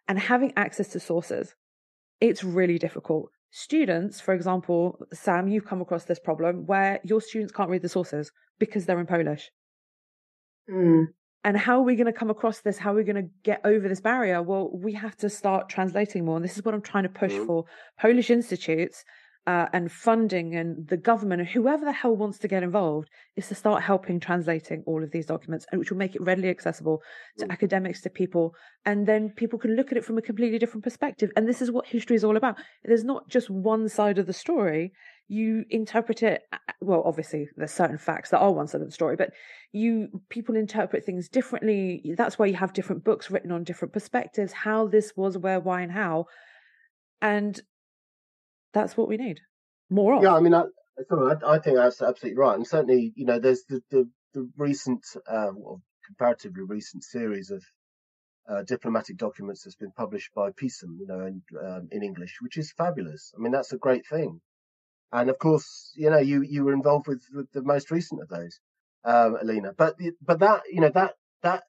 And 0.09 0.19
having 0.19 0.53
access 0.57 0.89
to 0.89 1.01
sources, 1.01 1.55
it's 2.21 2.43
really 2.43 2.79
difficult. 2.79 3.31
Students, 3.51 4.21
for 4.21 4.35
example, 4.35 4.99
Sam, 5.13 5.47
you've 5.47 5.67
come 5.67 5.81
across 5.81 6.05
this 6.05 6.19
problem 6.19 6.67
where 6.67 6.99
your 7.05 7.21
students 7.21 7.53
can't 7.53 7.71
read 7.71 7.83
the 7.83 7.89
sources 7.89 8.33
because 8.59 8.85
they're 8.85 8.99
in 8.99 9.07
Polish. 9.07 9.51
Mm. 10.71 11.07
And 11.47 11.59
how 11.59 11.79
are 11.79 11.83
we 11.83 11.95
going 11.95 12.07
to 12.07 12.13
come 12.13 12.31
across 12.31 12.61
this? 12.63 12.79
How 12.79 12.93
are 12.93 12.97
we 12.97 13.05
going 13.05 13.23
to 13.23 13.31
get 13.43 13.61
over 13.65 13.87
this 13.87 14.01
barrier? 14.01 14.43
Well, 14.43 14.71
we 14.73 14.95
have 14.95 15.17
to 15.19 15.29
start 15.29 15.69
translating 15.69 16.25
more. 16.25 16.37
And 16.37 16.45
this 16.45 16.57
is 16.57 16.65
what 16.65 16.75
I'm 16.75 16.81
trying 16.81 17.03
to 17.03 17.11
push 17.11 17.33
Mhm. 17.35 17.47
for 17.47 17.65
Polish 18.01 18.31
institutes 18.31 19.05
uh, 19.47 19.67
and 19.75 19.93
funding 19.93 20.57
and 20.57 20.89
the 20.89 20.97
government 20.97 21.39
and 21.43 21.51
whoever 21.51 21.85
the 21.85 21.93
hell 21.93 22.17
wants 22.17 22.39
to 22.39 22.49
get 22.49 22.63
involved 22.63 23.11
is 23.37 23.47
to 23.47 23.55
start 23.55 23.83
helping 23.83 24.19
translating 24.19 24.83
all 24.87 25.05
of 25.05 25.11
these 25.11 25.27
documents, 25.27 25.67
and 25.71 25.79
which 25.79 25.91
will 25.91 25.99
make 25.99 26.15
it 26.15 26.23
readily 26.23 26.49
accessible 26.49 27.03
to 27.37 27.45
Mm. 27.45 27.51
academics, 27.51 28.01
to 28.01 28.09
people. 28.09 28.55
And 28.87 29.07
then 29.07 29.29
people 29.29 29.59
can 29.59 29.77
look 29.77 29.93
at 29.93 29.99
it 29.99 30.05
from 30.05 30.17
a 30.17 30.23
completely 30.23 30.59
different 30.59 30.83
perspective. 30.83 31.31
And 31.37 31.47
this 31.47 31.61
is 31.61 31.71
what 31.71 31.89
history 31.89 32.17
is 32.17 32.25
all 32.25 32.39
about. 32.39 32.57
There's 32.85 33.05
not 33.05 33.29
just 33.29 33.51
one 33.51 33.87
side 33.91 34.17
of 34.17 34.25
the 34.27 34.33
story. 34.33 34.95
You 35.29 35.65
interpret 35.71 36.23
it 36.23 36.43
well, 36.85 37.03
obviously 37.05 37.49
there's 37.57 37.73
certain 37.73 37.99
facts 37.99 38.31
that 38.31 38.39
are 38.39 38.53
one 38.53 38.67
side 38.67 38.81
of 38.81 38.87
the 38.87 38.93
story, 38.93 39.17
but 39.17 39.33
you 39.73 40.09
people 40.29 40.57
interpret 40.57 41.05
things 41.05 41.29
differently. 41.29 42.15
That's 42.17 42.39
why 42.39 42.47
you 42.47 42.55
have 42.55 42.73
different 42.73 43.05
books 43.05 43.31
written 43.31 43.51
on 43.51 43.65
different 43.65 43.93
perspectives, 43.93 44.53
how 44.53 44.87
this 44.87 45.13
was, 45.17 45.39
where, 45.39 45.61
why, 45.61 45.83
and 45.83 45.93
how. 45.93 46.27
And 47.21 47.61
that's 48.73 48.97
what 48.97 49.09
we 49.09 49.17
need. 49.17 49.41
More 49.91 50.17
of. 50.17 50.23
Yeah, 50.23 50.35
I 50.35 50.41
mean, 50.41 50.55
I, 50.55 50.65
so 51.09 51.31
I, 51.31 51.55
I 51.55 51.59
think 51.59 51.77
that's 51.77 52.03
absolutely 52.03 52.39
right, 52.39 52.57
and 52.57 52.67
certainly, 52.67 53.13
you 53.17 53.25
know, 53.25 53.39
there's 53.39 53.65
the 53.69 53.81
the, 53.91 54.09
the 54.35 54.49
recent, 54.57 55.05
uh, 55.29 55.51
well, 55.55 55.83
comparatively 56.07 56.63
recent 56.69 57.03
series 57.03 57.51
of 57.51 57.63
uh, 58.49 58.63
diplomatic 58.65 59.17
documents 59.17 59.65
that's 59.65 59.77
been 59.77 59.93
published 59.93 60.31
by 60.35 60.51
PISM, 60.51 60.99
you 61.01 61.07
know, 61.07 61.27
in, 61.27 61.43
um, 61.65 61.89
in 61.91 62.03
English, 62.03 62.37
which 62.43 62.59
is 62.59 62.73
fabulous. 62.77 63.33
I 63.37 63.41
mean, 63.41 63.53
that's 63.53 63.73
a 63.73 63.79
great 63.79 64.07
thing. 64.07 64.41
And 65.13 65.31
of 65.31 65.39
course, 65.39 65.93
you 65.97 66.11
know, 66.11 66.19
you 66.19 66.43
you 66.43 66.65
were 66.65 66.73
involved 66.73 67.07
with, 67.07 67.23
the 67.53 67.63
most 67.63 67.91
recent 67.91 68.21
of 68.21 68.29
those, 68.29 68.59
um, 69.05 69.37
Alina. 69.41 69.73
But 69.73 69.97
but 70.21 70.41
that 70.41 70.63
you 70.71 70.81
know 70.81 70.91
that 70.91 71.15
that 71.43 71.65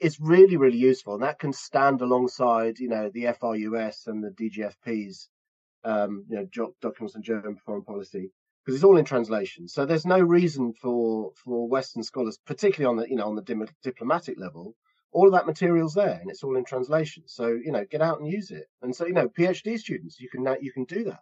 is 0.00 0.18
really 0.20 0.56
really 0.56 0.78
useful, 0.78 1.14
and 1.14 1.22
that 1.22 1.38
can 1.38 1.52
stand 1.52 2.00
alongside 2.00 2.78
you 2.78 2.88
know 2.88 3.10
the 3.12 3.26
FRUS 3.38 4.06
and 4.06 4.24
the 4.24 4.30
DGFP's 4.30 5.28
um, 5.84 6.24
you 6.28 6.36
know 6.36 6.72
documents 6.80 7.14
on 7.16 7.22
German 7.22 7.56
foreign 7.56 7.84
policy 7.84 8.30
because 8.64 8.74
it's 8.74 8.84
all 8.84 8.98
in 8.98 9.04
translation. 9.04 9.68
So 9.68 9.84
there's 9.84 10.06
no 10.06 10.20
reason 10.20 10.72
for 10.72 11.32
for 11.44 11.68
Western 11.68 12.02
scholars, 12.02 12.38
particularly 12.46 12.90
on 12.90 12.96
the 13.02 13.10
you 13.10 13.16
know 13.16 13.26
on 13.26 13.36
the 13.36 13.42
dim- 13.42 13.68
diplomatic 13.82 14.38
level, 14.38 14.74
all 15.12 15.26
of 15.26 15.32
that 15.32 15.46
material's 15.46 15.94
there 15.94 16.18
and 16.20 16.30
it's 16.30 16.42
all 16.42 16.56
in 16.56 16.64
translation. 16.64 17.24
So 17.26 17.48
you 17.48 17.72
know 17.72 17.84
get 17.90 18.02
out 18.02 18.20
and 18.20 18.30
use 18.30 18.50
it. 18.50 18.66
And 18.82 18.94
so 18.94 19.06
you 19.06 19.12
know 19.14 19.28
PhD 19.28 19.78
students, 19.78 20.20
you 20.20 20.28
can 20.28 20.46
you 20.60 20.72
can 20.72 20.84
do 20.84 21.04
that 21.04 21.20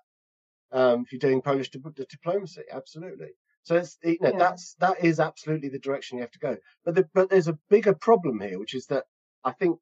um, 0.72 1.02
if 1.02 1.12
you're 1.12 1.18
doing 1.18 1.42
Polish 1.42 1.70
dip- 1.70 2.08
diplomacy, 2.08 2.62
absolutely. 2.70 3.30
So 3.62 3.76
it's 3.76 3.98
you 4.04 4.18
know 4.20 4.32
Yeah. 4.32 4.38
that's 4.38 4.74
that 4.74 5.04
is 5.04 5.18
absolutely 5.20 5.68
the 5.70 5.78
direction 5.78 6.18
you 6.18 6.22
have 6.22 6.30
to 6.32 6.38
go. 6.38 6.56
But 6.84 6.94
the, 6.94 7.08
but 7.14 7.30
there's 7.30 7.48
a 7.48 7.58
bigger 7.68 7.94
problem 7.94 8.40
here, 8.40 8.58
which 8.58 8.74
is 8.74 8.86
that 8.86 9.04
I 9.44 9.52
think 9.52 9.80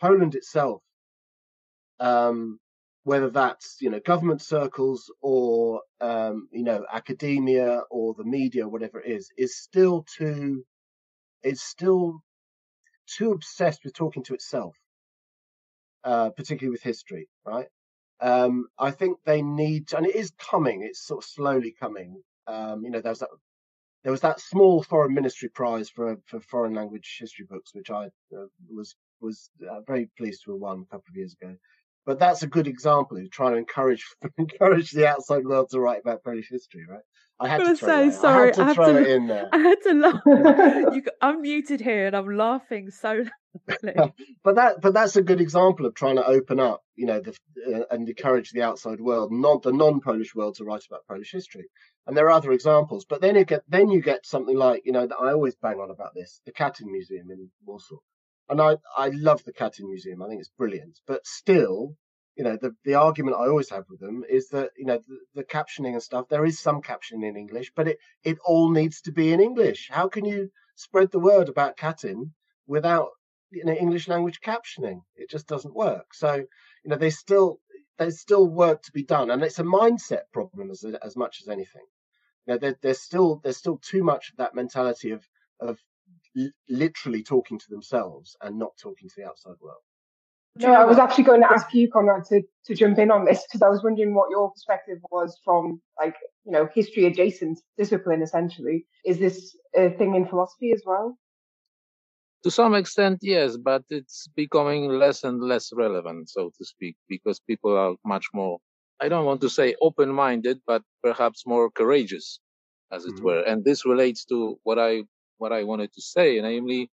Poland 0.00 0.34
itself, 0.34 0.82
um, 2.00 2.60
whether 3.04 3.30
that's 3.30 3.76
you 3.80 3.90
know 3.90 4.00
government 4.00 4.42
circles 4.42 5.12
or 5.20 5.82
um, 6.00 6.48
you 6.50 6.64
know 6.64 6.84
academia 6.92 7.82
or 7.90 8.14
the 8.14 8.24
media, 8.24 8.68
whatever 8.68 9.00
it 9.00 9.10
is, 9.10 9.30
is 9.36 9.56
still 9.56 10.04
too 10.16 10.64
is 11.42 11.62
still 11.62 12.20
too 13.06 13.32
obsessed 13.32 13.84
with 13.84 13.94
talking 13.94 14.22
to 14.24 14.34
itself, 14.34 14.76
uh, 16.04 16.30
particularly 16.30 16.72
with 16.72 16.82
history, 16.82 17.28
right? 17.44 17.68
Um, 18.20 18.66
I 18.78 18.90
think 18.90 19.18
they 19.24 19.42
need, 19.42 19.88
to, 19.88 19.98
and 19.98 20.06
it 20.06 20.14
is 20.14 20.32
coming. 20.38 20.82
It's 20.82 21.06
sort 21.06 21.24
of 21.24 21.28
slowly 21.28 21.74
coming. 21.78 22.22
Um, 22.46 22.84
you 22.84 22.90
know, 22.90 23.00
there's 23.00 23.18
that 23.18 23.28
there 24.04 24.12
was 24.12 24.20
that 24.20 24.40
small 24.40 24.84
foreign 24.84 25.14
ministry 25.14 25.48
prize 25.48 25.90
for 25.90 26.16
for 26.26 26.40
foreign 26.40 26.74
language 26.74 27.16
history 27.18 27.44
books, 27.48 27.74
which 27.74 27.90
I 27.90 28.06
uh, 28.06 28.46
was 28.70 28.94
was 29.20 29.50
uh, 29.68 29.80
very 29.80 30.08
pleased 30.16 30.44
to 30.44 30.52
have 30.52 30.60
won 30.60 30.82
a 30.82 30.94
couple 30.94 31.10
of 31.10 31.16
years 31.16 31.34
ago. 31.40 31.56
But 32.06 32.20
that's 32.20 32.42
a 32.44 32.46
good 32.46 32.68
example 32.68 33.18
of 33.18 33.30
trying 33.30 33.52
to 33.52 33.58
encourage 33.58 34.04
encourage 34.38 34.92
the 34.92 35.08
outside 35.08 35.44
world 35.44 35.68
to 35.70 35.80
write 35.80 36.00
about 36.00 36.22
Polish 36.24 36.48
history, 36.48 36.84
right? 36.88 37.00
I 37.38 37.48
had 37.48 37.60
I'm 37.60 37.66
to 37.66 37.76
say, 37.76 38.10
sorry, 38.10 38.44
I 38.44 38.46
had 38.46 38.54
to 38.54 38.62
I 38.62 38.74
throw 38.74 38.92
to- 38.92 39.02
it 39.02 39.08
in 39.16 39.26
there. 39.26 39.48
I 39.52 39.58
had 39.58 39.82
to 39.82 39.92
laugh. 39.92 40.20
you, 40.94 41.02
I'm 41.20 41.42
muted 41.42 41.80
here 41.80 42.06
and 42.06 42.16
I'm 42.16 42.34
laughing 42.34 42.90
so 42.90 43.24
loudly. 43.68 44.12
but 44.44 44.54
that 44.54 44.80
but 44.80 44.94
that's 44.94 45.16
a 45.16 45.22
good 45.22 45.40
example 45.40 45.84
of 45.84 45.94
trying 45.94 46.16
to 46.16 46.26
open 46.26 46.60
up 46.60 46.82
you 46.94 47.06
know 47.06 47.20
the, 47.20 47.34
uh, 47.74 47.82
and 47.90 48.08
encourage 48.08 48.50
the 48.52 48.62
outside 48.62 49.00
world 49.00 49.32
not 49.32 49.62
the 49.62 49.72
non-polish 49.72 50.34
world 50.34 50.54
to 50.54 50.64
write 50.64 50.84
about 50.86 51.06
polish 51.08 51.32
history 51.32 51.64
and 52.06 52.14
there 52.14 52.26
are 52.26 52.32
other 52.32 52.52
examples 52.52 53.06
but 53.08 53.22
then 53.22 53.34
you 53.34 53.44
get 53.46 53.62
then 53.66 53.88
you 53.88 54.02
get 54.02 54.26
something 54.26 54.56
like 54.56 54.82
you 54.84 54.92
know 54.92 55.06
that 55.06 55.16
i 55.16 55.32
always 55.32 55.56
bang 55.56 55.80
on 55.80 55.90
about 55.90 56.14
this 56.14 56.40
the 56.44 56.52
Katyn 56.52 56.90
museum 56.90 57.30
in 57.30 57.48
warsaw 57.64 57.96
and 58.48 58.60
i 58.60 58.76
i 58.96 59.08
love 59.08 59.42
the 59.44 59.52
Katyn 59.52 59.88
museum 59.88 60.22
i 60.22 60.28
think 60.28 60.40
it's 60.40 60.50
brilliant 60.56 60.98
but 61.06 61.26
still 61.26 61.96
you 62.36 62.44
know 62.44 62.56
the 62.60 62.74
the 62.84 62.94
argument 62.94 63.36
i 63.36 63.46
always 63.46 63.70
have 63.70 63.84
with 63.88 64.00
them 64.00 64.22
is 64.28 64.48
that 64.48 64.70
you 64.76 64.84
know 64.84 65.00
the, 65.08 65.18
the 65.34 65.44
captioning 65.44 65.92
and 65.92 66.02
stuff 66.02 66.28
there 66.28 66.44
is 66.44 66.58
some 66.58 66.82
captioning 66.82 67.28
in 67.28 67.36
english 67.36 67.72
but 67.74 67.88
it 67.88 67.98
it 68.24 68.38
all 68.44 68.70
needs 68.70 69.00
to 69.00 69.12
be 69.12 69.32
in 69.32 69.40
english 69.40 69.88
how 69.90 70.08
can 70.08 70.24
you 70.24 70.50
spread 70.76 71.10
the 71.10 71.18
word 71.18 71.48
about 71.48 71.76
Katyn 71.76 72.32
without 72.66 73.08
you 73.50 73.64
know 73.64 73.72
English 73.72 74.08
language 74.08 74.40
captioning. 74.40 75.00
It 75.16 75.30
just 75.30 75.46
doesn't 75.46 75.74
work. 75.74 76.14
So 76.14 76.34
you 76.34 76.90
know 76.90 76.96
there's 76.96 77.18
still 77.18 77.60
there's 77.98 78.20
still 78.20 78.46
work 78.46 78.82
to 78.82 78.92
be 78.92 79.02
done, 79.02 79.30
and 79.30 79.42
it's 79.42 79.58
a 79.58 79.64
mindset 79.64 80.24
problem 80.32 80.70
as 80.70 80.84
as 81.02 81.16
much 81.16 81.40
as 81.42 81.48
anything. 81.48 81.86
You 82.46 82.54
know, 82.54 82.58
there, 82.58 82.76
there's 82.82 83.00
still 83.00 83.40
there's 83.42 83.56
still 83.56 83.78
too 83.78 84.04
much 84.04 84.30
of 84.30 84.36
that 84.36 84.54
mentality 84.54 85.10
of 85.10 85.26
of 85.60 85.78
literally 86.68 87.22
talking 87.22 87.58
to 87.58 87.66
themselves 87.70 88.36
and 88.40 88.58
not 88.58 88.72
talking 88.80 89.08
to 89.08 89.14
the 89.16 89.26
outside 89.26 89.54
world. 89.60 89.82
No, 90.58 90.72
I 90.72 90.84
was 90.84 90.98
actually 90.98 91.24
going 91.24 91.42
to 91.42 91.52
ask 91.52 91.72
you, 91.74 91.90
Konrad, 91.90 92.26
to, 92.28 92.42
to 92.64 92.74
jump 92.74 92.98
in 92.98 93.10
on 93.10 93.26
this 93.26 93.42
because 93.42 93.60
I 93.60 93.68
was 93.68 93.82
wondering 93.82 94.14
what 94.14 94.30
your 94.30 94.50
perspective 94.50 94.98
was 95.10 95.38
from, 95.44 95.82
like, 96.00 96.14
you 96.44 96.52
know, 96.52 96.66
history 96.74 97.04
adjacent 97.04 97.60
discipline, 97.76 98.22
essentially. 98.22 98.86
Is 99.04 99.18
this 99.18 99.54
a 99.74 99.90
thing 99.90 100.14
in 100.14 100.26
philosophy 100.26 100.72
as 100.72 100.82
well? 100.86 101.18
To 102.44 102.50
some 102.50 102.74
extent, 102.74 103.18
yes, 103.22 103.56
but 103.56 103.82
it's 103.90 104.28
becoming 104.34 104.88
less 104.88 105.24
and 105.24 105.42
less 105.42 105.72
relevant, 105.74 106.30
so 106.30 106.50
to 106.56 106.64
speak, 106.64 106.96
because 107.08 107.40
people 107.40 107.76
are 107.76 107.96
much 108.04 108.26
more, 108.32 108.58
I 109.00 109.08
don't 109.08 109.26
want 109.26 109.40
to 109.42 109.50
say 109.50 109.74
open 109.82 110.10
minded, 110.10 110.60
but 110.66 110.82
perhaps 111.02 111.44
more 111.46 111.70
courageous, 111.70 112.40
as 112.90 113.04
it 113.04 113.16
Mhm. 113.16 113.24
were. 113.24 113.40
And 113.40 113.64
this 113.64 113.84
relates 113.84 114.24
to 114.26 114.58
what 114.62 114.78
I, 114.78 115.04
what 115.38 115.52
I 115.52 115.64
wanted 115.64 115.92
to 115.94 116.02
say, 116.02 116.40
namely, 116.40 116.90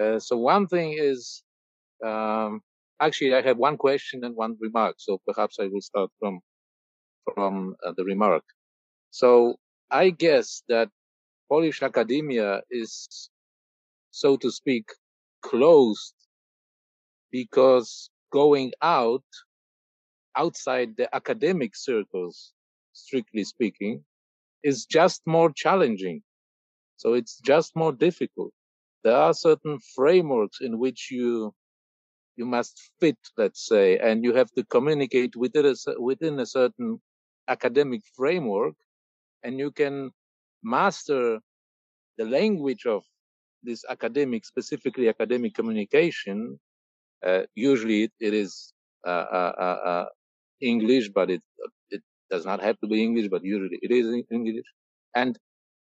uh, 0.00 0.18
so 0.18 0.36
one 0.36 0.66
thing 0.66 0.96
is, 0.98 1.42
um, 2.04 2.60
actually, 3.00 3.34
I 3.34 3.42
have 3.42 3.58
one 3.58 3.76
question 3.76 4.24
and 4.24 4.36
one 4.36 4.56
remark, 4.60 4.96
so 4.98 5.20
perhaps 5.26 5.58
I 5.60 5.66
will 5.66 5.80
start 5.80 6.10
from, 6.18 6.40
from 7.34 7.76
uh, 7.86 7.92
the 7.96 8.04
remark. 8.04 8.44
So 9.10 9.56
I 9.90 10.10
guess 10.10 10.62
that 10.68 10.88
Polish 11.48 11.82
academia 11.82 12.62
is 12.70 13.30
so 14.10 14.36
to 14.36 14.50
speak, 14.50 14.86
closed 15.42 16.14
because 17.32 18.10
going 18.32 18.72
out 18.82 19.24
outside 20.36 20.96
the 20.96 21.14
academic 21.14 21.76
circles, 21.76 22.52
strictly 22.92 23.44
speaking, 23.44 24.04
is 24.64 24.86
just 24.86 25.22
more 25.26 25.52
challenging. 25.52 26.23
So 26.96 27.14
it's 27.14 27.38
just 27.40 27.76
more 27.76 27.92
difficult. 27.92 28.52
There 29.04 29.16
are 29.16 29.34
certain 29.34 29.78
frameworks 29.94 30.58
in 30.60 30.78
which 30.78 31.10
you 31.10 31.54
you 32.36 32.46
must 32.46 32.90
fit, 33.00 33.18
let's 33.36 33.66
say, 33.66 33.98
and 33.98 34.24
you 34.24 34.34
have 34.34 34.50
to 34.52 34.64
communicate 34.64 35.36
within 35.36 35.66
a, 35.66 35.74
within 36.00 36.40
a 36.40 36.46
certain 36.46 37.00
academic 37.48 38.02
framework, 38.16 38.74
and 39.44 39.58
you 39.58 39.70
can 39.70 40.10
master 40.62 41.40
the 42.18 42.24
language 42.24 42.86
of 42.86 43.02
this 43.62 43.84
academic, 43.88 44.44
specifically 44.44 45.08
academic 45.08 45.54
communication, 45.54 46.58
uh, 47.26 47.42
usually 47.54 48.04
it, 48.04 48.12
it 48.20 48.34
is 48.34 48.72
uh, 49.06 49.10
uh, 49.10 49.52
uh, 49.58 49.88
uh, 49.90 50.06
English, 50.60 51.08
but 51.10 51.30
it 51.30 51.42
it 51.90 52.02
does 52.30 52.44
not 52.46 52.62
have 52.62 52.78
to 52.80 52.86
be 52.86 53.02
English, 53.02 53.28
but 53.28 53.44
usually 53.44 53.78
it 53.82 53.90
is 53.90 54.06
English. 54.30 54.66
And 55.14 55.38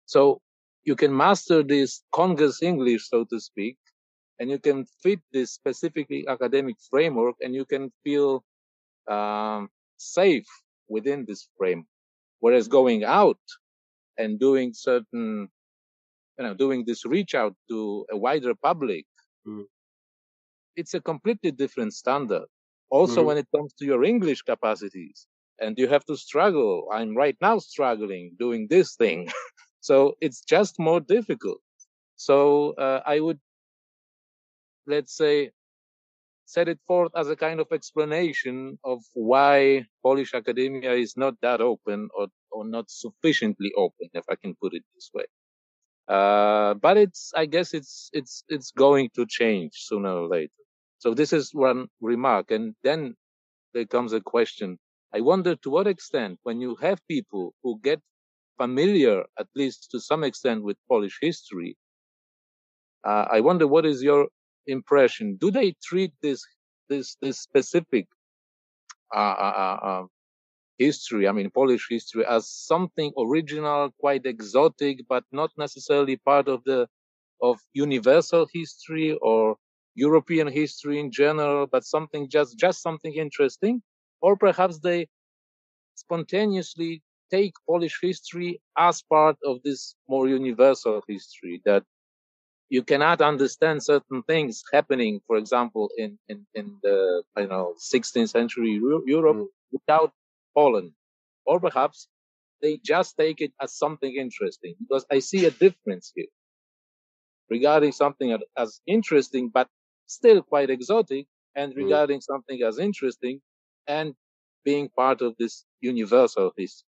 so 0.06 0.40
you 0.84 0.96
can 0.96 1.16
master 1.16 1.62
this 1.62 2.02
Congress 2.12 2.62
English, 2.62 3.08
so 3.08 3.24
to 3.24 3.38
speak, 3.40 3.76
and 4.38 4.50
you 4.50 4.58
can 4.58 4.84
fit 5.02 5.20
this 5.32 5.52
specifically 5.52 6.26
academic 6.28 6.76
framework 6.90 7.36
and 7.40 7.54
you 7.54 7.64
can 7.64 7.92
feel 8.02 8.44
um, 9.08 9.68
safe 9.96 10.46
within 10.88 11.24
this 11.26 11.48
frame. 11.56 11.86
Whereas 12.40 12.66
going 12.66 13.04
out 13.04 13.38
and 14.18 14.40
doing 14.40 14.72
certain, 14.74 15.48
you 16.38 16.44
know, 16.44 16.54
doing 16.54 16.84
this 16.84 17.06
reach 17.06 17.34
out 17.34 17.54
to 17.68 18.04
a 18.10 18.16
wider 18.16 18.54
public, 18.54 19.06
mm. 19.46 19.64
it's 20.74 20.94
a 20.94 21.00
completely 21.00 21.52
different 21.52 21.94
standard. 21.94 22.46
Also, 22.90 23.22
mm. 23.22 23.26
when 23.26 23.38
it 23.38 23.46
comes 23.54 23.72
to 23.74 23.84
your 23.84 24.02
English 24.02 24.42
capacities, 24.42 25.26
and 25.60 25.78
you 25.78 25.86
have 25.86 26.04
to 26.06 26.16
struggle. 26.16 26.88
I'm 26.92 27.16
right 27.16 27.36
now 27.40 27.58
struggling 27.58 28.34
doing 28.38 28.66
this 28.68 28.96
thing. 28.96 29.28
so 29.82 30.14
it's 30.20 30.40
just 30.42 30.78
more 30.78 31.00
difficult. 31.00 31.60
So 32.16 32.72
uh, 32.78 33.02
I 33.04 33.18
would, 33.18 33.40
let's 34.86 35.16
say, 35.16 35.50
set 36.46 36.68
it 36.68 36.78
forth 36.86 37.10
as 37.16 37.28
a 37.28 37.34
kind 37.34 37.58
of 37.58 37.66
explanation 37.72 38.78
of 38.84 39.00
why 39.14 39.84
Polish 40.04 40.34
academia 40.34 40.92
is 40.92 41.16
not 41.16 41.34
that 41.42 41.60
open 41.60 42.08
or, 42.16 42.28
or 42.52 42.64
not 42.64 42.90
sufficiently 42.90 43.72
open, 43.76 44.08
if 44.14 44.24
I 44.30 44.36
can 44.36 44.54
put 44.62 44.72
it 44.72 44.84
this 44.94 45.10
way. 45.12 45.24
Uh, 46.06 46.74
but 46.74 46.96
it's, 46.96 47.32
I 47.34 47.46
guess 47.46 47.74
it's, 47.74 48.08
it's, 48.12 48.44
it's 48.48 48.70
going 48.70 49.10
to 49.16 49.26
change 49.26 49.72
sooner 49.74 50.10
or 50.10 50.28
later. 50.28 50.52
So 50.98 51.12
this 51.12 51.32
is 51.32 51.52
one 51.52 51.88
remark. 52.00 52.52
And 52.52 52.76
then 52.84 53.16
there 53.74 53.86
comes 53.86 54.12
a 54.12 54.20
question. 54.20 54.78
I 55.12 55.22
wonder 55.22 55.56
to 55.56 55.70
what 55.70 55.88
extent 55.88 56.38
when 56.44 56.60
you 56.60 56.76
have 56.76 57.00
people 57.08 57.54
who 57.64 57.80
get 57.82 58.00
familiar, 58.58 59.24
at 59.38 59.48
least 59.54 59.90
to 59.90 60.00
some 60.00 60.24
extent, 60.24 60.62
with 60.62 60.76
Polish 60.88 61.18
history, 61.20 61.76
uh, 63.04 63.26
I 63.30 63.40
wonder 63.40 63.66
what 63.66 63.86
is 63.86 64.02
your 64.02 64.28
impression? 64.66 65.36
Do 65.36 65.50
they 65.50 65.74
treat 65.82 66.12
this 66.22 66.44
this 66.88 67.16
this 67.20 67.40
specific 67.40 68.06
uh, 69.14 69.18
uh, 69.18 69.54
uh, 69.56 69.86
uh, 69.86 70.04
history, 70.78 71.28
I 71.28 71.32
mean 71.32 71.50
Polish 71.50 71.86
history, 71.88 72.24
as 72.26 72.48
something 72.48 73.12
original, 73.18 73.90
quite 73.98 74.26
exotic, 74.26 75.00
but 75.08 75.24
not 75.32 75.50
necessarily 75.56 76.16
part 76.16 76.48
of 76.48 76.64
the 76.64 76.88
of 77.42 77.58
universal 77.72 78.46
history 78.52 79.18
or 79.20 79.56
European 79.94 80.48
history 80.48 80.98
in 80.98 81.10
general, 81.10 81.66
but 81.66 81.84
something 81.84 82.28
just 82.28 82.58
just 82.58 82.82
something 82.82 83.14
interesting, 83.14 83.82
or 84.20 84.36
perhaps 84.36 84.78
they 84.78 85.08
spontaneously 85.94 87.02
take 87.32 87.54
Polish 87.66 87.98
history 88.02 88.60
as 88.76 89.02
part 89.02 89.36
of 89.44 89.62
this 89.64 89.94
more 90.08 90.28
universal 90.28 91.02
history 91.08 91.62
that 91.64 91.82
you 92.68 92.82
cannot 92.82 93.20
understand 93.20 93.82
certain 93.82 94.22
things 94.22 94.62
happening, 94.72 95.20
for 95.26 95.36
example, 95.36 95.90
in, 95.98 96.18
in, 96.28 96.46
in 96.54 96.78
the, 96.82 97.22
you 97.36 97.46
know, 97.46 97.74
16th 97.92 98.30
century 98.30 98.80
Europe 99.06 99.36
mm. 99.36 99.46
without 99.70 100.12
Poland. 100.54 100.92
Or 101.44 101.60
perhaps 101.60 102.08
they 102.62 102.78
just 102.82 103.16
take 103.18 103.40
it 103.40 103.52
as 103.60 103.76
something 103.76 104.14
interesting 104.16 104.74
because 104.80 105.04
I 105.10 105.18
see 105.18 105.44
a 105.44 105.50
difference 105.50 106.12
here 106.14 106.32
regarding 107.50 107.92
something 107.92 108.38
as 108.56 108.80
interesting, 108.86 109.50
but 109.52 109.68
still 110.06 110.42
quite 110.42 110.70
exotic 110.70 111.26
and 111.54 111.72
mm. 111.72 111.76
regarding 111.76 112.20
mm. 112.20 112.22
something 112.30 112.62
as 112.62 112.78
interesting 112.78 113.40
and 113.86 114.14
being 114.64 114.88
part 114.96 115.20
of 115.20 115.34
this 115.38 115.64
universal 115.80 116.52
history. 116.56 116.91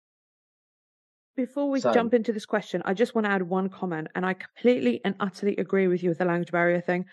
Before 1.39 1.69
we 1.69 1.79
so, 1.79 1.93
jump 1.93 2.13
into 2.13 2.33
this 2.33 2.45
question, 2.45 2.81
I 2.83 2.93
just 2.93 3.15
want 3.15 3.23
to 3.23 3.31
add 3.31 3.43
one 3.43 3.69
comment, 3.69 4.09
and 4.13 4.25
I 4.25 4.33
completely 4.33 4.99
and 5.05 5.15
utterly 5.21 5.55
agree 5.55 5.87
with 5.87 6.03
you 6.03 6.09
with 6.09 6.17
the 6.17 6.25
language 6.25 6.51
barrier 6.51 6.81
thing. 6.81 7.05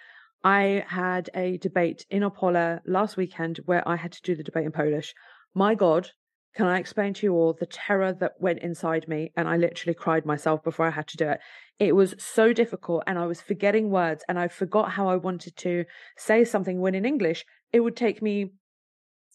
I 0.42 0.84
had 0.88 1.30
a 1.32 1.58
debate 1.58 2.04
in 2.10 2.24
Opole 2.24 2.80
last 2.84 3.16
weekend 3.16 3.60
where 3.66 3.88
I 3.88 3.94
had 3.94 4.10
to 4.10 4.22
do 4.22 4.34
the 4.34 4.42
debate 4.42 4.66
in 4.66 4.72
Polish. 4.72 5.14
My 5.54 5.76
God, 5.76 6.10
can 6.56 6.66
I 6.66 6.80
explain 6.80 7.14
to 7.14 7.26
you 7.26 7.34
all 7.34 7.52
the 7.52 7.66
terror 7.66 8.12
that 8.14 8.32
went 8.40 8.62
inside 8.62 9.06
me? 9.06 9.30
And 9.36 9.46
I 9.46 9.58
literally 9.58 9.94
cried 9.94 10.26
myself 10.26 10.64
before 10.64 10.88
I 10.88 10.90
had 10.90 11.06
to 11.06 11.16
do 11.16 11.28
it. 11.28 11.38
It 11.78 11.94
was 11.94 12.16
so 12.18 12.52
difficult, 12.52 13.04
and 13.06 13.20
I 13.20 13.26
was 13.26 13.40
forgetting 13.40 13.90
words, 13.90 14.24
and 14.28 14.40
I 14.40 14.48
forgot 14.48 14.90
how 14.90 15.06
I 15.08 15.14
wanted 15.14 15.56
to 15.58 15.84
say 16.16 16.42
something 16.42 16.80
when 16.80 16.96
in 16.96 17.04
English 17.04 17.44
it 17.72 17.78
would 17.78 17.94
take 17.94 18.20
me 18.20 18.54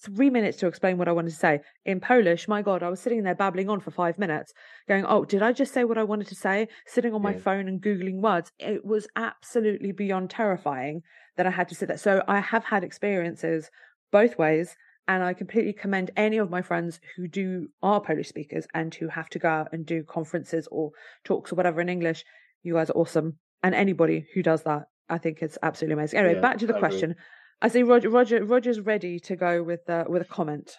three 0.04 0.30
minutes 0.30 0.58
to 0.58 0.68
explain 0.68 0.98
what 0.98 1.08
I 1.08 1.12
wanted 1.12 1.32
to 1.32 1.36
say. 1.36 1.62
In 1.86 2.00
Polish, 2.00 2.48
my 2.48 2.62
God, 2.62 2.84
I 2.84 2.90
was 2.90 3.00
sitting 3.00 3.24
there 3.24 3.36
babbling 3.36 3.70
on 3.70 3.80
for 3.80 3.92
five 3.92 4.18
minutes, 4.18 4.54
going, 4.88 5.06
Oh, 5.06 5.26
did 5.26 5.42
I 5.42 5.54
just 5.54 5.74
say 5.74 5.84
what 5.84 5.98
I 5.98 6.04
wanted 6.04 6.28
to 6.28 6.36
say? 6.36 6.68
Sitting 6.86 7.14
on 7.14 7.22
my 7.22 7.34
yeah. 7.34 7.40
phone 7.40 7.68
and 7.68 7.82
Googling 7.82 8.22
words. 8.22 8.52
It 8.60 8.86
was 8.86 9.08
absolutely 9.16 9.92
beyond 9.92 10.30
terrifying 10.30 11.02
that 11.38 11.48
I 11.48 11.52
had 11.52 11.70
to 11.70 11.76
sit 11.76 11.88
there. 11.88 11.98
So 11.98 12.24
I 12.28 12.40
have 12.40 12.66
had 12.66 12.84
experiences 12.84 13.70
both 14.12 14.38
ways. 14.38 14.76
And 15.08 15.24
I 15.24 15.34
completely 15.34 15.74
commend 15.74 16.12
any 16.16 16.38
of 16.38 16.52
my 16.52 16.62
friends 16.62 17.00
who 17.18 17.28
do 17.28 17.68
are 17.82 18.00
Polish 18.00 18.30
speakers 18.30 18.68
and 18.74 18.94
who 18.94 19.08
have 19.08 19.30
to 19.30 19.40
go 19.40 19.50
out 19.50 19.70
and 19.74 19.86
do 19.86 20.04
conferences 20.04 20.68
or 20.72 20.92
talks 21.26 21.52
or 21.52 21.56
whatever 21.56 21.82
in 21.82 21.90
English. 21.90 22.24
You 22.64 22.76
guys 22.76 22.92
are 22.92 22.94
awesome. 22.94 23.38
And 23.64 23.76
anybody 23.76 24.28
who 24.34 24.44
does 24.44 24.64
that, 24.64 24.84
I 25.10 25.18
think 25.18 25.42
it's 25.42 25.58
absolutely 25.64 25.94
amazing. 25.94 26.20
Anyway, 26.20 26.36
yeah, 26.36 26.42
back 26.42 26.60
to 26.60 26.68
the 26.68 26.76
I 26.76 26.80
question. 26.80 27.12
Agree. 27.12 27.24
I 27.62 27.68
see 27.68 27.84
Roger. 27.84 28.10
Roger. 28.10 28.44
Roger's 28.44 28.80
ready 28.80 29.20
to 29.22 29.36
go 29.36 29.64
with 29.64 29.90
uh, 29.90 30.06
with 30.08 30.22
a 30.24 30.26
comment. 30.26 30.78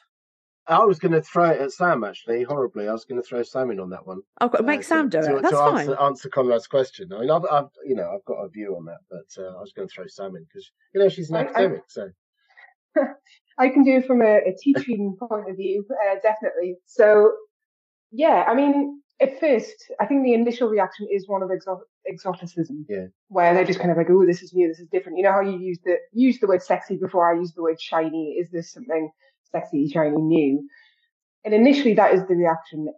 I 0.67 0.85
was 0.85 0.99
going 0.99 1.13
to 1.13 1.23
throw 1.23 1.51
it 1.51 1.61
at 1.61 1.73
Sam 1.73 2.05
actually. 2.05 2.45
Horribly, 2.45 2.89
I 2.89 2.93
was 2.93 3.05
going 3.05 3.21
to 3.21 3.27
throw 3.27 3.43
Sam 3.43 3.71
in 3.71 3.81
on 3.81 3.91
that 3.91 4.07
one. 4.07 4.21
I've 4.39 4.53
got 4.53 4.59
to 4.59 4.65
make 4.65 4.81
uh, 4.81 4.85
Sam 4.85 5.09
do 5.09 5.21
to, 5.21 5.37
it. 5.37 5.43
That's 5.43 5.55
to 5.55 5.59
fine. 5.59 5.81
Answer, 5.81 6.01
answer 6.01 6.29
Konrad's 6.29 6.67
question. 6.69 7.13
I 7.13 7.21
mean, 7.21 7.31
I've, 7.31 7.45
I've, 7.51 7.69
you 7.85 7.97
know, 7.97 8.11
I've 8.15 8.25
got 8.25 8.45
a 8.45 8.49
view 8.49 8.77
on 8.77 8.85
that, 8.85 9.01
but 9.11 9.43
uh, 9.43 9.57
I 9.57 9.61
was 9.61 9.73
going 9.73 9.89
to 9.89 9.95
throw 9.95 10.07
Sam 10.07 10.37
in 10.37 10.45
because 10.45 10.71
you 10.95 11.01
know 11.01 11.09
she's 11.09 11.31
an 11.31 11.37
I, 11.37 11.41
academic, 11.41 11.81
I, 11.81 11.89
so. 11.89 12.11
I 13.59 13.69
can 13.69 13.85
do 13.85 13.97
it 13.99 14.07
from 14.07 14.23
a, 14.23 14.37
a 14.39 14.55
teaching 14.61 15.17
point 15.19 15.51
of 15.51 15.57
view, 15.57 15.85
uh, 15.91 16.15
definitely. 16.23 16.77
So, 16.87 17.33
yeah, 18.11 18.45
I 18.47 18.55
mean, 18.55 19.03
at 19.23 19.39
first, 19.39 19.91
I 20.01 20.07
think 20.07 20.25
the 20.25 20.35
initial 20.35 20.69
reaction 20.69 21.07
is 21.11 21.29
one 21.29 21.43
of 21.43 21.51
exo- 21.51 21.81
exoticism. 22.09 22.85
Yeah. 22.89 23.07
Where 23.29 23.55
they're 23.55 23.65
just 23.65 23.79
kind 23.79 23.91
of 23.91 23.97
like, 23.97 24.11
oh, 24.11 24.27
this 24.27 24.43
is 24.43 24.53
new, 24.53 24.69
this 24.69 24.81
is 24.81 24.89
different. 24.89 25.19
You 25.19 25.25
know 25.25 25.33
how 25.33 25.41
you 25.41 25.59
used 25.59 25.83
the 25.85 25.97
used 26.13 26.41
the 26.41 26.49
word 26.49 26.63
sexy 26.63 26.97
before 26.97 27.33
I 27.33 27.39
used 27.39 27.57
the 27.57 27.63
word 27.63 27.81
shiny. 27.81 28.37
Is 28.39 28.51
this 28.51 28.73
something 28.73 29.11
sexy, 29.51 29.89
shiny, 29.89 30.17
new? 30.17 30.69
And 31.45 31.55
initially, 31.55 31.95
that 31.95 32.15
is 32.15 32.27
the 32.27 32.35
reaction. 32.35 32.93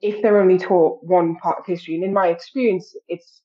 If 0.00 0.22
they're 0.22 0.40
only 0.40 0.58
taught 0.58 1.02
one 1.02 1.36
part 1.36 1.58
of 1.60 1.66
history, 1.66 1.94
and 1.94 2.04
in 2.04 2.12
my 2.12 2.28
experience, 2.28 2.94
it's 3.08 3.40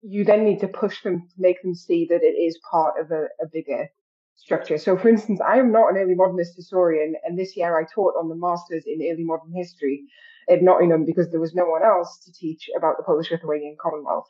you 0.00 0.24
then 0.24 0.44
need 0.44 0.60
to 0.60 0.68
push 0.68 1.02
them 1.02 1.28
to 1.28 1.34
make 1.38 1.62
them 1.62 1.74
see 1.74 2.06
that 2.10 2.22
it 2.22 2.36
is 2.36 2.58
part 2.68 2.94
of 3.00 3.10
a, 3.10 3.26
a 3.40 3.46
bigger 3.52 3.88
structure. 4.34 4.78
So, 4.78 4.96
for 4.96 5.08
instance, 5.08 5.40
I 5.40 5.58
am 5.58 5.70
not 5.70 5.90
an 5.90 5.98
early 5.98 6.14
modernist 6.14 6.56
historian, 6.56 7.14
and 7.24 7.38
this 7.38 7.56
year 7.56 7.78
I 7.78 7.84
taught 7.84 8.14
on 8.18 8.28
the 8.28 8.34
masters 8.34 8.84
in 8.86 9.06
early 9.10 9.24
modern 9.24 9.52
history 9.54 10.04
at 10.48 10.62
Nottingham 10.62 11.04
because 11.04 11.30
there 11.30 11.40
was 11.40 11.54
no 11.54 11.64
one 11.66 11.82
else 11.84 12.18
to 12.24 12.32
teach 12.32 12.68
about 12.76 12.96
the 12.96 13.04
Polish 13.04 13.30
Lithuanian 13.30 13.76
Commonwealth. 13.80 14.28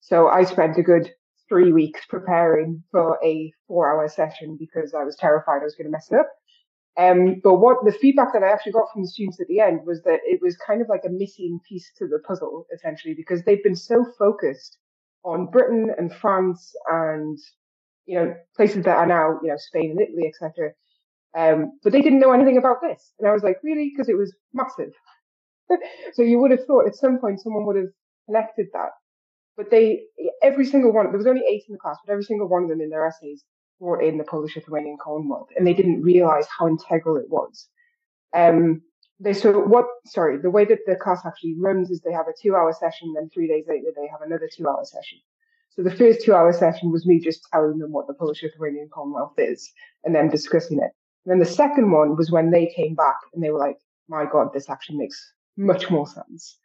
So 0.00 0.28
I 0.28 0.44
spent 0.44 0.78
a 0.78 0.82
good 0.82 1.12
three 1.48 1.72
weeks 1.72 2.00
preparing 2.08 2.82
for 2.90 3.18
a 3.24 3.52
four 3.66 3.92
hour 3.92 4.08
session 4.08 4.56
because 4.58 4.94
I 4.94 5.04
was 5.04 5.16
terrified 5.16 5.60
I 5.60 5.64
was 5.64 5.74
going 5.74 5.86
to 5.86 5.90
mess 5.90 6.10
it 6.10 6.18
up. 6.18 6.30
Um, 6.96 7.40
but 7.42 7.54
what 7.54 7.84
the 7.84 7.92
feedback 7.92 8.32
that 8.32 8.42
I 8.42 8.52
actually 8.52 8.72
got 8.72 8.92
from 8.92 9.02
the 9.02 9.08
students 9.08 9.40
at 9.40 9.48
the 9.48 9.60
end 9.60 9.80
was 9.84 10.02
that 10.02 10.20
it 10.24 10.40
was 10.40 10.56
kind 10.56 10.80
of 10.80 10.88
like 10.88 11.02
a 11.04 11.10
missing 11.10 11.58
piece 11.68 11.90
to 11.98 12.06
the 12.06 12.20
puzzle, 12.20 12.66
essentially, 12.72 13.14
because 13.14 13.42
they've 13.42 13.62
been 13.64 13.74
so 13.74 14.06
focused 14.16 14.78
on 15.24 15.46
Britain 15.46 15.90
and 15.98 16.14
France 16.14 16.72
and, 16.88 17.38
you 18.06 18.16
know, 18.16 18.34
places 18.54 18.84
that 18.84 18.96
are 18.96 19.06
now, 19.06 19.40
you 19.42 19.48
know, 19.48 19.56
Spain 19.56 19.90
and 19.90 20.00
Italy, 20.00 20.28
etc. 20.28 20.70
Um, 21.36 21.78
but 21.82 21.92
they 21.92 22.00
didn't 22.00 22.20
know 22.20 22.32
anything 22.32 22.58
about 22.58 22.80
this. 22.80 23.12
And 23.18 23.28
I 23.28 23.32
was 23.32 23.42
like, 23.42 23.56
really? 23.64 23.90
Because 23.90 24.08
it 24.08 24.16
was 24.16 24.32
massive. 24.52 24.92
So 26.12 26.22
you 26.22 26.38
would 26.38 26.50
have 26.50 26.64
thought 26.66 26.86
at 26.86 26.96
some 26.96 27.18
point 27.18 27.40
someone 27.40 27.66
would 27.66 27.76
have 27.76 27.92
connected 28.26 28.66
that. 28.72 28.90
But 29.56 29.70
they, 29.70 30.02
every 30.42 30.66
single 30.66 30.92
one, 30.92 31.06
there 31.06 31.18
was 31.18 31.26
only 31.26 31.44
eight 31.48 31.62
in 31.68 31.74
the 31.74 31.78
class, 31.78 31.98
but 32.04 32.12
every 32.12 32.24
single 32.24 32.48
one 32.48 32.64
of 32.64 32.68
them 32.68 32.80
in 32.80 32.90
their 32.90 33.06
essays 33.06 33.44
brought 33.80 34.02
in 34.02 34.18
the 34.18 34.24
Polish 34.24 34.56
Lithuanian 34.56 34.96
Commonwealth, 35.02 35.48
and 35.56 35.66
they 35.66 35.74
didn't 35.74 36.02
realize 36.02 36.46
how 36.58 36.66
integral 36.66 37.16
it 37.16 37.28
was. 37.28 37.68
Um, 38.34 38.82
they 39.20 39.32
so 39.32 39.60
what? 39.60 39.86
Sorry, 40.06 40.38
the 40.38 40.50
way 40.50 40.64
that 40.64 40.80
the 40.86 40.96
class 40.96 41.20
actually 41.24 41.54
runs 41.58 41.90
is 41.90 42.00
they 42.00 42.12
have 42.12 42.26
a 42.26 42.34
two-hour 42.42 42.72
session, 42.72 43.14
then 43.14 43.30
three 43.32 43.46
days 43.46 43.64
later 43.68 43.88
they 43.94 44.08
have 44.08 44.22
another 44.22 44.48
two-hour 44.52 44.84
session. 44.84 45.18
So 45.70 45.82
the 45.82 45.94
first 45.94 46.24
two-hour 46.24 46.52
session 46.52 46.90
was 46.90 47.06
me 47.06 47.20
just 47.20 47.46
telling 47.52 47.78
them 47.78 47.92
what 47.92 48.06
the 48.06 48.14
Polish 48.14 48.42
Lithuanian 48.42 48.88
Commonwealth 48.92 49.34
is, 49.38 49.70
and 50.02 50.14
then 50.14 50.28
discussing 50.28 50.78
it. 50.78 50.90
And 51.24 51.32
then 51.32 51.38
the 51.38 51.44
second 51.44 51.92
one 51.92 52.16
was 52.16 52.30
when 52.30 52.50
they 52.50 52.72
came 52.74 52.94
back 52.94 53.16
and 53.32 53.42
they 53.42 53.50
were 53.50 53.58
like, 53.58 53.78
"My 54.08 54.24
God, 54.24 54.52
this 54.52 54.68
actually 54.68 54.98
makes 54.98 55.32
much 55.56 55.90
more 55.90 56.06
sense. 56.06 56.58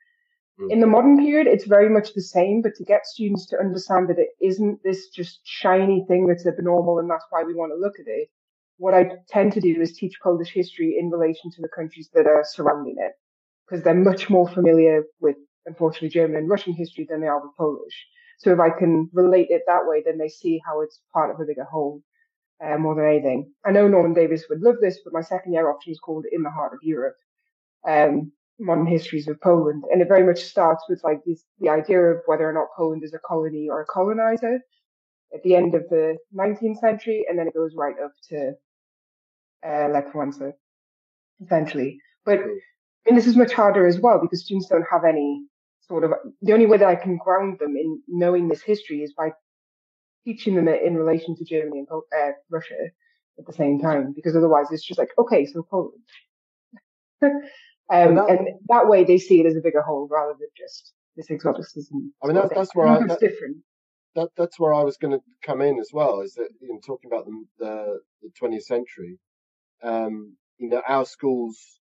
Mm. 0.60 0.72
In 0.72 0.80
the 0.80 0.88
modern 0.88 1.18
period, 1.18 1.48
it's 1.48 1.66
very 1.66 1.90
much 1.90 2.14
the 2.14 2.22
same, 2.22 2.62
but 2.62 2.76
to 2.76 2.84
get 2.84 3.06
students 3.06 3.46
to 3.48 3.60
understand 3.60 4.10
that 4.10 4.20
it 4.20 4.30
isn't 4.42 4.82
this 4.84 5.10
just 5.10 5.40
shiny 5.44 6.06
thing 6.08 6.28
that's 6.28 6.46
abnormal 6.46 7.00
and 7.00 7.10
that's 7.10 7.26
why 7.30 7.44
we 7.44 7.54
want 7.54 7.72
to 7.72 7.78
look 7.78 8.00
at 8.00 8.08
it, 8.08 8.30
what 8.78 8.94
I 8.94 9.12
tend 9.28 9.54
to 9.54 9.62
do 9.62 9.82
is 9.82 9.96
teach 9.96 10.20
Polish 10.24 10.52
history 10.52 10.98
in 11.00 11.10
relation 11.10 11.52
to 11.52 11.62
the 11.62 11.70
countries 11.70 12.10
that 12.14 12.28
are 12.28 12.44
surrounding 12.48 12.96
it, 12.98 13.14
because 13.68 13.84
they're 13.84 13.94
much 13.94 14.30
more 14.30 14.48
familiar 14.48 15.04
with, 15.20 15.36
unfortunately, 15.66 16.10
German 16.10 16.38
and 16.38 16.50
Russian 16.50 16.74
history 16.74 17.06
than 17.10 17.22
they 17.22 17.28
are 17.28 17.42
with 17.42 17.56
Polish. 17.58 18.08
So 18.38 18.54
if 18.54 18.60
I 18.60 18.70
can 18.70 19.10
relate 19.12 19.48
it 19.50 19.64
that 19.68 19.86
way, 19.86 20.02
then 20.06 20.18
they 20.18 20.30
see 20.30 20.62
how 20.66 20.82
it's 20.82 21.02
part 21.14 21.30
of 21.30 21.42
a 21.42 21.46
bigger 21.46 21.66
whole 21.66 22.02
uh, 22.64 22.78
more 22.78 22.96
than 22.96 23.06
anything. 23.06 23.52
I 23.66 23.72
know 23.72 23.88
Norman 23.88 24.14
Davies 24.14 24.46
would 24.50 24.62
love 24.62 24.76
this, 24.82 25.00
but 25.04 25.14
my 25.14 25.22
second 25.22 25.54
year 25.54 25.70
option 25.70 25.92
is 25.92 26.00
called 26.00 26.26
In 26.32 26.44
the 26.44 26.50
Heart 26.50 26.74
of 26.74 26.80
Europe. 26.82 27.18
Um, 27.86 28.32
modern 28.60 28.86
histories 28.86 29.28
of 29.28 29.40
Poland, 29.42 29.84
and 29.92 30.02
it 30.02 30.08
very 30.08 30.24
much 30.24 30.44
starts 30.44 30.84
with 30.90 31.04
like 31.04 31.24
this, 31.26 31.44
the 31.60 31.70
idea 31.70 32.00
of 32.00 32.18
whether 32.26 32.48
or 32.48 32.54
not 32.54 32.68
Poland 32.76 33.04
is 33.04 33.14
a 33.14 33.20
colony 33.20 33.68
or 33.70 33.82
a 33.82 33.86
colonizer 33.86 34.60
at 35.34 35.44
the 35.44 35.56
end 35.56 35.76
of 35.76 35.84
the 35.90 36.18
19th 36.36 36.80
century, 36.80 37.26
and 37.30 37.38
then 37.38 37.48
it 37.48 37.54
goes 37.54 37.74
right 37.76 37.96
up 38.04 38.14
to 38.30 38.54
uh, 39.66 39.88
Lech 39.90 40.12
Wałęsa, 40.14 40.54
essentially. 41.44 42.00
But 42.26 42.40
and 43.06 43.18
this 43.18 43.28
is 43.28 43.36
much 43.36 43.54
harder 43.54 43.88
as 43.88 44.00
well 44.00 44.20
because 44.22 44.44
students 44.44 44.68
don't 44.68 44.86
have 44.92 45.04
any 45.04 45.46
sort 45.82 46.04
of 46.04 46.12
the 46.42 46.54
only 46.54 46.66
way 46.66 46.78
that 46.78 46.88
I 46.88 46.96
can 46.96 47.18
ground 47.18 47.58
them 47.60 47.76
in 47.76 48.02
knowing 48.08 48.48
this 48.48 48.62
history 48.62 49.02
is 49.02 49.14
by 49.14 49.32
teaching 50.26 50.56
them 50.56 50.68
it 50.68 50.84
in 50.84 50.96
relation 50.96 51.36
to 51.36 51.46
Germany 51.46 51.80
and 51.80 51.88
uh, 51.92 52.32
Russia 52.50 52.76
at 53.40 53.46
the 53.46 53.54
same 53.54 53.80
time 53.80 54.14
because 54.16 54.36
otherwise 54.36 54.68
it's 54.72 54.84
just 54.86 55.00
like 55.00 55.10
okay 55.18 55.46
so 55.46 55.66
Poland 55.70 56.04
Um, 57.92 58.16
that, 58.16 58.30
and 58.30 58.48
that 58.68 58.88
way 58.88 59.04
they 59.04 59.18
see 59.18 59.40
it 59.40 59.46
as 59.48 59.56
a 59.56 59.62
bigger 59.62 59.82
whole 59.82 60.08
rather 60.12 60.34
than 60.40 60.50
just 60.56 60.94
this 61.16 61.32
exoticism. 61.32 62.14
I 62.24 62.28
mean, 62.28 62.36
that's, 62.36 62.54
that's 62.54 62.76
where 62.76 62.88
I, 62.88 63.00
that, 63.08 63.20
different. 63.20 63.58
That, 64.16 64.30
that's 64.38 64.60
where 64.60 64.74
I 64.74 64.84
was 64.84 64.98
going 64.98 65.14
to 65.14 65.22
come 65.44 65.62
in 65.62 65.80
as 65.80 65.90
well, 65.92 66.22
is 66.22 66.34
that, 66.36 66.50
in 66.62 66.82
talking 66.82 67.10
about 67.12 67.26
the, 67.26 67.46
the, 67.60 68.00
the 68.22 68.30
20th 68.42 68.64
century, 68.64 69.18
um, 69.84 70.36
you 70.58 70.70
know, 70.70 70.82
our 70.88 71.06
schools 71.06 71.80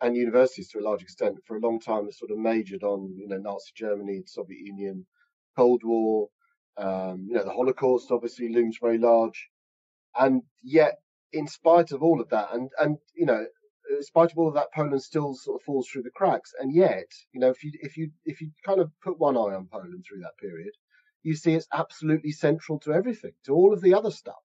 and 0.00 0.16
universities 0.16 0.70
to 0.70 0.78
a 0.78 0.82
large 0.82 1.02
extent 1.02 1.36
for 1.46 1.56
a 1.56 1.60
long 1.60 1.80
time 1.80 2.04
have 2.04 2.14
sort 2.14 2.30
of 2.30 2.38
majored 2.38 2.82
on, 2.82 3.14
you 3.16 3.28
know, 3.28 3.38
Nazi 3.38 3.72
Germany, 3.74 4.22
Soviet 4.26 4.58
Union, 4.60 5.06
Cold 5.56 5.82
War, 5.84 6.28
um, 6.76 7.26
you 7.28 7.34
know, 7.34 7.44
the 7.44 7.52
Holocaust 7.52 8.10
obviously 8.10 8.52
looms 8.52 8.78
very 8.80 8.98
large. 8.98 9.48
And 10.18 10.42
yet, 10.62 10.98
in 11.32 11.46
spite 11.46 11.92
of 11.92 12.02
all 12.02 12.20
of 12.20 12.30
that, 12.30 12.48
and, 12.52 12.70
and, 12.78 12.98
you 13.14 13.26
know, 13.26 13.44
in 13.90 14.02
spite 14.02 14.32
of 14.32 14.38
all 14.38 14.48
of 14.48 14.54
that, 14.54 14.72
Poland 14.74 15.02
still 15.02 15.34
sort 15.34 15.60
of 15.60 15.64
falls 15.64 15.88
through 15.88 16.02
the 16.02 16.10
cracks. 16.10 16.52
And 16.58 16.74
yet, 16.74 17.10
you 17.32 17.40
know, 17.40 17.50
if 17.50 17.62
you 17.64 17.72
if 17.74 17.96
you 17.96 18.10
if 18.24 18.40
you 18.40 18.50
kind 18.64 18.80
of 18.80 18.90
put 19.02 19.18
one 19.18 19.36
eye 19.36 19.54
on 19.54 19.68
Poland 19.70 20.04
through 20.06 20.20
that 20.20 20.38
period, 20.38 20.72
you 21.22 21.34
see 21.34 21.54
it's 21.54 21.68
absolutely 21.72 22.32
central 22.32 22.78
to 22.80 22.92
everything, 22.92 23.32
to 23.44 23.54
all 23.54 23.72
of 23.72 23.80
the 23.80 23.94
other 23.94 24.10
stuff, 24.10 24.42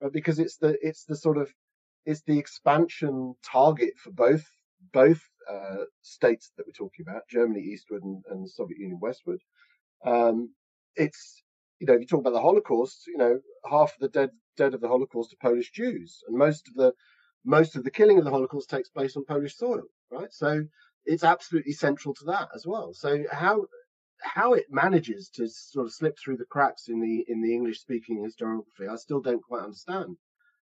right? 0.00 0.12
because 0.12 0.38
it's 0.38 0.56
the 0.56 0.76
it's 0.80 1.04
the 1.04 1.16
sort 1.16 1.38
of 1.38 1.52
it's 2.06 2.22
the 2.22 2.38
expansion 2.38 3.34
target 3.44 3.94
for 3.98 4.10
both 4.10 4.44
both 4.92 5.22
uh, 5.50 5.84
states 6.02 6.52
that 6.56 6.66
we're 6.66 6.72
talking 6.72 7.04
about, 7.08 7.28
Germany 7.28 7.60
eastward 7.60 8.02
and, 8.02 8.22
and 8.30 8.44
the 8.44 8.50
Soviet 8.50 8.78
Union 8.78 8.98
westward. 9.00 9.40
Um, 10.04 10.54
it's 10.96 11.42
you 11.80 11.86
know, 11.86 11.94
if 11.94 12.00
you 12.00 12.06
talk 12.06 12.20
about 12.20 12.32
the 12.32 12.40
Holocaust, 12.40 13.06
you 13.06 13.18
know, 13.18 13.40
half 13.68 13.94
of 13.94 14.00
the 14.00 14.08
dead 14.08 14.30
dead 14.56 14.74
of 14.74 14.80
the 14.80 14.88
Holocaust 14.88 15.32
are 15.32 15.48
Polish 15.48 15.72
Jews, 15.72 16.22
and 16.28 16.36
most 16.36 16.68
of 16.68 16.74
the 16.74 16.92
most 17.44 17.76
of 17.76 17.84
the 17.84 17.90
killing 17.90 18.18
of 18.18 18.24
the 18.24 18.30
Holocaust 18.30 18.70
takes 18.70 18.88
place 18.88 19.16
on 19.16 19.24
Polish 19.24 19.56
soil, 19.56 19.82
right? 20.10 20.32
So 20.32 20.64
it's 21.04 21.24
absolutely 21.24 21.72
central 21.72 22.14
to 22.14 22.24
that 22.26 22.48
as 22.54 22.66
well. 22.66 22.94
So 22.94 23.24
how 23.30 23.66
how 24.20 24.54
it 24.54 24.66
manages 24.70 25.28
to 25.28 25.46
sort 25.48 25.86
of 25.86 25.92
slip 25.92 26.16
through 26.18 26.38
the 26.38 26.46
cracks 26.46 26.88
in 26.88 27.00
the 27.00 27.24
in 27.28 27.42
the 27.42 27.52
English 27.52 27.80
speaking 27.80 28.24
historiography, 28.24 28.88
I 28.90 28.96
still 28.96 29.20
don't 29.20 29.42
quite 29.42 29.64
understand 29.64 30.16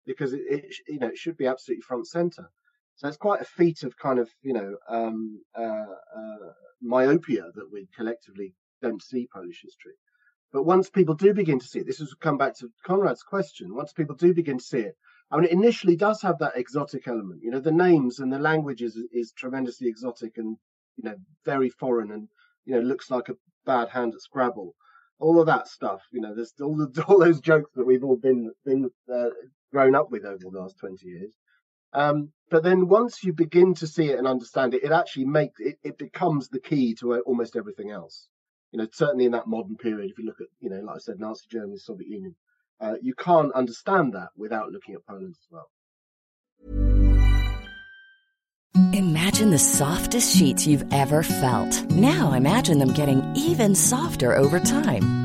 because 0.05 0.33
it, 0.33 0.41
it 0.49 0.75
you 0.88 0.99
know 0.99 1.07
it 1.07 1.17
should 1.17 1.38
be 1.38 1.47
absolutely 1.47 1.81
front 1.81 2.07
center. 2.07 2.49
So 2.97 3.07
it's 3.07 3.17
quite 3.17 3.41
a 3.41 3.45
feat 3.45 3.83
of 3.83 3.97
kind 3.97 4.19
of 4.19 4.29
you 4.41 4.53
know 4.53 4.75
um, 4.89 5.41
uh, 5.57 5.61
uh, 5.61 6.51
myopia 6.81 7.43
that 7.55 7.71
we 7.71 7.88
collectively 7.95 8.53
don't 8.81 9.01
see 9.01 9.29
Polish 9.33 9.61
history. 9.63 9.93
But 10.51 10.63
once 10.63 10.89
people 10.89 11.15
do 11.15 11.33
begin 11.33 11.59
to 11.59 11.67
see 11.67 11.79
it, 11.79 11.88
this 11.88 11.99
has 11.99 12.13
come 12.21 12.38
back 12.38 12.55
to 12.57 12.71
Konrad's 12.85 13.23
question. 13.23 13.75
Once 13.75 13.93
people 13.93 14.15
do 14.15 14.33
begin 14.33 14.57
to 14.57 14.63
see 14.63 14.79
it, 14.79 14.95
I 15.31 15.38
mean, 15.38 15.45
it 15.45 15.51
initially 15.51 15.95
does 15.95 16.21
have 16.21 16.38
that 16.39 16.55
exotic 16.55 17.07
element. 17.07 17.41
You 17.43 17.51
know, 17.51 17.59
the 17.59 17.71
names 17.71 18.19
and 18.19 18.31
the 18.31 18.39
languages 18.39 18.95
is, 18.95 19.07
is 19.11 19.31
tremendously 19.31 19.88
exotic 19.88 20.38
and 20.38 20.57
you 20.97 21.03
know 21.03 21.15
very 21.45 21.69
foreign, 21.69 22.11
and 22.11 22.27
you 22.65 22.75
know 22.75 22.81
looks 22.81 23.09
like 23.09 23.29
a 23.29 23.38
bad 23.65 23.89
hand 23.89 24.13
at 24.13 24.21
Scrabble. 24.21 24.75
All 25.19 25.39
of 25.39 25.47
that 25.47 25.67
stuff. 25.67 26.01
You 26.11 26.21
know, 26.21 26.35
there's 26.35 26.53
all 26.61 26.75
the, 26.77 27.03
all 27.07 27.19
those 27.19 27.41
jokes 27.41 27.71
that 27.75 27.85
we've 27.85 28.03
all 28.03 28.17
been 28.17 28.51
been 28.65 28.89
uh, 29.11 29.29
grown 29.71 29.95
up 29.95 30.11
with 30.11 30.25
over 30.25 30.38
the 30.38 30.59
last 30.59 30.77
twenty 30.77 31.07
years. 31.07 31.33
Um, 31.93 32.31
but 32.49 32.63
then 32.63 32.88
once 32.88 33.23
you 33.23 33.33
begin 33.33 33.73
to 33.75 33.88
see 33.88 34.11
it 34.11 34.19
and 34.19 34.27
understand 34.27 34.73
it, 34.73 34.83
it 34.83 34.91
actually 34.91 35.25
makes 35.25 35.59
it, 35.59 35.79
it 35.83 35.97
becomes 35.97 36.49
the 36.49 36.59
key 36.59 36.93
to 36.95 37.19
almost 37.21 37.55
everything 37.55 37.89
else. 37.89 38.27
You 38.71 38.79
know, 38.79 38.88
certainly 38.91 39.25
in 39.25 39.31
that 39.31 39.47
modern 39.47 39.77
period, 39.77 40.11
if 40.11 40.19
you 40.19 40.25
look 40.25 40.41
at, 40.41 40.47
you 40.59 40.69
know, 40.69 40.81
like 40.81 40.97
I 40.97 40.99
said, 40.99 41.19
Nazi 41.19 41.45
Germany, 41.49 41.77
Soviet 41.77 42.09
Union, 42.09 42.35
uh, 42.81 42.95
you 43.01 43.13
can't 43.15 43.51
understand 43.53 44.13
that 44.13 44.29
without 44.35 44.71
looking 44.71 44.95
at 44.95 45.05
Poland 45.05 45.35
as 45.38 45.47
well. 45.49 45.69
Imagine 48.93 49.51
the 49.51 49.59
softest 49.59 50.35
sheets 50.35 50.67
you've 50.67 50.85
ever 50.91 51.23
felt. 51.23 51.89
Now 51.91 52.33
imagine 52.33 52.79
them 52.79 52.93
getting 52.93 53.23
even 53.35 53.75
softer 53.75 54.35
over 54.35 54.59
time. 54.59 55.24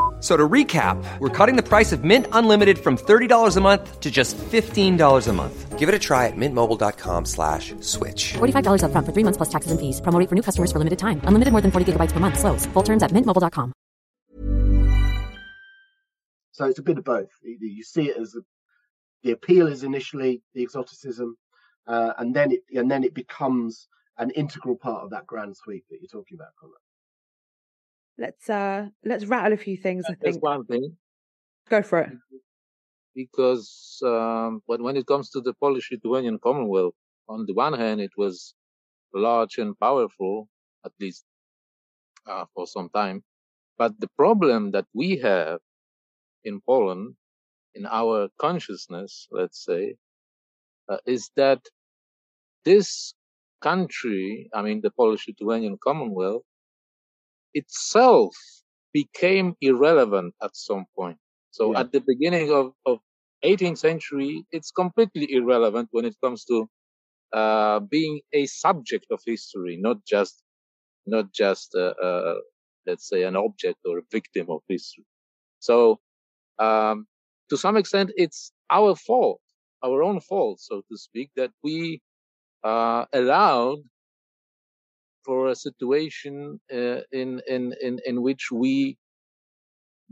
So 0.21 0.37
to 0.37 0.47
recap, 0.47 1.03
we're 1.17 1.29
cutting 1.29 1.55
the 1.55 1.67
price 1.67 1.91
of 1.91 2.03
Mint 2.03 2.27
Unlimited 2.31 2.77
from 2.77 2.95
$30 2.95 3.57
a 3.57 3.61
month 3.61 3.99
to 3.99 4.11
just 4.11 4.37
$15 4.37 5.27
a 5.27 5.33
month. 5.33 5.79
Give 5.79 5.89
it 5.89 5.95
a 5.95 5.99
try 5.99 6.27
at 6.27 6.33
mintmobile.com 6.35 7.25
slash 7.25 7.73
switch. 7.79 8.33
$45 8.33 8.83
up 8.83 8.91
front 8.91 9.07
for 9.07 9.13
three 9.13 9.23
months 9.23 9.37
plus 9.37 9.49
taxes 9.49 9.71
and 9.71 9.79
fees. 9.79 9.99
Promoting 9.99 10.27
for 10.27 10.35
new 10.35 10.43
customers 10.43 10.71
for 10.71 10.77
limited 10.77 10.99
time. 10.99 11.21
Unlimited 11.23 11.51
more 11.51 11.61
than 11.61 11.71
40 11.71 11.93
gigabytes 11.93 12.11
per 12.11 12.19
month. 12.19 12.37
Slows. 12.39 12.67
Full 12.67 12.83
terms 12.83 13.01
at 13.01 13.09
mintmobile.com. 13.09 13.73
So 16.51 16.65
it's 16.65 16.77
a 16.77 16.83
bit 16.83 16.99
of 16.99 17.03
both. 17.03 17.31
You 17.41 17.83
see 17.83 18.09
it 18.09 18.17
as 18.17 18.33
the, 18.33 18.43
the 19.23 19.31
appeal 19.31 19.65
is 19.65 19.83
initially 19.83 20.43
the 20.53 20.61
exoticism, 20.61 21.35
uh, 21.87 22.13
and 22.19 22.35
then 22.35 22.51
it 22.51 22.61
and 22.75 22.91
then 22.91 23.03
it 23.03 23.15
becomes 23.15 23.87
an 24.19 24.29
integral 24.31 24.75
part 24.75 25.03
of 25.03 25.09
that 25.09 25.25
grand 25.25 25.57
sweep 25.57 25.85
that 25.89 25.99
you're 25.99 26.07
talking 26.07 26.35
about, 26.35 26.49
Konrad. 26.61 26.90
Let's 28.17 28.49
uh 28.49 28.89
let's 29.03 29.25
rattle 29.25 29.53
a 29.53 29.57
few 29.57 29.77
things. 29.77 30.05
I 30.07 30.15
think 30.15 30.41
one 30.43 30.65
thing. 30.65 30.97
Go 31.69 31.81
for 31.81 31.99
it. 31.99 32.13
Because 33.15 33.99
um, 34.05 34.61
when 34.65 34.83
when 34.83 34.97
it 34.97 35.05
comes 35.05 35.29
to 35.31 35.41
the 35.41 35.53
Polish-Lithuanian 35.53 36.39
Commonwealth, 36.39 36.93
on 37.27 37.45
the 37.45 37.53
one 37.53 37.73
hand, 37.73 37.99
it 38.01 38.11
was 38.17 38.53
large 39.13 39.57
and 39.57 39.77
powerful, 39.79 40.47
at 40.85 40.91
least 40.99 41.25
uh, 42.27 42.45
for 42.53 42.67
some 42.67 42.89
time. 42.89 43.23
But 43.77 43.99
the 43.99 44.09
problem 44.17 44.71
that 44.71 44.85
we 44.93 45.17
have 45.17 45.59
in 46.43 46.61
Poland, 46.61 47.15
in 47.75 47.85
our 47.85 48.29
consciousness, 48.37 49.27
let's 49.31 49.63
say, 49.63 49.95
uh, 50.89 50.97
is 51.05 51.31
that 51.35 51.59
this 52.63 53.13
country, 53.61 54.49
I 54.53 54.61
mean, 54.61 54.81
the 54.81 54.91
Polish-Lithuanian 54.91 55.77
Commonwealth, 55.83 56.43
itself 57.53 58.35
became 58.93 59.55
irrelevant 59.61 60.33
at 60.41 60.55
some 60.55 60.85
point. 60.97 61.17
So 61.51 61.73
yeah. 61.73 61.81
at 61.81 61.91
the 61.91 62.01
beginning 62.05 62.51
of, 62.51 62.73
of 62.85 62.99
18th 63.43 63.77
century, 63.77 64.45
it's 64.51 64.71
completely 64.71 65.31
irrelevant 65.33 65.89
when 65.91 66.05
it 66.05 66.15
comes 66.23 66.45
to 66.45 66.69
uh, 67.33 67.79
being 67.79 68.21
a 68.33 68.45
subject 68.45 69.05
of 69.11 69.21
history, 69.25 69.77
not 69.79 69.97
just 70.05 70.43
not 71.07 71.31
just 71.33 71.73
uh, 71.75 71.93
uh, 72.01 72.35
let's 72.85 73.07
say 73.07 73.23
an 73.23 73.35
object 73.35 73.79
or 73.85 73.99
a 73.99 74.03
victim 74.11 74.47
of 74.49 74.61
history. 74.67 75.05
So 75.59 75.99
um, 76.59 77.07
to 77.49 77.57
some 77.57 77.77
extent, 77.77 78.11
it's 78.15 78.51
our 78.69 78.95
fault, 78.95 79.41
our 79.83 80.03
own 80.03 80.19
fault, 80.19 80.59
so 80.59 80.81
to 80.89 80.97
speak, 80.97 81.31
that 81.35 81.51
we 81.63 82.01
uh, 82.63 83.05
allowed 83.13 83.79
for 85.23 85.49
a 85.49 85.55
situation 85.55 86.59
uh, 86.73 87.01
in, 87.11 87.41
in, 87.47 87.73
in, 87.81 87.99
in 88.05 88.21
which 88.21 88.51
we 88.51 88.97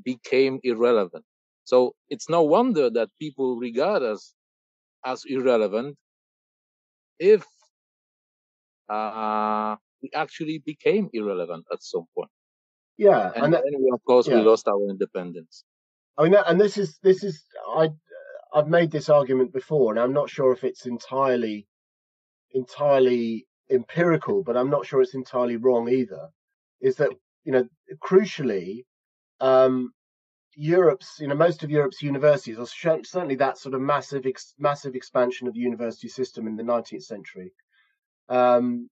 became 0.04 0.60
irrelevant. 0.64 1.26
So 1.64 1.94
it's 2.10 2.30
no 2.30 2.44
wonder 2.44 2.90
that 2.90 3.10
people 3.20 3.58
regard 3.58 4.02
us 4.04 4.34
as 5.06 5.24
irrelevant 5.28 5.98
if 7.20 7.46
uh, 8.90 9.76
we 10.02 10.10
actually 10.16 10.60
became 10.66 11.10
irrelevant 11.14 11.66
at 11.72 11.84
some 11.84 12.06
point. 12.16 12.32
Yeah, 12.98 13.32
and, 13.36 13.46
and 13.46 13.54
that, 13.54 13.64
we, 13.66 13.90
of 13.94 14.04
course 14.04 14.28
yeah. 14.28 14.36
we 14.36 14.42
lost 14.42 14.68
our 14.68 14.82
independence. 14.90 15.64
I 16.18 16.24
mean, 16.24 16.34
that, 16.34 16.50
and 16.50 16.60
this 16.60 16.78
is 16.78 16.98
this 17.02 17.24
is 17.24 17.44
I 17.78 17.90
I've 18.54 18.68
made 18.68 18.92
this 18.92 19.10
argument 19.10 19.54
before, 19.54 19.92
and 19.92 20.00
I'm 20.00 20.12
not 20.12 20.30
sure 20.30 20.52
if 20.52 20.64
it's 20.64 20.86
entirely 20.86 21.68
entirely 22.52 23.48
empirical, 23.70 24.44
but 24.44 24.58
I'm 24.58 24.70
not 24.70 24.86
sure 24.86 25.02
it's 25.02 25.14
entirely 25.14 25.58
wrong 25.58 25.90
either. 25.90 26.30
Is 26.82 26.96
that 26.98 27.12
you 27.44 27.52
know 27.52 27.68
crucially, 28.04 28.86
um, 29.40 29.92
Europe's 30.56 31.20
you 31.20 31.28
know 31.28 31.36
most 31.36 31.64
of 31.64 31.72
Europe's 31.72 32.02
universities, 32.02 32.58
or 32.58 32.68
certainly 32.68 33.36
that 33.36 33.58
sort 33.58 33.76
of 33.76 33.82
massive 33.82 34.26
ex, 34.26 34.54
massive 34.58 34.96
expansion 34.96 35.48
of 35.48 35.54
the 35.54 35.60
university 35.60 36.08
system 36.08 36.48
in 36.48 36.56
the 36.56 36.64
19th 36.64 37.04
century, 37.04 37.54
um, 38.30 38.90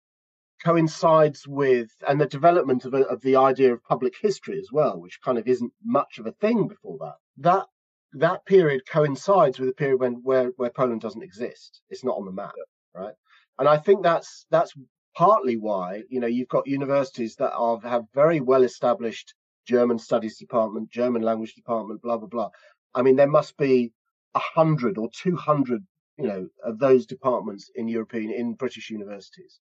coincides 0.64 1.48
with 1.48 1.90
and 2.08 2.20
the 2.20 2.26
development 2.26 2.86
of, 2.86 2.94
a, 2.94 3.02
of 3.04 3.22
the 3.22 3.36
idea 3.36 3.74
of 3.74 3.84
public 3.84 4.14
history 4.22 4.60
as 4.60 4.70
well, 4.72 5.00
which 5.00 5.22
kind 5.22 5.38
of 5.38 5.48
isn't 5.48 5.74
much 5.84 6.20
of 6.20 6.28
a 6.28 6.32
thing 6.34 6.68
before 6.68 6.98
that. 7.00 7.16
That 7.38 7.66
that 8.14 8.46
period 8.46 8.82
coincides 8.90 9.60
with 9.60 9.70
a 9.70 9.74
period 9.74 10.00
when 10.00 10.14
where 10.24 10.52
where 10.58 10.70
Poland 10.70 11.02
doesn't 11.02 11.24
exist. 11.24 11.82
It's 11.90 12.04
not 12.04 12.18
on 12.18 12.26
the 12.26 12.32
map, 12.32 12.54
right? 12.94 13.14
And 13.60 13.68
I 13.68 13.78
think 13.78 14.04
that's 14.04 14.46
that's 14.50 14.74
partly 15.16 15.58
why 15.58 16.04
you 16.10 16.20
know 16.20 16.28
you've 16.28 16.48
got 16.48 16.68
universities 16.68 17.36
that 17.36 17.54
are 17.54 17.80
have 17.82 18.06
very 18.14 18.40
well 18.40 18.64
established 18.64 19.34
German 19.68 20.00
studies 20.00 20.38
department, 20.38 20.90
German 20.90 21.22
language 21.22 21.54
department, 21.54 22.02
blah 22.02 22.18
blah 22.18 22.28
blah. 22.28 22.50
I 22.94 23.02
mean, 23.02 23.16
there 23.16 23.28
must 23.28 23.58
be 23.58 23.94
a 24.34 24.40
hundred 24.40 24.98
or 24.98 25.10
two 25.10 25.36
hundred, 25.36 25.86
you 26.18 26.28
know, 26.28 26.48
of 26.64 26.80
those 26.80 27.06
departments 27.06 27.70
in 27.76 27.88
European 27.88 28.32
in 28.32 28.54
British 28.54 28.90
universities. 28.90 29.60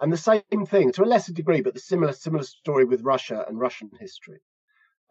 And 0.00 0.12
the 0.12 0.16
same 0.16 0.66
thing, 0.66 0.92
to 0.92 1.04
a 1.04 1.06
lesser 1.06 1.32
degree, 1.32 1.62
but 1.62 1.74
the 1.74 1.80
similar 1.80 2.12
similar 2.12 2.44
story 2.44 2.84
with 2.84 3.02
Russia 3.02 3.44
and 3.48 3.58
Russian 3.58 3.90
history. 3.98 4.40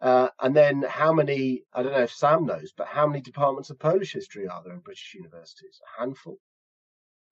Uh, 0.00 0.28
and 0.40 0.54
then 0.54 0.82
how 0.82 1.12
many, 1.12 1.64
I 1.72 1.82
don't 1.82 1.92
know 1.92 2.02
if 2.02 2.12
Sam 2.12 2.44
knows, 2.44 2.72
but 2.76 2.86
how 2.86 3.06
many 3.06 3.22
departments 3.22 3.70
of 3.70 3.78
Polish 3.78 4.12
history 4.12 4.46
are 4.46 4.62
there 4.62 4.74
in 4.74 4.80
British 4.80 5.14
universities? 5.14 5.80
A 5.96 6.00
handful. 6.00 6.38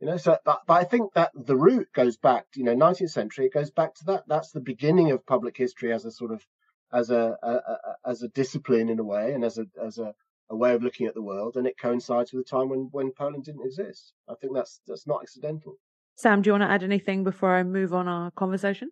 You 0.05 0.11
know, 0.11 0.17
so 0.19 0.37
but, 0.45 0.61
but 0.67 0.75
I 0.75 0.85
think 0.85 1.15
that 1.15 1.31
the 1.35 1.57
root 1.57 1.91
goes 1.95 2.19
back, 2.19 2.45
you 2.55 2.63
know, 2.63 2.75
19th 2.75 3.09
century. 3.09 3.47
It 3.47 3.55
goes 3.55 3.71
back 3.71 3.95
to 3.95 4.05
that. 4.09 4.25
That's 4.29 4.51
the 4.51 4.61
beginning 4.61 5.13
of 5.13 5.25
public 5.25 5.57
history 5.57 5.95
as 5.95 6.05
a 6.05 6.11
sort 6.11 6.31
of 6.31 6.47
as 6.93 7.09
a, 7.09 7.39
a, 7.43 7.51
a 7.53 7.79
as 8.05 8.23
a 8.23 8.29
discipline 8.29 8.91
in 8.91 8.99
a 8.99 9.03
way, 9.03 9.33
and 9.33 9.43
as 9.43 9.57
a 9.57 9.65
as 9.83 9.97
a, 9.97 10.13
a 10.51 10.57
way 10.57 10.75
of 10.75 10.83
looking 10.83 11.07
at 11.07 11.15
the 11.15 11.23
world. 11.23 11.57
And 11.57 11.67
it 11.67 11.79
coincides 11.79 12.35
with 12.35 12.45
the 12.45 12.51
time 12.51 12.69
when 12.69 12.91
when 12.93 13.13
Poland 13.13 13.45
didn't 13.47 13.65
exist. 13.65 14.13
I 14.29 14.35
think 14.35 14.53
that's 14.53 14.83
that's 14.87 15.07
not 15.07 15.23
accidental. 15.23 15.79
Sam, 16.17 16.43
do 16.43 16.49
you 16.49 16.53
want 16.53 16.65
to 16.65 16.71
add 16.71 16.83
anything 16.83 17.25
before 17.25 17.57
I 17.57 17.63
move 17.63 17.95
on 17.95 18.07
our 18.07 18.31
conversation? 18.33 18.91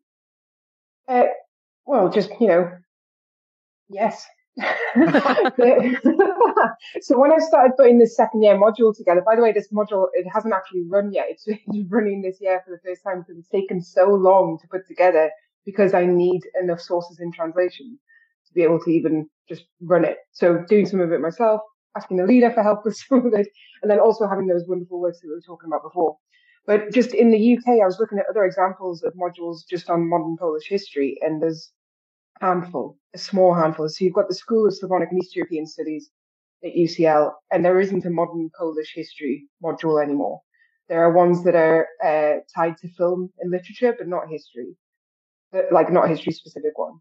Uh, 1.06 1.24
well, 1.84 2.08
just 2.08 2.30
you 2.40 2.46
know, 2.46 2.72
yes. 3.90 4.24
so 7.00 7.18
when 7.18 7.32
I 7.32 7.38
started 7.38 7.72
putting 7.76 7.98
this 7.98 8.14
second 8.16 8.42
year 8.42 8.56
module 8.56 8.94
together, 8.94 9.22
by 9.24 9.34
the 9.34 9.42
way, 9.42 9.52
this 9.52 9.68
module 9.72 10.08
it 10.12 10.26
hasn't 10.32 10.52
actually 10.52 10.82
run 10.88 11.12
yet. 11.12 11.26
It's, 11.30 11.44
it's 11.46 11.90
running 11.90 12.22
this 12.22 12.38
year 12.40 12.62
for 12.64 12.70
the 12.72 12.80
first 12.88 13.02
time 13.02 13.20
because 13.20 13.38
it's 13.38 13.48
taken 13.48 13.80
so 13.80 14.08
long 14.10 14.58
to 14.60 14.68
put 14.68 14.86
together 14.86 15.30
because 15.64 15.94
I 15.94 16.04
need 16.04 16.42
enough 16.60 16.80
sources 16.80 17.18
in 17.20 17.32
translation 17.32 17.98
to 18.46 18.52
be 18.52 18.62
able 18.62 18.80
to 18.80 18.90
even 18.90 19.28
just 19.48 19.64
run 19.80 20.04
it. 20.04 20.18
So 20.32 20.64
doing 20.68 20.86
some 20.86 21.00
of 21.00 21.12
it 21.12 21.20
myself, 21.20 21.62
asking 21.96 22.18
the 22.18 22.26
leader 22.26 22.50
for 22.50 22.62
help 22.62 22.84
with 22.84 22.96
some 22.96 23.26
of 23.26 23.32
it, 23.32 23.48
and 23.82 23.90
then 23.90 24.00
also 24.00 24.28
having 24.28 24.48
those 24.48 24.64
wonderful 24.68 25.00
works 25.00 25.20
that 25.20 25.28
we 25.28 25.34
were 25.34 25.40
talking 25.40 25.68
about 25.68 25.82
before. 25.82 26.16
But 26.66 26.92
just 26.92 27.14
in 27.14 27.30
the 27.30 27.56
UK, 27.56 27.80
I 27.82 27.86
was 27.86 27.98
looking 27.98 28.18
at 28.18 28.26
other 28.30 28.44
examples 28.44 29.02
of 29.02 29.14
modules 29.14 29.60
just 29.68 29.90
on 29.90 30.08
modern 30.08 30.36
Polish 30.38 30.68
history, 30.68 31.18
and 31.22 31.42
there's 31.42 31.72
handful, 32.42 32.98
a 33.14 33.18
small 33.18 33.54
handful. 33.54 33.88
So 33.88 34.04
you've 34.04 34.14
got 34.14 34.28
the 34.28 34.34
School 34.34 34.66
of 34.66 34.74
Slavonic 34.74 35.10
and 35.10 35.22
East 35.22 35.36
European 35.36 35.66
Studies 35.66 36.10
at 36.64 36.74
UCL, 36.74 37.32
and 37.50 37.64
there 37.64 37.80
isn't 37.80 38.04
a 38.04 38.10
modern 38.10 38.50
Polish 38.58 38.92
history 38.94 39.46
module 39.64 40.02
anymore. 40.02 40.40
There 40.88 41.02
are 41.02 41.12
ones 41.12 41.44
that 41.44 41.54
are 41.54 41.88
uh, 42.04 42.40
tied 42.54 42.76
to 42.78 42.88
film 42.88 43.30
and 43.38 43.50
literature, 43.50 43.94
but 43.96 44.08
not 44.08 44.28
history, 44.28 44.76
but 45.52 45.66
like 45.72 45.90
not 45.90 46.08
history 46.08 46.32
specific 46.32 46.76
one. 46.76 46.98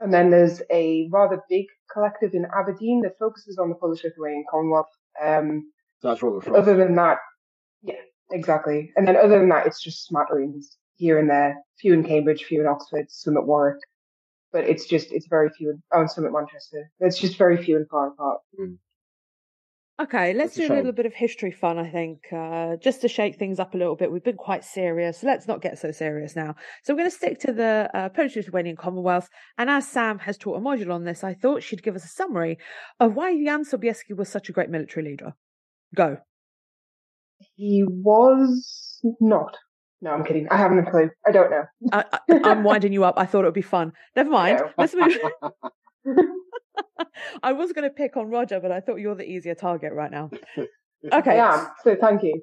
And 0.00 0.12
then 0.12 0.30
there's 0.30 0.62
a 0.70 1.08
rather 1.12 1.42
big 1.48 1.66
collective 1.92 2.32
in 2.34 2.46
Aberdeen 2.58 3.02
that 3.02 3.18
focuses 3.18 3.58
on 3.58 3.68
the 3.68 3.74
Polish 3.74 4.02
Lithuanian 4.02 4.44
Commonwealth. 4.50 4.88
Um, 5.22 5.70
That's 6.02 6.22
what 6.22 6.32
we're 6.32 6.40
from. 6.40 6.56
Other 6.56 6.74
than 6.74 6.94
that, 6.96 7.18
yeah, 7.82 8.00
Exactly. 8.32 8.92
And 8.96 9.06
then 9.06 9.16
other 9.16 9.38
than 9.38 9.48
that, 9.48 9.66
it's 9.66 9.82
just 9.82 10.06
smatterings 10.06 10.76
here 10.96 11.18
and 11.18 11.28
there. 11.28 11.56
Few 11.78 11.92
in 11.92 12.04
Cambridge, 12.04 12.44
few 12.44 12.60
in 12.60 12.66
Oxford, 12.66 13.06
some 13.10 13.36
at 13.36 13.46
Warwick. 13.46 13.78
But 14.52 14.64
it's 14.64 14.86
just, 14.86 15.12
it's 15.12 15.26
very 15.28 15.50
few. 15.50 15.70
In, 15.70 15.82
oh, 15.92 16.00
and 16.00 16.10
some 16.10 16.26
at 16.26 16.32
Manchester. 16.32 16.90
It's 17.00 17.18
just 17.18 17.36
very 17.36 17.62
few 17.62 17.76
and 17.76 17.88
far 17.88 18.08
apart. 18.08 18.40
Mm. 18.58 18.78
Okay, 20.00 20.32
let's 20.32 20.54
do 20.54 20.66
a 20.66 20.72
little 20.72 20.92
bit 20.92 21.04
of 21.04 21.12
history 21.12 21.50
fun, 21.50 21.78
I 21.78 21.90
think, 21.90 22.20
uh, 22.32 22.76
just 22.76 23.02
to 23.02 23.08
shake 23.08 23.38
things 23.38 23.60
up 23.60 23.74
a 23.74 23.76
little 23.76 23.96
bit. 23.96 24.10
We've 24.10 24.24
been 24.24 24.36
quite 24.38 24.64
serious. 24.64 25.22
Let's 25.22 25.46
not 25.46 25.60
get 25.60 25.78
so 25.78 25.90
serious 25.90 26.34
now. 26.34 26.54
So 26.82 26.94
we're 26.94 27.00
going 27.00 27.10
to 27.10 27.16
stick 27.16 27.38
to 27.40 27.52
the 27.52 27.90
uh, 27.92 28.08
Polish 28.08 28.34
Lithuanian 28.34 28.76
Commonwealth. 28.76 29.28
And 29.58 29.68
as 29.68 29.86
Sam 29.86 30.18
has 30.20 30.38
taught 30.38 30.56
a 30.56 30.60
module 30.60 30.94
on 30.94 31.04
this, 31.04 31.22
I 31.22 31.34
thought 31.34 31.62
she'd 31.62 31.82
give 31.82 31.96
us 31.96 32.04
a 32.04 32.08
summary 32.08 32.56
of 32.98 33.14
why 33.14 33.34
Jan 33.44 33.64
Sobieski 33.64 34.16
was 34.16 34.30
such 34.30 34.48
a 34.48 34.52
great 34.52 34.70
military 34.70 35.04
leader. 35.04 35.34
Go. 35.94 36.16
He 37.56 37.84
was 37.86 39.02
not. 39.20 39.58
No, 40.02 40.12
I'm 40.12 40.24
kidding. 40.24 40.48
I 40.50 40.56
haven't 40.56 40.78
a 40.78 40.90
clue. 40.90 41.10
I 41.26 41.30
don't 41.30 41.50
know. 41.50 41.64
I, 41.92 42.04
am 42.28 42.64
winding 42.64 42.92
you 42.92 43.04
up. 43.04 43.14
I 43.18 43.26
thought 43.26 43.42
it 43.42 43.48
would 43.48 43.54
be 43.54 43.62
fun. 43.62 43.92
Never 44.16 44.30
mind. 44.30 44.58
No. 44.58 44.70
Let's 44.78 44.94
move. 44.94 45.18
I 47.42 47.52
was 47.52 47.72
going 47.72 47.88
to 47.88 47.94
pick 47.94 48.16
on 48.16 48.28
Roger, 48.28 48.60
but 48.60 48.72
I 48.72 48.80
thought 48.80 48.96
you're 48.96 49.14
the 49.14 49.28
easier 49.28 49.54
target 49.54 49.92
right 49.92 50.10
now. 50.10 50.30
Okay. 51.10 51.38
I 51.38 51.54
am. 51.54 51.66
So 51.82 51.96
thank 51.98 52.22
you. 52.22 52.42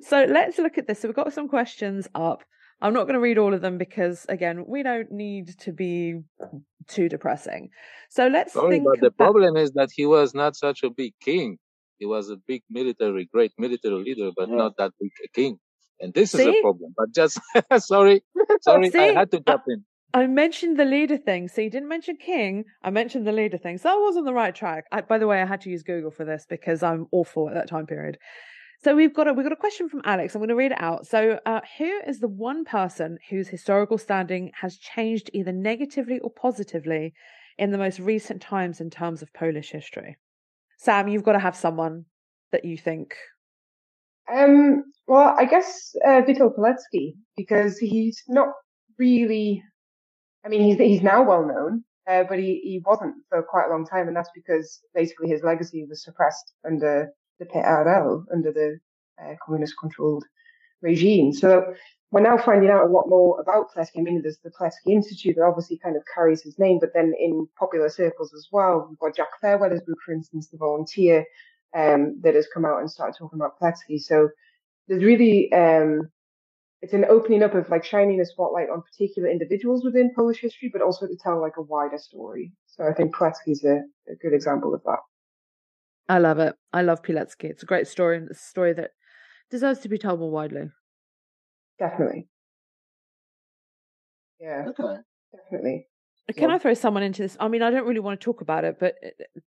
so 0.00 0.24
let's 0.24 0.56
look 0.56 0.78
at 0.78 0.86
this. 0.86 1.00
So 1.00 1.08
we've 1.08 1.14
got 1.14 1.30
some 1.30 1.46
questions 1.46 2.08
up. 2.14 2.42
I'm 2.80 2.94
not 2.94 3.02
going 3.02 3.12
to 3.12 3.20
read 3.20 3.36
all 3.36 3.52
of 3.52 3.60
them 3.60 3.76
because, 3.76 4.24
again, 4.30 4.64
we 4.66 4.82
don't 4.82 5.12
need 5.12 5.58
to 5.58 5.72
be 5.72 6.22
too 6.88 7.10
depressing. 7.10 7.68
So 8.08 8.28
let's 8.28 8.54
Sorry, 8.54 8.76
think. 8.76 8.86
But 8.86 9.02
the 9.02 9.10
problem 9.10 9.58
is 9.58 9.72
that 9.72 9.90
he 9.94 10.06
was 10.06 10.34
not 10.34 10.56
such 10.56 10.84
a 10.84 10.88
big 10.88 11.12
king. 11.20 11.58
He 11.98 12.06
was 12.06 12.30
a 12.30 12.36
big 12.48 12.62
military, 12.70 13.28
great 13.30 13.52
military 13.58 14.02
leader, 14.02 14.30
but 14.34 14.48
yeah. 14.48 14.56
not 14.56 14.78
that 14.78 14.92
big 14.98 15.10
a 15.22 15.28
king. 15.28 15.58
And 16.00 16.12
this 16.14 16.32
See? 16.32 16.42
is 16.42 16.56
a 16.58 16.60
problem. 16.62 16.94
But 16.96 17.14
just 17.14 17.40
sorry, 17.78 18.22
sorry, 18.60 18.90
See? 18.90 18.98
I 18.98 19.12
had 19.14 19.30
to 19.30 19.40
jump 19.40 19.64
in. 19.68 19.84
I 20.14 20.26
mentioned 20.26 20.78
the 20.78 20.84
leader 20.84 21.18
thing. 21.18 21.48
So 21.48 21.60
you 21.60 21.70
didn't 21.70 21.88
mention 21.88 22.16
King. 22.16 22.64
I 22.82 22.90
mentioned 22.90 23.26
the 23.26 23.32
leader 23.32 23.58
thing. 23.58 23.76
So 23.78 23.90
I 23.90 23.94
was 23.94 24.16
on 24.16 24.24
the 24.24 24.32
right 24.32 24.54
track. 24.54 24.84
I, 24.90 25.02
by 25.02 25.18
the 25.18 25.26
way, 25.26 25.42
I 25.42 25.44
had 25.44 25.60
to 25.62 25.70
use 25.70 25.82
Google 25.82 26.10
for 26.10 26.24
this 26.24 26.46
because 26.48 26.82
I'm 26.82 27.06
awful 27.12 27.48
at 27.48 27.54
that 27.54 27.68
time 27.68 27.86
period. 27.86 28.18
So 28.82 28.94
we've 28.94 29.14
got 29.14 29.26
a 29.26 29.32
we've 29.32 29.44
got 29.44 29.52
a 29.52 29.56
question 29.56 29.88
from 29.88 30.02
Alex. 30.04 30.34
I'm 30.34 30.40
going 30.40 30.48
to 30.48 30.54
read 30.54 30.72
it 30.72 30.80
out. 30.80 31.06
So 31.06 31.38
uh, 31.46 31.60
who 31.78 32.00
is 32.06 32.20
the 32.20 32.28
one 32.28 32.64
person 32.64 33.18
whose 33.30 33.48
historical 33.48 33.98
standing 33.98 34.52
has 34.60 34.76
changed 34.76 35.30
either 35.32 35.52
negatively 35.52 36.18
or 36.20 36.30
positively 36.30 37.14
in 37.58 37.70
the 37.70 37.78
most 37.78 37.98
recent 37.98 38.42
times 38.42 38.80
in 38.80 38.90
terms 38.90 39.22
of 39.22 39.32
Polish 39.32 39.70
history? 39.70 40.16
Sam, 40.78 41.08
you've 41.08 41.24
got 41.24 41.32
to 41.32 41.38
have 41.38 41.56
someone 41.56 42.04
that 42.52 42.64
you 42.64 42.76
think. 42.76 43.16
Um, 44.32 44.84
well, 45.06 45.34
I 45.38 45.44
guess 45.44 45.94
uh, 46.04 46.22
Witold 46.22 46.56
Pilecki 46.56 47.14
because 47.36 47.78
he's 47.78 48.22
not 48.28 48.48
really. 48.98 49.62
I 50.44 50.48
mean, 50.48 50.62
he's 50.62 50.78
he's 50.78 51.02
now 51.02 51.24
well 51.24 51.46
known, 51.46 51.84
uh, 52.08 52.24
but 52.28 52.38
he, 52.38 52.60
he 52.62 52.82
wasn't 52.84 53.14
for 53.28 53.42
quite 53.42 53.66
a 53.66 53.70
long 53.70 53.86
time, 53.86 54.08
and 54.08 54.16
that's 54.16 54.30
because 54.34 54.80
basically 54.94 55.28
his 55.28 55.42
legacy 55.42 55.84
was 55.88 56.04
suppressed 56.04 56.52
under 56.64 57.10
the 57.38 57.46
PRL, 57.46 58.24
under 58.32 58.52
the 58.52 58.78
uh, 59.22 59.34
communist-controlled 59.44 60.24
regime. 60.82 61.32
So 61.32 61.74
we're 62.12 62.20
now 62.20 62.38
finding 62.38 62.70
out 62.70 62.86
a 62.86 62.90
lot 62.90 63.08
more 63.08 63.40
about 63.40 63.74
Pilecki. 63.74 63.98
I 63.98 64.02
mean, 64.02 64.22
there's 64.22 64.38
the 64.44 64.50
Pilecki 64.50 64.92
Institute 64.92 65.36
that 65.36 65.44
obviously 65.44 65.78
kind 65.78 65.96
of 65.96 66.02
carries 66.14 66.42
his 66.42 66.58
name, 66.58 66.78
but 66.80 66.90
then 66.94 67.12
in 67.18 67.48
popular 67.58 67.88
circles 67.88 68.32
as 68.34 68.46
well, 68.52 68.86
we've 68.88 68.98
got 68.98 69.16
Jack 69.16 69.40
Fairweather's 69.40 69.82
book, 69.82 69.98
for 70.04 70.12
instance, 70.12 70.48
The 70.48 70.58
Volunteer, 70.58 71.24
um, 71.74 72.20
that 72.22 72.34
has 72.34 72.46
come 72.52 72.64
out 72.64 72.80
and 72.80 72.90
started 72.90 73.16
talking 73.18 73.38
about 73.38 73.58
Pilecki. 73.60 74.00
So 74.00 74.28
there's 74.88 75.02
really, 75.02 75.52
um, 75.52 76.10
it's 76.82 76.92
an 76.92 77.04
opening 77.06 77.42
up 77.42 77.54
of 77.54 77.68
like 77.70 77.84
shining 77.84 78.20
a 78.20 78.24
spotlight 78.26 78.68
on 78.70 78.82
particular 78.82 79.28
individuals 79.28 79.84
within 79.84 80.12
Polish 80.14 80.40
history, 80.40 80.70
but 80.72 80.82
also 80.82 81.06
to 81.06 81.16
tell 81.16 81.40
like 81.40 81.56
a 81.56 81.62
wider 81.62 81.98
story. 81.98 82.52
So 82.66 82.84
I 82.84 82.92
think 82.92 83.14
Pilecki 83.14 83.48
is 83.48 83.64
a, 83.64 83.80
a 84.10 84.14
good 84.20 84.34
example 84.34 84.74
of 84.74 84.82
that. 84.84 84.98
I 86.08 86.18
love 86.18 86.38
it. 86.38 86.54
I 86.72 86.82
love 86.82 87.02
Pilecki. 87.02 87.44
It's 87.44 87.62
a 87.62 87.66
great 87.66 87.88
story, 87.88 88.18
and 88.18 88.30
it's 88.30 88.40
a 88.40 88.48
story 88.48 88.72
that 88.74 88.90
deserves 89.50 89.80
to 89.80 89.88
be 89.88 89.98
told 89.98 90.20
more 90.20 90.30
widely. 90.30 90.70
Definitely. 91.78 92.28
Yeah. 94.40 94.66
Okay. 94.68 95.00
Definitely. 95.34 95.86
Can 96.36 96.50
I 96.50 96.58
throw 96.58 96.74
someone 96.74 97.02
into 97.02 97.22
this? 97.22 97.36
I 97.38 97.48
mean, 97.48 97.62
I 97.62 97.70
don't 97.70 97.86
really 97.86 98.00
want 98.00 98.20
to 98.20 98.24
talk 98.24 98.40
about 98.40 98.64
it, 98.64 98.78
but 98.80 98.94
uh, 99.04 99.40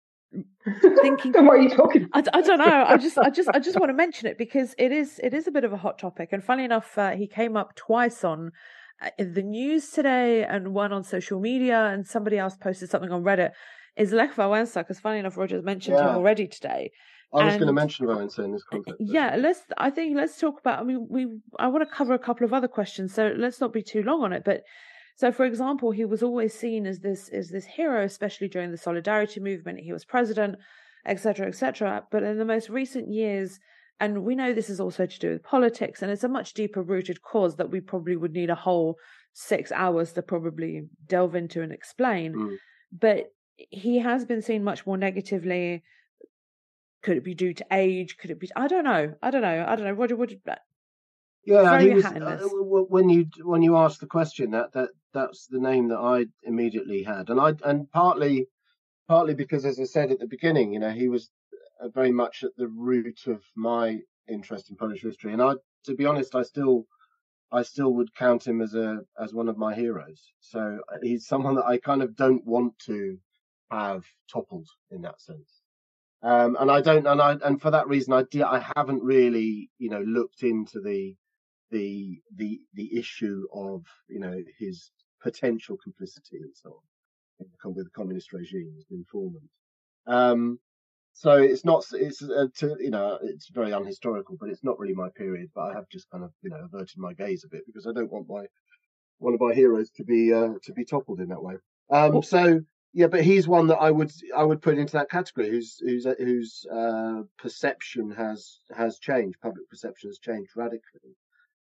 thinking 1.03 1.33
then 1.35 1.47
what 1.47 1.57
are 1.59 1.62
you 1.62 1.70
talking 1.70 2.09
I, 2.12 2.22
I 2.33 2.41
don't 2.43 2.59
know 2.59 2.85
i 2.87 2.97
just 2.97 3.16
i 3.18 3.31
just 3.31 3.49
i 3.55 3.59
just 3.59 3.79
want 3.79 3.91
to 3.91 3.95
mention 4.05 4.27
it 4.29 4.37
because 4.39 4.74
it 4.79 4.93
is 4.93 5.20
it 5.22 5.33
is 5.35 5.47
a 5.47 5.51
bit 5.51 5.64
of 5.64 5.72
a 5.72 5.77
hot 5.77 5.99
topic 5.99 6.31
and 6.33 6.43
funny 6.43 6.64
enough 6.64 6.97
uh, 6.99 7.11
he 7.12 7.27
came 7.27 7.57
up 7.57 7.74
twice 7.77 8.24
on 8.24 8.53
uh, 9.03 9.11
the 9.18 9.43
news 9.43 9.91
today 9.91 10.45
and 10.45 10.74
one 10.74 10.93
on 10.93 11.05
social 11.05 11.41
media 11.41 11.87
and 11.93 12.07
somebody 12.07 12.39
else 12.39 12.57
posted 12.57 12.91
something 12.91 13.11
on 13.12 13.22
reddit 13.22 13.51
is 13.97 14.12
lech 14.12 14.35
wałęsa 14.37 14.81
because 14.83 14.99
funny 15.01 15.18
enough 15.18 15.37
roger's 15.37 15.62
mentioned 15.62 15.97
Yeah. 15.99 16.11
him 16.11 16.16
already 16.16 16.47
today 16.49 16.91
I 17.35 17.45
was 17.45 17.55
going 17.57 17.66
to 17.66 17.72
mention 17.72 18.07
Wałęsa 18.07 18.45
in 18.45 18.53
this 18.53 18.62
context. 18.64 19.01
yeah 19.01 19.37
let's 19.37 19.61
i 19.79 19.91
think 19.91 20.16
let's 20.16 20.39
talk 20.39 20.61
about 20.61 20.81
i 20.81 20.85
mean 20.85 21.07
we 21.11 21.27
i 21.59 21.66
want 21.68 21.89
to 21.89 21.95
cover 21.95 22.14
a 22.14 22.18
couple 22.18 22.45
of 22.47 22.53
other 22.53 22.68
questions 22.68 23.12
so 23.14 23.33
let's 23.37 23.61
not 23.61 23.72
be 23.72 23.83
too 23.83 24.03
long 24.03 24.22
on 24.22 24.33
it 24.33 24.43
but 24.45 24.62
so 25.17 25.33
for 25.33 25.45
example 25.45 25.91
he 25.91 26.05
was 26.05 26.23
always 26.23 26.55
seen 26.55 26.87
as 26.87 27.01
this 27.01 27.29
as 27.31 27.49
this 27.49 27.64
hero 27.64 28.05
especially 28.05 28.49
during 28.49 28.71
the 28.71 28.77
solidarity 28.79 29.41
movement. 29.41 29.81
He 29.81 29.93
was 29.93 30.05
president 30.05 30.57
etc 31.05 31.47
etc 31.47 32.05
but 32.11 32.23
in 32.23 32.39
the 32.39 32.45
most 32.45 32.69
recent 32.69 33.12
years 33.12 33.59
and 34.01 34.25
we 34.25 34.35
know 34.35 34.53
this 34.53 34.69
is 34.71 34.81
also 34.81 35.07
to 35.07 35.19
do 35.19 35.31
with 35.31 35.43
politics 35.43 36.03
and 36.03 36.11
it's 36.12 36.25
a 36.25 36.29
much 36.29 36.53
deeper 36.55 36.83
rooted 36.83 37.23
cause 37.23 37.57
that 37.57 37.71
we 37.71 37.81
probably 37.81 38.17
would 38.17 38.33
need 38.33 38.51
a 38.51 38.55
whole 38.55 38.97
six 39.33 39.71
hours 39.73 40.12
to 40.12 40.23
probably 40.23 40.83
delve 41.07 41.35
into 41.35 41.62
and 41.62 41.73
explain. 41.73 42.35
Mm. 42.35 42.57
but 42.93 43.33
he 43.71 43.99
has 43.99 44.25
been 44.25 44.43
seen 44.43 44.62
much 44.64 44.87
more 44.87 44.99
negatively. 44.99 45.83
Could 47.03 47.17
it 47.19 47.25
be 47.25 47.35
due 47.35 47.55
to 47.55 47.67
age? 47.73 48.19
Could 48.19 48.31
it 48.31 48.41
be 48.41 48.51
i 48.57 48.67
don't 48.67 48.85
know. 48.85 49.14
I 49.23 49.31
don't 49.31 49.43
know. 49.43 49.64
I 49.67 49.77
don't 49.77 49.87
know. 49.87 49.93
Roger 49.93 50.17
what 50.17 50.31
Yeah, 51.45 51.81
he 51.81 51.91
was, 51.91 52.05
uh, 52.05 52.11
this. 52.12 52.43
w- 52.43 52.64
w- 52.64 52.87
when 52.89 53.09
you 53.09 53.27
when 53.45 53.62
you 53.62 53.77
asked 53.77 54.01
the 54.01 54.07
question, 54.07 54.51
that 54.51 54.73
that 54.73 54.91
that's 55.17 55.47
the 55.47 55.64
name 55.71 55.89
that 55.89 55.99
I 55.99 56.27
immediately 56.53 57.03
had, 57.03 57.31
and 57.31 57.41
I 57.41 57.51
and 57.71 57.91
partly 57.91 58.35
partly 59.09 59.35
because, 59.35 59.64
as 59.64 59.79
I 59.81 59.85
said 59.85 60.11
at 60.11 60.21
the 60.21 60.35
beginning, 60.37 60.73
you 60.73 60.81
know, 60.81 60.95
he 61.03 61.09
was 61.09 61.31
uh, 61.81 61.89
very 61.89 62.12
much 62.23 62.45
at 62.45 62.57
the 62.57 62.69
root 62.69 63.21
of 63.27 63.41
my 63.57 63.85
interest 64.29 64.71
in 64.71 64.77
Polish 64.77 65.03
history, 65.03 65.33
and 65.33 65.43
I, 65.43 65.53
to 65.87 65.95
be 65.95 66.07
honest, 66.07 66.35
I 66.35 66.43
still 66.43 66.87
I 67.51 67.62
still 67.62 67.93
would 67.95 68.14
count 68.14 68.47
him 68.47 68.61
as 68.67 68.75
a 68.75 69.01
as 69.25 69.33
one 69.33 69.49
of 69.49 69.59
my 69.67 69.75
heroes. 69.75 70.21
So 70.41 70.61
uh, 70.93 70.99
he's 71.03 71.27
someone 71.27 71.57
that 71.57 71.67
I 71.67 71.79
kind 71.79 72.03
of 72.03 72.17
don't 72.17 72.45
want 72.45 72.75
to 72.87 73.19
have 73.71 74.05
toppled 74.33 74.69
in 74.91 75.03
that 75.03 75.21
sense. 75.21 75.51
Um, 76.23 76.57
and 76.59 76.71
I 76.71 76.81
don't, 76.81 77.07
and 77.07 77.21
I, 77.21 77.37
and 77.45 77.61
for 77.61 77.71
that 77.71 77.89
reason, 77.89 78.12
I, 78.12 78.23
di- 78.23 78.43
I 78.43 78.64
haven't 78.75 79.03
really, 79.03 79.71
you 79.79 79.91
know, 79.91 80.01
looked 80.01 80.43
into 80.43 80.81
the, 80.81 81.14
the, 81.71 82.21
the, 82.35 82.61
the 82.75 82.99
issue 82.99 83.47
of, 83.53 83.85
you 84.09 84.21
know, 84.21 84.37
his 84.59 84.91
potential 85.23 85.77
complicity 85.83 86.39
and 86.41 86.55
so 86.55 86.71
on 86.71 86.85
in 87.41 87.47
the 87.51 87.69
with 87.71 87.87
the 87.87 87.91
communist 87.91 88.33
regime 88.33 88.73
as 88.79 88.85
an 88.91 88.99
informant. 88.99 89.49
Um, 90.07 90.59
so 91.12 91.33
it's 91.33 91.64
not, 91.64 91.85
it's, 91.93 92.23
uh, 92.23 92.47
to, 92.59 92.77
you 92.79 92.91
know, 92.91 93.19
it's 93.23 93.49
very 93.49 93.71
unhistorical, 93.71 94.37
but 94.39 94.51
it's 94.51 94.64
not 94.64 94.79
really 94.79 94.95
my 94.95 95.09
period. 95.17 95.51
But 95.55 95.71
I 95.71 95.75
have 95.75 95.89
just 95.91 96.11
kind 96.11 96.25
of, 96.25 96.31
you 96.43 96.51
know, 96.51 96.61
averted 96.64 96.99
my 96.99 97.14
gaze 97.14 97.45
a 97.45 97.49
bit 97.49 97.62
because 97.67 97.87
I 97.87 97.93
don't 97.93 98.12
want 98.12 98.29
my, 98.29 98.45
one 99.19 99.33
of 99.33 99.41
my 99.41 99.55
heroes 99.55 99.91
to 99.97 100.05
be, 100.05 100.33
uh, 100.33 100.55
to 100.62 100.73
be 100.75 100.85
toppled 100.85 101.21
in 101.21 101.29
that 101.29 101.43
way. 101.43 101.55
Um, 101.91 102.23
so 102.23 102.61
yeah, 102.97 103.09
but 103.09 103.23
he's 103.23 103.47
one 103.47 103.67
that 103.67 103.77
I 103.77 103.91
would 103.91 104.11
I 104.35 104.43
would 104.43 104.62
put 104.62 104.79
into 104.79 104.95
that 104.95 105.11
category. 105.11 105.51
Whose 105.51 105.79
whose 105.81 106.07
whose 106.19 106.64
uh, 106.73 107.25
perception 107.37 108.11
has 108.12 108.61
has 108.75 108.99
changed. 108.99 109.39
Public 109.43 109.69
perception 109.69 110.09
has 110.09 110.19
changed 110.19 110.53
radically. 110.57 111.14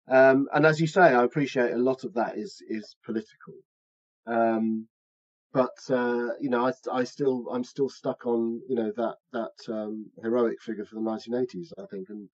Um, 0.07 0.47
and 0.53 0.65
as 0.65 0.79
you 0.79 0.87
say, 0.87 1.01
I 1.01 1.23
appreciate 1.23 1.71
a 1.71 1.77
lot 1.77 2.03
of 2.03 2.13
that 2.15 2.37
is 2.37 2.61
is 2.67 2.95
political. 3.05 3.53
Um, 4.27 4.87
but 5.53 5.77
uh, 5.89 6.29
you 6.39 6.49
know, 6.49 6.65
I 6.67 6.73
I 6.91 7.03
still 7.03 7.47
I'm 7.51 7.63
still 7.63 7.89
stuck 7.89 8.25
on 8.25 8.61
you 8.67 8.75
know 8.75 8.91
that 8.95 9.15
that 9.33 9.73
um, 9.73 10.07
heroic 10.21 10.61
figure 10.61 10.85
for 10.85 10.95
the 10.95 11.01
1980s. 11.01 11.71
I 11.77 11.85
think, 11.87 12.09
and 12.09 12.29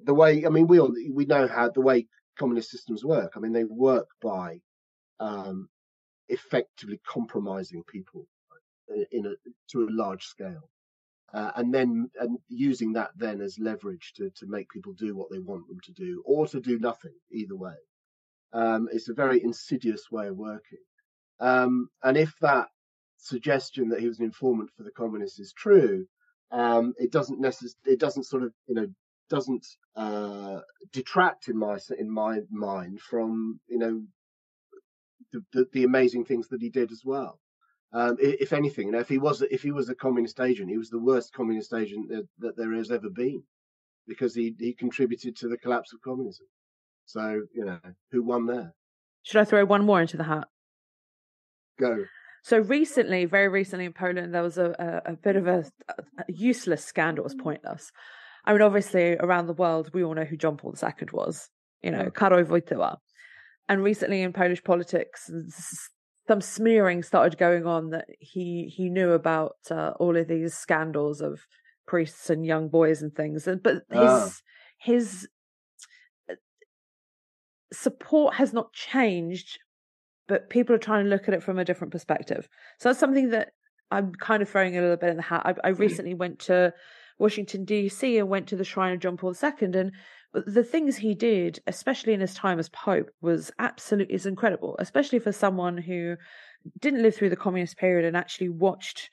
the 0.00 0.14
way 0.14 0.44
I 0.44 0.48
mean 0.48 0.66
we 0.66 0.80
all 0.80 0.94
we 1.12 1.26
know 1.26 1.46
how 1.46 1.70
the 1.70 1.80
way 1.80 2.06
communist 2.38 2.70
systems 2.70 3.04
work. 3.04 3.32
I 3.36 3.40
mean 3.40 3.52
they 3.52 3.64
work 3.64 4.08
by 4.20 4.60
um, 5.20 5.68
effectively 6.28 7.00
compromising 7.06 7.82
people 7.84 8.26
in 9.10 9.26
a 9.26 9.34
to 9.72 9.86
a 9.86 9.90
large 9.90 10.26
scale, 10.26 10.68
uh, 11.32 11.52
and 11.56 11.74
then 11.74 12.08
and 12.20 12.38
using 12.48 12.92
that 12.92 13.10
then 13.16 13.40
as 13.40 13.58
leverage 13.58 14.12
to 14.16 14.30
to 14.30 14.46
make 14.46 14.68
people 14.70 14.92
do 14.92 15.14
what 15.16 15.30
they 15.30 15.38
want 15.38 15.66
them 15.68 15.80
to 15.84 15.92
do, 15.92 16.22
or 16.24 16.46
to 16.46 16.60
do 16.60 16.78
nothing. 16.78 17.14
Either 17.30 17.56
way, 17.56 17.76
um, 18.52 18.88
it's 18.92 19.08
a 19.08 19.14
very 19.14 19.42
insidious 19.42 20.10
way 20.10 20.28
of 20.28 20.36
working. 20.36 20.78
Um, 21.40 21.88
and 22.02 22.16
if 22.16 22.32
that 22.40 22.68
suggestion 23.18 23.88
that 23.90 24.00
he 24.00 24.08
was 24.08 24.18
an 24.18 24.24
informant 24.24 24.70
for 24.76 24.82
the 24.82 24.90
communists 24.90 25.38
is 25.38 25.52
true, 25.52 26.06
um, 26.50 26.94
it 26.98 27.10
doesn't 27.10 27.40
necess- 27.40 27.74
it 27.84 27.98
doesn't 27.98 28.24
sort 28.24 28.42
of 28.42 28.52
you 28.66 28.74
know 28.74 28.86
doesn't 29.28 29.66
uh, 29.96 30.60
detract 30.92 31.48
in 31.48 31.58
my 31.58 31.78
in 31.98 32.10
my 32.10 32.40
mind 32.50 33.00
from 33.00 33.60
you 33.68 33.78
know 33.78 34.02
the, 35.32 35.44
the, 35.52 35.66
the 35.72 35.84
amazing 35.84 36.24
things 36.24 36.48
that 36.48 36.62
he 36.62 36.70
did 36.70 36.92
as 36.92 37.02
well. 37.04 37.40
Um, 37.96 38.16
if 38.20 38.52
anything, 38.52 38.88
you 38.88 38.92
know, 38.92 38.98
if 38.98 39.08
he 39.08 39.16
was 39.16 39.40
if 39.50 39.62
he 39.62 39.72
was 39.72 39.88
a 39.88 39.94
communist 39.94 40.38
agent, 40.38 40.68
he 40.68 40.76
was 40.76 40.90
the 40.90 40.98
worst 40.98 41.32
communist 41.32 41.72
agent 41.72 42.10
that, 42.10 42.28
that 42.40 42.54
there 42.54 42.74
has 42.74 42.90
ever 42.90 43.08
been, 43.08 43.42
because 44.06 44.34
he 44.34 44.54
he 44.58 44.74
contributed 44.74 45.34
to 45.36 45.48
the 45.48 45.56
collapse 45.56 45.94
of 45.94 46.02
communism. 46.02 46.46
So 47.06 47.42
you 47.54 47.64
know, 47.64 47.80
who 48.12 48.22
won 48.22 48.44
there? 48.46 48.74
should 49.22 49.40
i 49.40 49.44
throw 49.44 49.64
one 49.64 49.84
more 49.84 50.00
into 50.00 50.18
the 50.18 50.24
hat 50.24 50.46
Go. 51.80 52.04
So 52.42 52.58
recently, 52.58 53.24
very 53.24 53.48
recently 53.48 53.86
in 53.86 53.92
Poland, 53.92 54.34
there 54.34 54.42
was 54.42 54.58
a, 54.58 55.02
a, 55.06 55.12
a 55.12 55.16
bit 55.16 55.36
of 55.36 55.46
a, 55.46 55.64
a 55.88 56.24
useless 56.28 56.84
scandal. 56.84 57.22
It 57.22 57.32
was 57.32 57.34
pointless. 57.34 57.90
I 58.44 58.52
mean, 58.52 58.62
obviously, 58.62 59.16
around 59.16 59.46
the 59.46 59.52
world, 59.52 59.90
we 59.94 60.04
all 60.04 60.14
know 60.14 60.24
who 60.24 60.36
John 60.36 60.58
Paul 60.58 60.74
II 60.80 61.08
was. 61.12 61.48
You 61.82 61.92
know, 61.92 62.10
Karol 62.10 62.44
Wojtyła. 62.44 62.98
And 63.68 63.82
recently 63.82 64.22
in 64.22 64.32
Polish 64.32 64.62
politics, 64.62 65.30
some 66.28 66.40
smearing 66.40 67.02
started 67.02 67.38
going 67.38 67.66
on 67.66 67.90
that 67.90 68.06
he 68.18 68.72
he 68.74 68.88
knew 68.88 69.12
about 69.12 69.56
uh, 69.70 69.92
all 69.98 70.16
of 70.16 70.28
these 70.28 70.54
scandals 70.54 71.20
of 71.20 71.40
priests 71.86 72.30
and 72.30 72.44
young 72.44 72.68
boys 72.68 73.02
and 73.02 73.14
things. 73.14 73.46
And 73.46 73.62
but 73.62 73.74
his 73.74 73.82
Ah. 73.92 74.30
his 74.78 75.28
uh, 76.30 76.34
support 77.72 78.34
has 78.34 78.52
not 78.52 78.72
changed 78.72 79.58
but 80.28 80.50
people 80.50 80.74
are 80.74 80.78
trying 80.78 81.04
to 81.04 81.10
look 81.10 81.28
at 81.28 81.34
it 81.34 81.42
from 81.42 81.58
a 81.58 81.64
different 81.64 81.92
perspective. 81.92 82.48
So 82.78 82.88
that's 82.88 82.98
something 82.98 83.30
that 83.30 83.50
I'm 83.90 84.12
kind 84.12 84.42
of 84.42 84.48
throwing 84.48 84.76
a 84.76 84.80
little 84.80 84.96
bit 84.96 85.10
in 85.10 85.16
the 85.16 85.22
hat. 85.22 85.42
I, 85.44 85.68
I 85.68 85.70
recently 85.70 86.14
went 86.14 86.40
to 86.40 86.72
Washington 87.18 87.64
D.C. 87.64 88.18
and 88.18 88.28
went 88.28 88.46
to 88.48 88.56
the 88.56 88.64
Shrine 88.64 88.94
of 88.94 89.00
John 89.00 89.16
Paul 89.16 89.34
II, 89.42 89.52
and 89.60 89.92
the 90.32 90.64
things 90.64 90.96
he 90.96 91.14
did, 91.14 91.60
especially 91.66 92.12
in 92.12 92.20
his 92.20 92.34
time 92.34 92.58
as 92.58 92.68
Pope, 92.68 93.08
was 93.20 93.50
absolutely 93.58 94.14
is 94.14 94.26
incredible. 94.26 94.76
Especially 94.78 95.18
for 95.18 95.32
someone 95.32 95.78
who 95.78 96.16
didn't 96.80 97.02
live 97.02 97.14
through 97.14 97.30
the 97.30 97.36
communist 97.36 97.78
period 97.78 98.04
and 98.04 98.16
actually 98.16 98.48
watched 98.48 99.08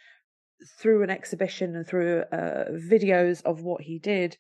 through 0.80 1.04
an 1.04 1.10
exhibition 1.10 1.76
and 1.76 1.88
through 1.88 2.24
uh, 2.32 2.66
videos 2.72 3.42
of 3.44 3.62
what 3.62 3.82
he 3.82 4.00
did. 4.00 4.38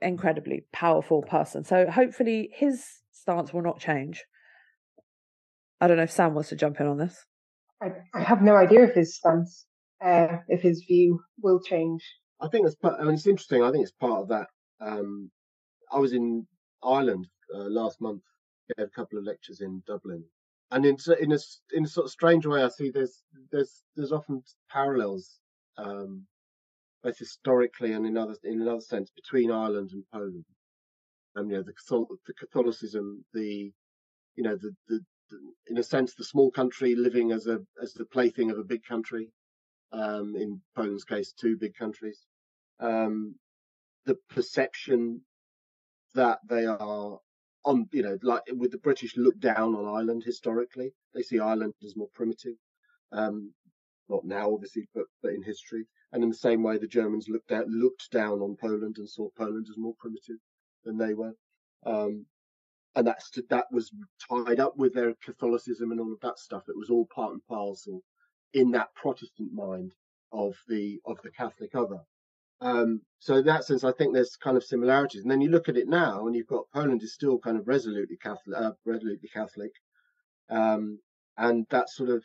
Incredibly 0.00 0.64
powerful 0.72 1.22
person. 1.22 1.64
So 1.64 1.90
hopefully 1.90 2.50
his 2.52 2.84
stance 3.12 3.52
will 3.52 3.62
not 3.62 3.80
change. 3.80 4.24
I 5.80 5.88
don't 5.88 5.96
know 5.96 6.02
if 6.02 6.10
Sam 6.10 6.34
wants 6.34 6.50
to 6.50 6.56
jump 6.56 6.80
in 6.80 6.86
on 6.86 6.98
this. 6.98 7.24
I, 7.82 7.92
I 8.14 8.22
have 8.22 8.42
no 8.42 8.56
idea 8.56 8.84
if 8.84 8.94
his 8.94 9.16
stance, 9.16 9.66
uh, 10.04 10.38
if 10.48 10.60
his 10.60 10.84
view 10.86 11.20
will 11.42 11.60
change. 11.60 12.02
I 12.40 12.48
think 12.48 12.64
that's 12.64 12.76
part. 12.76 13.00
I 13.00 13.04
mean, 13.04 13.14
it's 13.14 13.26
interesting. 13.26 13.62
I 13.62 13.70
think 13.70 13.82
it's 13.82 13.92
part 13.92 14.22
of 14.22 14.28
that. 14.28 14.48
Um, 14.80 15.30
I 15.92 15.98
was 15.98 16.12
in 16.12 16.46
Ireland 16.82 17.28
uh, 17.54 17.68
last 17.68 18.00
month. 18.00 18.22
Gave 18.76 18.86
a 18.86 18.90
couple 18.90 19.18
of 19.18 19.24
lectures 19.24 19.60
in 19.60 19.82
Dublin, 19.86 20.24
and 20.70 20.86
in 20.86 20.96
in 21.20 21.32
a 21.32 21.38
in 21.72 21.84
a 21.84 21.88
sort 21.88 22.06
of 22.06 22.12
strange 22.12 22.46
way, 22.46 22.62
I 22.62 22.68
see 22.68 22.90
there's 22.90 23.22
there's 23.50 23.82
there's 23.96 24.12
often 24.12 24.42
parallels, 24.70 25.40
um, 25.76 26.26
both 27.02 27.18
historically 27.18 27.92
and 27.92 28.06
in 28.06 28.16
other 28.16 28.36
in 28.44 28.62
another 28.62 28.80
sense 28.80 29.10
between 29.10 29.50
Ireland 29.50 29.90
and 29.92 30.04
Poland. 30.12 30.44
Um, 31.36 31.50
you 31.50 31.56
know, 31.56 31.62
the 31.62 31.74
the 32.26 32.34
Catholicism, 32.34 33.24
the 33.34 33.72
you 34.36 34.44
know 34.44 34.56
the 34.56 34.74
the 34.88 35.00
in 35.66 35.78
a 35.78 35.82
sense 35.82 36.14
the 36.14 36.24
small 36.24 36.50
country 36.50 36.94
living 36.94 37.32
as 37.32 37.46
a 37.48 37.58
as 37.82 37.92
the 37.92 38.06
plaything 38.06 38.50
of 38.50 38.58
a 38.58 38.64
big 38.64 38.84
country. 38.84 39.30
Um, 39.92 40.36
in 40.36 40.60
Poland's 40.76 41.02
case, 41.04 41.32
two 41.32 41.56
big 41.56 41.74
countries 41.74 42.24
um, 42.80 43.34
the 44.06 44.16
perception 44.30 45.22
that 46.14 46.38
they 46.48 46.66
are 46.66 47.18
on, 47.64 47.88
you 47.92 48.02
know, 48.02 48.18
like 48.22 48.42
with 48.52 48.72
the 48.72 48.78
British 48.78 49.16
look 49.16 49.38
down 49.38 49.74
on 49.74 49.86
Ireland 49.86 50.22
historically. 50.24 50.92
They 51.14 51.22
see 51.22 51.38
Ireland 51.38 51.74
as 51.84 51.96
more 51.96 52.08
primitive. 52.14 52.54
Um, 53.12 53.52
not 54.08 54.24
now, 54.24 54.52
obviously, 54.52 54.88
but, 54.94 55.04
but 55.22 55.32
in 55.32 55.42
history. 55.42 55.86
And 56.12 56.24
in 56.24 56.30
the 56.30 56.36
same 56.36 56.62
way, 56.62 56.78
the 56.78 56.88
Germans 56.88 57.28
looked 57.28 57.52
out, 57.52 57.68
looked 57.68 58.10
down 58.10 58.40
on 58.40 58.56
Poland 58.60 58.96
and 58.98 59.08
saw 59.08 59.28
Poland 59.36 59.66
as 59.70 59.76
more 59.76 59.94
primitive 60.00 60.38
than 60.84 60.98
they 60.98 61.14
were. 61.14 61.34
Um, 61.86 62.26
and 62.96 63.06
that's 63.06 63.30
that 63.50 63.66
was 63.70 63.92
tied 64.28 64.58
up 64.58 64.76
with 64.76 64.94
their 64.94 65.14
Catholicism 65.24 65.92
and 65.92 66.00
all 66.00 66.12
of 66.12 66.20
that 66.22 66.38
stuff. 66.38 66.64
It 66.68 66.76
was 66.76 66.90
all 66.90 67.06
part 67.14 67.32
and 67.32 67.46
parcel 67.46 68.02
in 68.52 68.72
that 68.72 68.92
Protestant 68.94 69.52
mind 69.52 69.94
of 70.32 70.56
the 70.68 71.00
of 71.06 71.18
the 71.22 71.30
Catholic 71.30 71.74
other. 71.74 72.00
Um, 72.60 73.00
so 73.18 73.36
in 73.36 73.46
that 73.46 73.64
sense, 73.64 73.84
I 73.84 73.92
think 73.92 74.12
there's 74.12 74.36
kind 74.36 74.56
of 74.56 74.64
similarities. 74.64 75.22
And 75.22 75.30
then 75.30 75.40
you 75.40 75.50
look 75.50 75.68
at 75.68 75.76
it 75.76 75.88
now, 75.88 76.26
and 76.26 76.34
you've 76.34 76.46
got 76.46 76.70
Poland 76.74 77.02
is 77.02 77.14
still 77.14 77.38
kind 77.38 77.58
of 77.58 77.68
resolutely 77.68 78.16
Catholic, 78.16 78.56
uh, 78.56 78.72
resolutely 78.84 79.28
Catholic, 79.32 79.72
um, 80.50 80.98
and 81.36 81.66
that 81.70 81.88
sort 81.88 82.10
of 82.10 82.22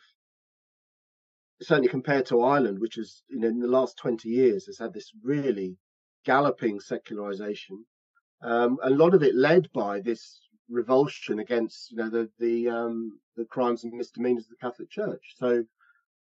certainly 1.62 1.88
compared 1.88 2.26
to 2.26 2.42
Ireland, 2.42 2.78
which 2.80 2.96
has 2.96 3.22
you 3.28 3.38
know 3.38 3.48
in 3.48 3.60
the 3.60 3.66
last 3.66 3.96
20 3.98 4.28
years 4.28 4.66
has 4.66 4.78
had 4.78 4.92
this 4.92 5.10
really 5.22 5.76
galloping 6.24 6.80
secularization. 6.80 7.84
Um, 8.42 8.78
a 8.82 8.90
lot 8.90 9.14
of 9.14 9.22
it 9.22 9.34
led 9.34 9.68
by 9.72 10.00
this 10.00 10.40
revulsion 10.68 11.38
against 11.38 11.90
you 11.90 11.96
know 11.96 12.10
the 12.10 12.28
the 12.38 12.68
um, 12.68 13.18
the 13.36 13.44
crimes 13.46 13.84
and 13.84 13.92
misdemeanors 13.92 14.44
of 14.44 14.50
the 14.50 14.66
Catholic 14.66 14.90
Church. 14.90 15.34
So 15.36 15.64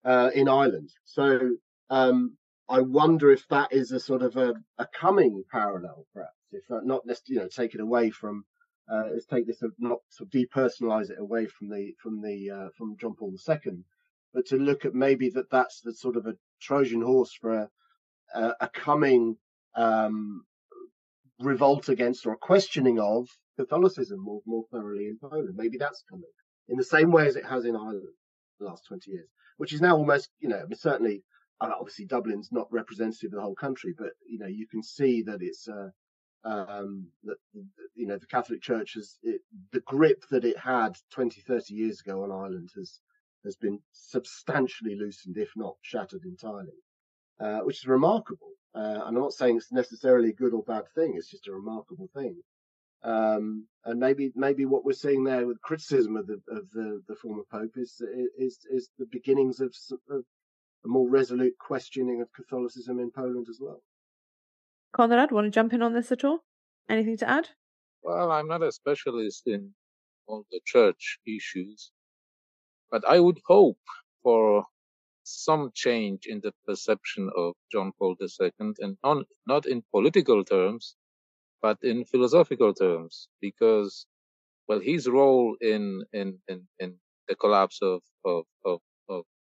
uh, 0.03 0.31
in 0.33 0.49
Ireland, 0.49 0.89
so 1.05 1.51
um, 1.89 2.37
I 2.69 2.81
wonder 2.81 3.31
if 3.31 3.47
that 3.49 3.73
is 3.73 3.91
a 3.91 3.99
sort 3.99 4.21
of 4.21 4.37
a, 4.37 4.53
a 4.77 4.87
coming 4.87 5.43
parallel, 5.51 6.05
perhaps, 6.13 6.37
if 6.51 6.63
not, 6.69 6.85
not 6.85 7.05
necessarily, 7.05 7.35
you 7.35 7.39
know, 7.41 7.49
take 7.49 7.75
it 7.75 7.81
away 7.81 8.09
from, 8.09 8.45
uh, 8.91 9.03
let's 9.11 9.25
take 9.25 9.45
this, 9.47 9.61
not 9.79 9.99
to 10.17 10.25
depersonalize 10.25 11.09
it 11.09 11.19
away 11.19 11.45
from 11.45 11.69
the, 11.69 11.93
from 12.01 12.21
the, 12.21 12.49
uh, 12.49 12.69
from 12.77 12.95
John 12.99 13.15
Paul 13.15 13.35
II, 13.47 13.83
but 14.33 14.47
to 14.47 14.57
look 14.57 14.85
at 14.85 14.95
maybe 14.95 15.29
that 15.31 15.49
that's 15.51 15.81
the 15.81 15.93
sort 15.93 16.15
of 16.15 16.25
a 16.25 16.35
Trojan 16.61 17.01
horse 17.01 17.33
for 17.33 17.53
a, 17.53 17.69
a, 18.33 18.53
a 18.61 18.69
coming, 18.69 19.37
um, 19.75 20.45
revolt 21.39 21.89
against 21.89 22.25
or 22.25 22.33
a 22.33 22.37
questioning 22.37 22.99
of 22.99 23.27
Catholicism 23.57 24.19
more, 24.19 24.41
more 24.45 24.63
thoroughly 24.71 25.07
in 25.07 25.17
Poland. 25.19 25.55
Maybe 25.55 25.77
that's 25.77 26.03
coming 26.09 26.29
in 26.69 26.77
the 26.77 26.83
same 26.83 27.11
way 27.11 27.27
as 27.27 27.35
it 27.35 27.45
has 27.45 27.65
in 27.65 27.75
Ireland 27.75 28.07
the 28.59 28.65
last 28.65 28.85
20 28.87 29.11
years, 29.11 29.27
which 29.57 29.73
is 29.73 29.81
now 29.81 29.97
almost, 29.97 30.29
you 30.39 30.47
know, 30.47 30.65
certainly 30.73 31.23
obviously 31.71 32.05
Dublin's 32.05 32.51
not 32.51 32.71
representative 32.71 33.31
of 33.31 33.37
the 33.37 33.41
whole 33.41 33.55
country, 33.55 33.93
but 33.97 34.11
you 34.27 34.39
know 34.39 34.47
you 34.47 34.67
can 34.67 34.83
see 34.83 35.21
that 35.23 35.41
it's 35.41 35.67
uh, 35.67 35.89
um, 36.45 37.07
that 37.23 37.37
you 37.95 38.07
know 38.07 38.17
the 38.17 38.27
Catholic 38.27 38.61
Church 38.61 38.93
has 38.95 39.17
it, 39.23 39.41
the 39.71 39.81
grip 39.81 40.23
that 40.31 40.45
it 40.45 40.57
had 40.57 40.97
20, 41.11 41.41
30 41.41 41.73
years 41.73 42.01
ago 42.01 42.23
on 42.23 42.31
Ireland 42.31 42.69
has 42.75 42.99
has 43.43 43.55
been 43.55 43.79
substantially 43.91 44.95
loosened, 44.95 45.37
if 45.37 45.49
not 45.55 45.75
shattered 45.81 46.23
entirely, 46.23 46.79
uh, 47.39 47.59
which 47.59 47.79
is 47.79 47.87
remarkable. 47.87 48.51
Uh, 48.75 49.01
and 49.05 49.17
I'm 49.17 49.23
not 49.23 49.33
saying 49.33 49.57
it's 49.57 49.71
necessarily 49.71 50.29
a 50.29 50.33
good 50.33 50.53
or 50.53 50.63
bad 50.63 50.85
thing; 50.95 51.13
it's 51.15 51.29
just 51.29 51.47
a 51.47 51.53
remarkable 51.53 52.09
thing. 52.13 52.41
Um, 53.03 53.67
and 53.85 53.99
maybe 53.99 54.31
maybe 54.35 54.65
what 54.65 54.85
we're 54.85 54.93
seeing 54.93 55.23
there 55.23 55.45
with 55.45 55.61
criticism 55.61 56.15
of 56.15 56.27
the 56.27 56.41
of 56.47 56.69
the, 56.71 57.01
the 57.07 57.15
former 57.15 57.43
pope 57.51 57.73
is 57.75 58.01
is 58.37 58.59
is 58.69 58.89
the 58.97 59.07
beginnings 59.11 59.59
of, 59.59 59.75
of 60.09 60.23
a 60.85 60.87
more 60.87 61.09
resolute 61.09 61.57
questioning 61.57 62.21
of 62.21 62.31
Catholicism 62.33 62.99
in 62.99 63.11
Poland 63.11 63.47
as 63.49 63.59
well. 63.61 63.81
Konrad, 64.93 65.31
want 65.31 65.45
to 65.45 65.51
jump 65.51 65.73
in 65.73 65.81
on 65.81 65.93
this 65.93 66.11
at 66.11 66.23
all? 66.23 66.43
Anything 66.89 67.17
to 67.17 67.29
add? 67.29 67.49
Well, 68.01 68.31
I'm 68.31 68.47
not 68.47 68.63
a 68.63 68.71
specialist 68.71 69.47
in 69.47 69.73
all 70.27 70.45
the 70.51 70.61
church 70.65 71.19
issues, 71.25 71.91
but 72.91 73.03
I 73.07 73.19
would 73.19 73.39
hope 73.45 73.79
for 74.21 74.65
some 75.23 75.71
change 75.73 76.27
in 76.27 76.41
the 76.41 76.53
perception 76.67 77.29
of 77.35 77.55
John 77.71 77.93
Paul 77.97 78.15
II, 78.21 78.51
and 78.59 78.97
on, 79.03 79.25
not 79.47 79.65
in 79.65 79.83
political 79.91 80.43
terms, 80.43 80.95
but 81.61 81.77
in 81.81 82.05
philosophical 82.05 82.73
terms, 82.73 83.29
because, 83.41 84.05
well, 84.67 84.79
his 84.79 85.07
role 85.07 85.57
in 85.61 86.03
in 86.13 86.41
in, 86.47 86.67
in 86.79 86.99
the 87.27 87.35
collapse 87.35 87.79
of, 87.81 88.01
of, 88.25 88.45
of 88.65 88.81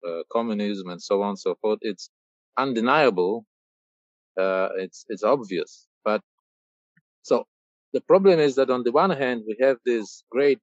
uh, 0.07 0.23
communism 0.31 0.89
and 0.89 1.01
so 1.01 1.21
on 1.21 1.29
and 1.29 1.39
so 1.39 1.55
forth, 1.61 1.79
it's 1.81 2.09
undeniable. 2.57 3.45
Uh, 4.39 4.69
it's 4.77 5.05
it's 5.09 5.23
obvious. 5.23 5.87
But 6.03 6.21
so 7.23 7.45
the 7.93 8.01
problem 8.01 8.39
is 8.39 8.55
that 8.55 8.69
on 8.69 8.83
the 8.83 8.91
one 8.91 9.11
hand 9.11 9.43
we 9.47 9.57
have 9.61 9.77
this 9.85 10.23
great 10.31 10.61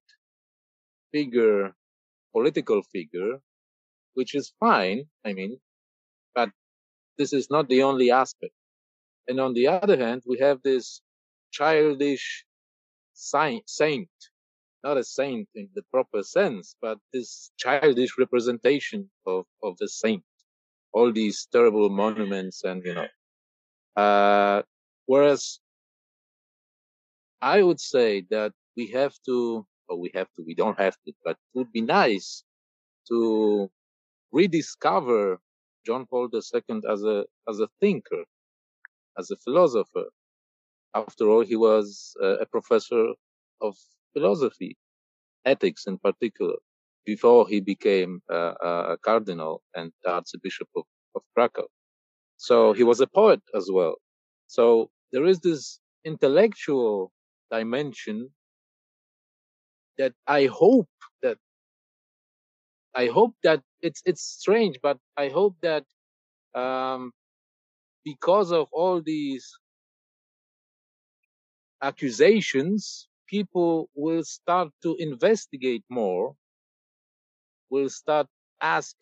figure, 1.11 1.73
political 2.33 2.81
figure, 2.83 3.39
which 4.15 4.35
is 4.35 4.53
fine. 4.59 5.05
I 5.25 5.33
mean, 5.33 5.59
but 6.35 6.49
this 7.17 7.33
is 7.33 7.49
not 7.49 7.69
the 7.69 7.83
only 7.83 8.11
aspect. 8.11 8.53
And 9.27 9.39
on 9.39 9.53
the 9.53 9.67
other 9.67 9.97
hand, 9.97 10.23
we 10.27 10.37
have 10.39 10.61
this 10.63 11.01
childish 11.51 12.45
saint, 13.13 13.69
saint 13.69 14.09
not 14.85 14.97
a 14.97 15.03
saint 15.03 15.49
in 15.55 15.67
the 15.73 15.81
proper 15.91 16.21
sense, 16.21 16.75
but 16.79 16.97
this 17.11 17.51
childish 17.57 18.11
representation 18.19 19.09
of, 19.25 19.43
of 19.63 19.75
the 19.79 19.89
saint. 19.89 20.23
All 20.93 21.11
these 21.11 21.47
terrible 21.51 21.89
monuments 21.89 22.63
and, 22.63 22.85
you 22.85 22.93
know, 22.93 23.07
uh, 24.01 24.61
whereas 25.07 25.59
I 27.41 27.63
would 27.63 27.81
say 27.81 28.25
that 28.29 28.53
we 28.77 28.85
have 28.99 29.15
to, 29.25 29.65
or 29.89 29.99
we 29.99 30.11
have 30.13 30.29
to, 30.35 30.43
we 30.45 30.53
don't 30.53 30.79
have 30.79 30.97
to, 31.03 31.11
but 31.25 31.31
it 31.31 31.57
would 31.57 31.71
be 31.71 31.81
nice 31.81 32.43
to 33.09 33.69
rediscover 34.31 35.39
John 35.85 36.05
Paul 36.05 36.29
II 36.31 36.81
as 36.93 37.03
a, 37.03 37.25
as 37.49 37.59
a 37.59 37.67
thinker, 37.81 38.23
as 39.17 39.31
a 39.31 39.37
philosopher. 39.37 40.07
After 40.93 41.25
all, 41.29 41.43
he 41.43 41.55
was 41.55 42.15
uh, 42.23 42.37
a 42.37 42.45
professor 42.45 43.03
of 43.61 43.75
philosophy, 44.15 44.77
ethics 45.45 45.87
in 45.87 45.97
particular, 45.99 46.57
before 47.05 47.47
he 47.47 47.59
became 47.61 48.21
a 48.29 48.97
cardinal 49.03 49.61
and 49.75 49.91
archbishop 50.07 50.69
of, 50.75 50.85
of 51.15 51.23
Krakow. 51.37 51.67
So 52.37 52.73
he 52.73 52.83
was 52.83 52.99
a 53.01 53.07
poet 53.07 53.41
as 53.55 53.69
well. 53.71 53.95
So 54.47 54.89
there 55.13 55.25
is 55.25 55.39
this 55.39 55.79
intellectual 56.05 57.11
dimension 57.51 58.31
that 59.97 60.13
I 60.27 60.45
hope 60.47 60.89
that 61.23 61.37
I 62.95 63.07
hope 63.07 63.35
that 63.43 63.61
it's 63.81 64.01
it's 64.05 64.23
strange, 64.23 64.79
but 64.81 64.97
I 65.17 65.29
hope 65.29 65.55
that 65.61 65.85
um, 66.55 67.11
because 68.05 68.51
of 68.51 68.67
all 68.71 69.01
these 69.01 69.45
accusations 71.81 73.07
people 73.27 73.89
will 73.95 74.23
start 74.23 74.69
to 74.83 74.95
investigate 74.99 75.83
more, 75.89 76.35
will 77.69 77.89
start 77.89 78.27
ask 78.61 78.95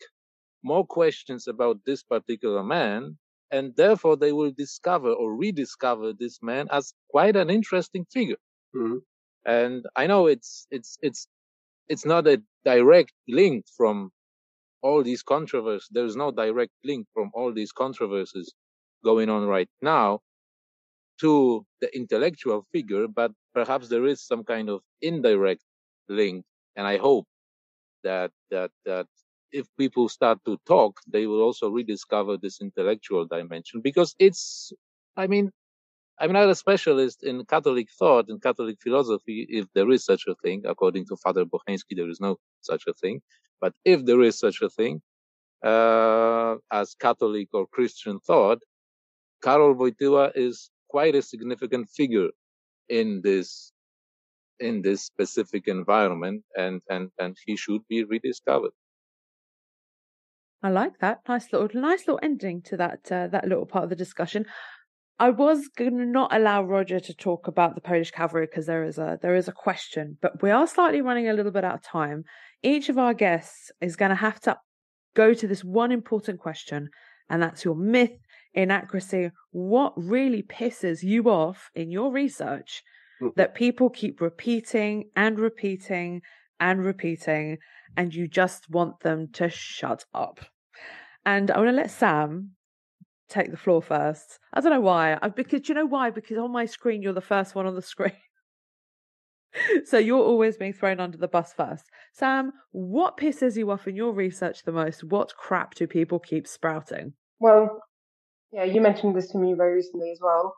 more 0.62 0.86
questions 0.86 1.46
about 1.46 1.78
this 1.86 2.02
particular 2.02 2.62
man, 2.62 3.18
and 3.50 3.74
therefore 3.76 4.16
they 4.16 4.32
will 4.32 4.50
discover 4.50 5.12
or 5.12 5.36
rediscover 5.36 6.12
this 6.12 6.38
man 6.42 6.66
as 6.70 6.94
quite 7.10 7.36
an 7.36 7.50
interesting 7.50 8.06
figure. 8.12 8.40
Mm-hmm. 8.74 8.98
And 9.46 9.84
I 9.94 10.06
know 10.06 10.26
it's 10.26 10.66
it's 10.70 10.98
it's 11.02 11.28
it's 11.88 12.06
not 12.06 12.26
a 12.26 12.42
direct 12.64 13.12
link 13.28 13.66
from 13.76 14.10
all 14.82 15.02
these 15.02 15.22
controversies. 15.22 15.88
There's 15.90 16.16
no 16.16 16.30
direct 16.30 16.72
link 16.84 17.06
from 17.14 17.30
all 17.34 17.52
these 17.52 17.72
controversies 17.72 18.52
going 19.04 19.28
on 19.28 19.46
right 19.46 19.68
now 19.82 20.20
to 21.20 21.64
the 21.80 21.94
intellectual 21.94 22.66
figure, 22.72 23.06
but 23.06 23.32
perhaps 23.54 23.88
there 23.88 24.06
is 24.06 24.20
some 24.20 24.44
kind 24.44 24.68
of 24.68 24.80
indirect 25.00 25.62
link. 26.08 26.44
And 26.76 26.86
I 26.86 26.98
hope 26.98 27.26
that, 28.02 28.32
that, 28.50 28.70
that 28.84 29.06
if 29.52 29.66
people 29.78 30.08
start 30.08 30.38
to 30.44 30.58
talk, 30.66 31.00
they 31.06 31.26
will 31.26 31.40
also 31.40 31.70
rediscover 31.70 32.36
this 32.36 32.60
intellectual 32.60 33.26
dimension 33.26 33.80
because 33.80 34.14
it's, 34.18 34.72
I 35.16 35.26
mean, 35.28 35.50
I'm 36.18 36.32
not 36.32 36.48
a 36.48 36.54
specialist 36.54 37.24
in 37.24 37.44
Catholic 37.46 37.88
thought 37.98 38.26
and 38.28 38.40
Catholic 38.42 38.76
philosophy, 38.80 39.46
if 39.48 39.66
there 39.74 39.90
is 39.90 40.04
such 40.04 40.24
a 40.28 40.34
thing. 40.42 40.62
According 40.64 41.06
to 41.06 41.16
Father 41.16 41.44
Bocheński, 41.44 41.96
there 41.96 42.08
is 42.08 42.20
no 42.20 42.36
such 42.60 42.84
a 42.88 42.92
thing. 42.92 43.20
But 43.60 43.72
if 43.84 44.04
there 44.04 44.22
is 44.22 44.38
such 44.38 44.62
a 44.62 44.68
thing, 44.68 45.00
uh, 45.64 46.56
as 46.70 46.94
Catholic 46.94 47.48
or 47.52 47.66
Christian 47.66 48.20
thought, 48.20 48.58
Karol 49.42 49.74
Wojtyła 49.74 50.32
is 50.34 50.70
quite 50.88 51.14
a 51.14 51.22
significant 51.22 51.88
figure 51.90 52.28
in 52.88 53.20
this 53.22 53.72
in 54.60 54.82
this 54.82 55.02
specific 55.02 55.68
environment 55.68 56.44
and 56.56 56.80
and 56.88 57.10
and 57.18 57.36
he 57.46 57.56
should 57.56 57.82
be 57.88 58.04
rediscovered. 58.04 58.72
I 60.62 60.70
like 60.70 60.98
that. 61.00 61.20
Nice 61.28 61.52
little 61.52 61.68
nice 61.80 62.06
little 62.06 62.20
ending 62.22 62.62
to 62.62 62.76
that 62.76 63.12
uh, 63.12 63.26
that 63.28 63.48
little 63.48 63.66
part 63.66 63.84
of 63.84 63.90
the 63.90 63.96
discussion. 63.96 64.46
I 65.18 65.30
was 65.30 65.68
going 65.68 65.96
to 65.98 66.06
not 66.06 66.34
allow 66.34 66.64
roger 66.64 66.98
to 66.98 67.14
talk 67.14 67.46
about 67.46 67.76
the 67.76 67.80
polish 67.80 68.10
cavalry 68.10 68.46
because 68.46 68.66
there 68.66 68.82
is 68.82 68.98
a 68.98 69.18
there 69.22 69.36
is 69.36 69.46
a 69.46 69.52
question 69.52 70.18
but 70.20 70.42
we 70.42 70.50
are 70.50 70.66
slightly 70.66 71.02
running 71.02 71.28
a 71.28 71.32
little 71.32 71.52
bit 71.52 71.64
out 71.64 71.74
of 71.74 71.82
time. 71.82 72.24
Each 72.62 72.88
of 72.88 72.98
our 72.98 73.14
guests 73.14 73.70
is 73.80 73.96
going 73.96 74.08
to 74.08 74.16
have 74.16 74.40
to 74.40 74.56
go 75.14 75.34
to 75.34 75.46
this 75.46 75.62
one 75.62 75.92
important 75.92 76.40
question 76.40 76.88
and 77.30 77.42
that's 77.42 77.64
your 77.64 77.76
myth 77.76 78.18
inaccuracy 78.54 79.30
what 79.50 79.92
really 79.96 80.42
pisses 80.42 81.02
you 81.02 81.24
off 81.24 81.70
in 81.74 81.90
your 81.90 82.10
research 82.10 82.82
mm. 83.20 83.34
that 83.36 83.54
people 83.54 83.90
keep 83.90 84.20
repeating 84.20 85.10
and 85.16 85.38
repeating 85.38 86.22
and 86.60 86.84
repeating, 86.84 87.58
and 87.96 88.14
you 88.14 88.28
just 88.28 88.70
want 88.70 89.00
them 89.00 89.28
to 89.32 89.48
shut 89.48 90.04
up. 90.14 90.40
And 91.26 91.50
I 91.50 91.58
want 91.58 91.70
to 91.70 91.76
let 91.76 91.90
Sam 91.90 92.50
take 93.28 93.50
the 93.50 93.56
floor 93.56 93.82
first. 93.82 94.38
I 94.52 94.60
don't 94.60 94.72
know 94.72 94.80
why. 94.80 95.18
I, 95.20 95.28
because 95.28 95.68
you 95.68 95.74
know 95.74 95.86
why? 95.86 96.10
Because 96.10 96.38
on 96.38 96.52
my 96.52 96.66
screen, 96.66 97.02
you're 97.02 97.12
the 97.12 97.20
first 97.20 97.54
one 97.54 97.66
on 97.66 97.74
the 97.74 97.82
screen. 97.94 98.12
so 99.84 99.98
you're 99.98 100.22
always 100.22 100.56
being 100.56 100.72
thrown 100.72 101.00
under 101.00 101.18
the 101.18 101.28
bus 101.28 101.52
first. 101.52 101.84
Sam, 102.12 102.52
what 102.72 103.16
pisses 103.16 103.56
you 103.56 103.70
off 103.70 103.88
in 103.88 103.96
your 103.96 104.12
research 104.12 104.62
the 104.64 104.72
most? 104.72 105.04
What 105.04 105.34
crap 105.36 105.74
do 105.74 105.86
people 105.86 106.18
keep 106.18 106.46
sprouting? 106.46 107.14
Well, 107.40 107.80
yeah, 108.54 108.62
you 108.62 108.80
mentioned 108.80 109.16
this 109.16 109.30
to 109.30 109.38
me 109.38 109.52
very 109.54 109.74
recently 109.74 110.12
as 110.12 110.20
well. 110.22 110.54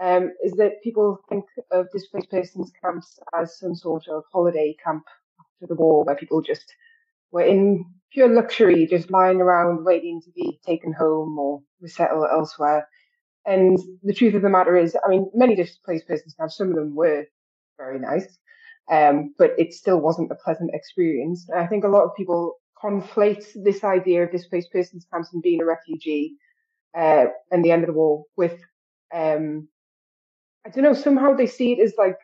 Um, 0.00 0.32
is 0.42 0.52
that 0.52 0.82
people 0.82 1.18
think 1.28 1.44
of 1.70 1.86
displaced 1.92 2.30
persons 2.30 2.72
camps 2.82 3.18
as 3.38 3.58
some 3.58 3.74
sort 3.74 4.08
of 4.08 4.24
holiday 4.32 4.74
camp 4.82 5.04
after 5.38 5.68
the 5.68 5.78
war 5.78 6.04
where 6.04 6.16
people 6.16 6.40
just 6.40 6.64
were 7.30 7.42
in 7.42 7.84
pure 8.12 8.28
luxury, 8.28 8.86
just 8.86 9.10
lying 9.10 9.42
around 9.42 9.84
waiting 9.84 10.22
to 10.22 10.30
be 10.30 10.58
taken 10.66 10.92
home 10.92 11.38
or 11.38 11.60
resettled 11.80 12.26
elsewhere. 12.32 12.88
And 13.44 13.78
the 14.02 14.14
truth 14.14 14.34
of 14.34 14.42
the 14.42 14.48
matter 14.48 14.74
is, 14.74 14.96
I 15.04 15.08
mean, 15.10 15.30
many 15.34 15.54
displaced 15.54 16.08
persons 16.08 16.34
camps, 16.34 16.56
some 16.56 16.70
of 16.70 16.76
them 16.76 16.96
were 16.96 17.26
very 17.76 17.98
nice. 17.98 18.38
Um, 18.90 19.34
but 19.38 19.50
it 19.58 19.74
still 19.74 20.00
wasn't 20.00 20.32
a 20.32 20.36
pleasant 20.44 20.70
experience. 20.72 21.46
And 21.50 21.60
I 21.60 21.66
think 21.66 21.84
a 21.84 21.88
lot 21.88 22.04
of 22.04 22.16
people 22.16 22.54
conflate 22.82 23.44
this 23.64 23.84
idea 23.84 24.24
of 24.24 24.32
displaced 24.32 24.72
persons 24.72 25.06
camps 25.12 25.32
and 25.32 25.42
being 25.42 25.60
a 25.60 25.66
refugee 25.66 26.36
uh, 26.96 27.26
and 27.50 27.64
the 27.64 27.70
end 27.70 27.82
of 27.82 27.88
the 27.88 27.92
war 27.92 28.24
with, 28.36 28.58
um, 29.14 29.68
I 30.66 30.70
don't 30.70 30.84
know, 30.84 30.94
somehow 30.94 31.34
they 31.34 31.46
see 31.46 31.72
it 31.72 31.80
as 31.80 31.94
like 31.98 32.16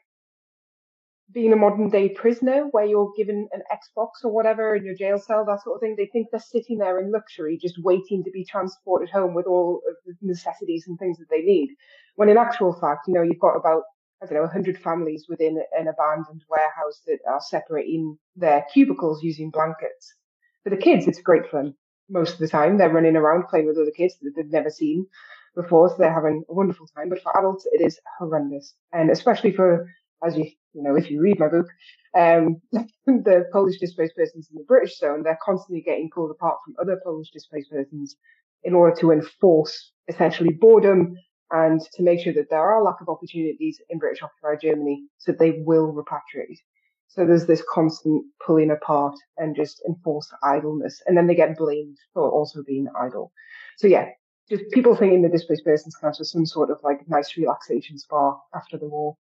being 1.32 1.52
a 1.52 1.56
modern 1.56 1.88
day 1.90 2.08
prisoner 2.08 2.66
where 2.72 2.84
you're 2.84 3.12
given 3.16 3.48
an 3.52 3.62
Xbox 3.72 4.24
or 4.24 4.32
whatever 4.32 4.74
in 4.74 4.84
your 4.84 4.94
jail 4.94 5.18
cell, 5.18 5.44
that 5.44 5.62
sort 5.62 5.76
of 5.76 5.80
thing. 5.80 5.94
They 5.96 6.06
think 6.06 6.28
they're 6.30 6.40
sitting 6.40 6.78
there 6.78 6.98
in 6.98 7.12
luxury, 7.12 7.58
just 7.60 7.82
waiting 7.82 8.24
to 8.24 8.30
be 8.30 8.44
transported 8.44 9.10
home 9.10 9.34
with 9.34 9.46
all 9.46 9.80
of 9.88 9.96
the 10.06 10.14
necessities 10.22 10.84
and 10.88 10.98
things 10.98 11.18
that 11.18 11.28
they 11.30 11.42
need. 11.42 11.70
When 12.16 12.28
in 12.28 12.36
actual 12.36 12.72
fact, 12.72 13.06
you 13.06 13.14
know, 13.14 13.22
you've 13.22 13.38
got 13.38 13.56
about 13.56 13.82
I 14.22 14.26
don't 14.26 14.34
know, 14.34 14.42
100 14.42 14.76
families 14.76 15.26
within 15.30 15.62
an 15.78 15.88
abandoned 15.88 16.44
warehouse 16.50 17.00
that 17.06 17.20
are 17.26 17.40
separating 17.40 18.18
their 18.36 18.66
cubicles 18.72 19.22
using 19.22 19.50
blankets. 19.50 20.14
For 20.62 20.68
the 20.68 20.76
kids, 20.76 21.08
it's 21.08 21.22
great 21.22 21.50
fun. 21.50 21.74
Most 22.10 22.34
of 22.34 22.38
the 22.38 22.48
time, 22.48 22.76
they're 22.76 22.90
running 22.92 23.16
around 23.16 23.48
playing 23.48 23.66
with 23.66 23.78
other 23.78 23.92
kids 23.96 24.16
that 24.22 24.32
they've 24.36 24.50
never 24.50 24.70
seen 24.70 25.06
before, 25.54 25.88
so 25.88 25.96
they're 25.98 26.12
having 26.12 26.42
a 26.48 26.54
wonderful 26.54 26.86
time. 26.88 27.08
But 27.08 27.22
for 27.22 27.36
adults, 27.38 27.66
it 27.72 27.80
is 27.80 28.00
horrendous. 28.18 28.74
And 28.92 29.10
especially 29.10 29.52
for, 29.52 29.88
as 30.24 30.36
you, 30.36 30.44
you 30.74 30.82
know, 30.82 30.96
if 30.96 31.10
you 31.10 31.20
read 31.20 31.38
my 31.38 31.48
book, 31.48 31.66
um, 32.18 32.60
the 33.06 33.48
Polish 33.52 33.78
displaced 33.78 34.16
persons 34.16 34.48
in 34.50 34.58
the 34.58 34.64
British 34.64 34.98
zone, 34.98 35.22
they're 35.22 35.38
constantly 35.44 35.82
getting 35.82 36.10
pulled 36.12 36.30
apart 36.30 36.58
from 36.64 36.74
other 36.80 37.00
Polish 37.02 37.30
displaced 37.30 37.70
persons 37.70 38.16
in 38.64 38.74
order 38.74 38.94
to 38.96 39.10
enforce 39.10 39.92
essentially 40.08 40.52
boredom 40.52 41.16
and 41.50 41.80
to 41.94 42.02
make 42.02 42.20
sure 42.20 42.32
that 42.32 42.50
there 42.50 42.60
are 42.60 42.82
lack 42.82 43.00
of 43.00 43.08
opportunities 43.08 43.80
in 43.88 43.98
British 43.98 44.22
occupied 44.22 44.60
Germany 44.60 45.04
so 45.18 45.32
they 45.32 45.62
will 45.64 45.92
repatriate. 45.92 46.58
So 47.10 47.26
there's 47.26 47.46
this 47.46 47.62
constant 47.68 48.24
pulling 48.46 48.70
apart 48.70 49.16
and 49.36 49.56
just 49.56 49.82
enforced 49.88 50.32
idleness. 50.44 51.02
And 51.06 51.16
then 51.16 51.26
they 51.26 51.34
get 51.34 51.58
blamed 51.58 51.98
for 52.14 52.30
also 52.30 52.62
being 52.62 52.86
idle. 52.98 53.32
So 53.78 53.88
yeah, 53.88 54.10
just 54.48 54.70
people 54.70 54.94
thinking 54.94 55.22
the 55.22 55.28
displaced 55.28 55.64
persons 55.64 55.96
camps 55.96 56.20
are 56.20 56.24
some 56.24 56.46
sort 56.46 56.70
of 56.70 56.78
like 56.84 57.08
nice 57.08 57.36
relaxation 57.36 57.98
spa 57.98 58.38
after 58.54 58.78
the 58.78 58.86
war 58.86 59.16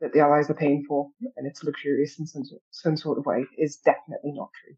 that 0.00 0.12
the 0.12 0.20
Allies 0.20 0.48
are 0.48 0.54
paying 0.54 0.84
for 0.86 1.08
and 1.36 1.44
it's 1.46 1.64
luxurious 1.64 2.20
in 2.20 2.26
some, 2.26 2.44
some 2.70 2.96
sort 2.96 3.18
of 3.18 3.26
way 3.26 3.44
is 3.58 3.78
definitely 3.78 4.30
not 4.32 4.50
true. 4.62 4.76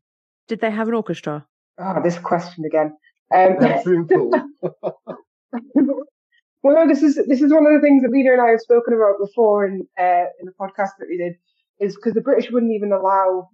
Did 0.48 0.60
they 0.60 0.70
have 0.70 0.88
an 0.88 0.94
orchestra? 0.94 1.46
Ah, 1.78 1.96
oh, 1.98 2.02
this 2.02 2.18
question 2.18 2.64
again. 2.64 2.96
Um, 3.34 3.58
Well, 6.66 6.74
no, 6.74 6.88
this 6.88 7.00
is 7.04 7.14
this 7.28 7.42
is 7.42 7.52
one 7.52 7.64
of 7.64 7.72
the 7.74 7.80
things 7.80 8.02
that 8.02 8.10
Lena 8.10 8.32
and 8.32 8.42
I 8.42 8.48
have 8.48 8.60
spoken 8.60 8.92
about 8.92 9.20
before 9.20 9.66
in 9.66 9.86
uh, 9.96 10.26
in 10.40 10.46
the 10.46 10.54
podcast 10.58 10.98
that 10.98 11.06
we 11.08 11.16
did, 11.16 11.36
is 11.80 11.96
because 11.96 12.14
the 12.14 12.20
British 12.20 12.50
wouldn't 12.50 12.72
even 12.72 12.92
allow 12.92 13.50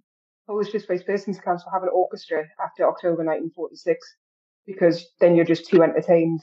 Polish 0.47 0.71
displaced 0.71 1.05
persons 1.05 1.39
camps 1.39 1.63
to 1.63 1.69
have 1.71 1.83
an 1.83 1.89
orchestra 1.93 2.45
after 2.63 2.87
October 2.87 3.23
1946, 3.23 4.15
because 4.65 5.09
then 5.19 5.35
you're 5.35 5.45
just 5.45 5.69
too 5.69 5.83
entertained, 5.83 6.41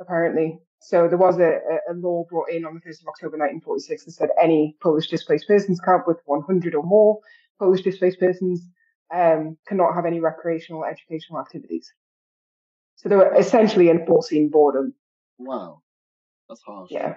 apparently. 0.00 0.58
So 0.80 1.08
there 1.08 1.18
was 1.18 1.38
a, 1.38 1.60
a 1.90 1.94
law 1.94 2.24
brought 2.28 2.50
in 2.50 2.64
on 2.64 2.74
the 2.74 2.80
1st 2.80 3.02
of 3.02 3.08
October 3.08 3.38
1946 3.38 4.04
that 4.04 4.10
said 4.12 4.30
any 4.40 4.76
Polish 4.82 5.08
displaced 5.08 5.46
persons 5.46 5.80
camp 5.80 6.06
with 6.06 6.18
100 6.26 6.74
or 6.74 6.82
more 6.82 7.20
Polish 7.58 7.82
displaced 7.82 8.18
persons 8.18 8.66
um, 9.14 9.56
cannot 9.68 9.94
have 9.94 10.06
any 10.06 10.18
recreational 10.20 10.82
or 10.82 10.90
educational 10.90 11.38
activities. 11.40 11.92
So 12.96 13.08
they 13.08 13.16
were 13.16 13.34
essentially 13.34 13.90
enforcing 13.90 14.48
boredom. 14.48 14.94
Wow. 15.38 15.82
That's 16.48 16.62
harsh. 16.62 16.90
Yeah. 16.90 17.16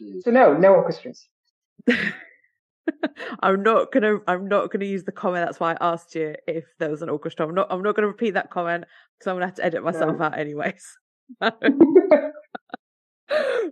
Jeez. 0.00 0.22
So 0.22 0.30
no, 0.30 0.54
no 0.54 0.74
orchestras. 0.74 1.28
I'm 3.40 3.62
not 3.62 3.92
gonna. 3.92 4.18
I'm 4.26 4.48
not 4.48 4.70
gonna 4.70 4.84
use 4.84 5.04
the 5.04 5.12
comment. 5.12 5.46
That's 5.46 5.60
why 5.60 5.72
I 5.72 5.92
asked 5.92 6.14
you 6.14 6.34
if 6.46 6.64
there 6.78 6.90
was 6.90 7.02
an 7.02 7.08
orchestra. 7.08 7.46
I'm 7.46 7.54
not. 7.54 7.68
I'm 7.70 7.82
not 7.82 7.94
gonna 7.94 8.08
repeat 8.08 8.34
that 8.34 8.50
comment 8.50 8.84
because 9.18 9.30
I'm 9.30 9.36
gonna 9.36 9.46
have 9.46 9.54
to 9.56 9.64
edit 9.64 9.84
myself 9.84 10.18
no. 10.18 10.24
out 10.24 10.38
anyways. 10.38 10.84